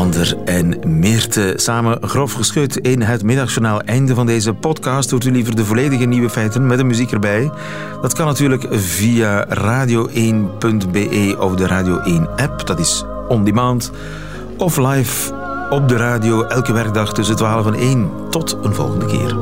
Lander 0.00 0.36
en 0.44 0.98
Meerte. 0.98 1.52
Samen 1.56 1.98
grof 2.02 2.32
geschud 2.32 2.76
in 2.76 3.02
het 3.02 3.22
middagjournaal. 3.22 3.80
Einde 3.80 4.14
van 4.14 4.26
deze 4.26 4.54
podcast. 4.54 5.10
Hoort 5.10 5.24
u 5.24 5.30
liever 5.30 5.56
de 5.56 5.64
volledige 5.64 6.04
nieuwe 6.04 6.30
feiten 6.30 6.66
met 6.66 6.78
de 6.78 6.84
muziek 6.84 7.12
erbij? 7.12 7.50
Dat 8.02 8.14
kan 8.14 8.26
natuurlijk 8.26 8.66
via 8.70 9.46
radio1.be 9.46 11.36
of 11.38 11.54
de 11.54 11.66
Radio 11.66 11.98
1 11.98 12.28
app. 12.36 12.66
Dat 12.66 12.78
is 12.78 13.04
on 13.28 13.44
demand. 13.44 13.90
Of 14.56 14.76
live 14.76 15.34
op 15.70 15.88
de 15.88 15.96
radio 15.96 16.42
elke 16.42 16.72
werkdag 16.72 17.14
tussen 17.14 17.36
12 17.36 17.66
en 17.66 17.74
1. 17.74 18.10
Tot 18.30 18.58
een 18.62 18.74
volgende 18.74 19.06
keer. 19.06 19.36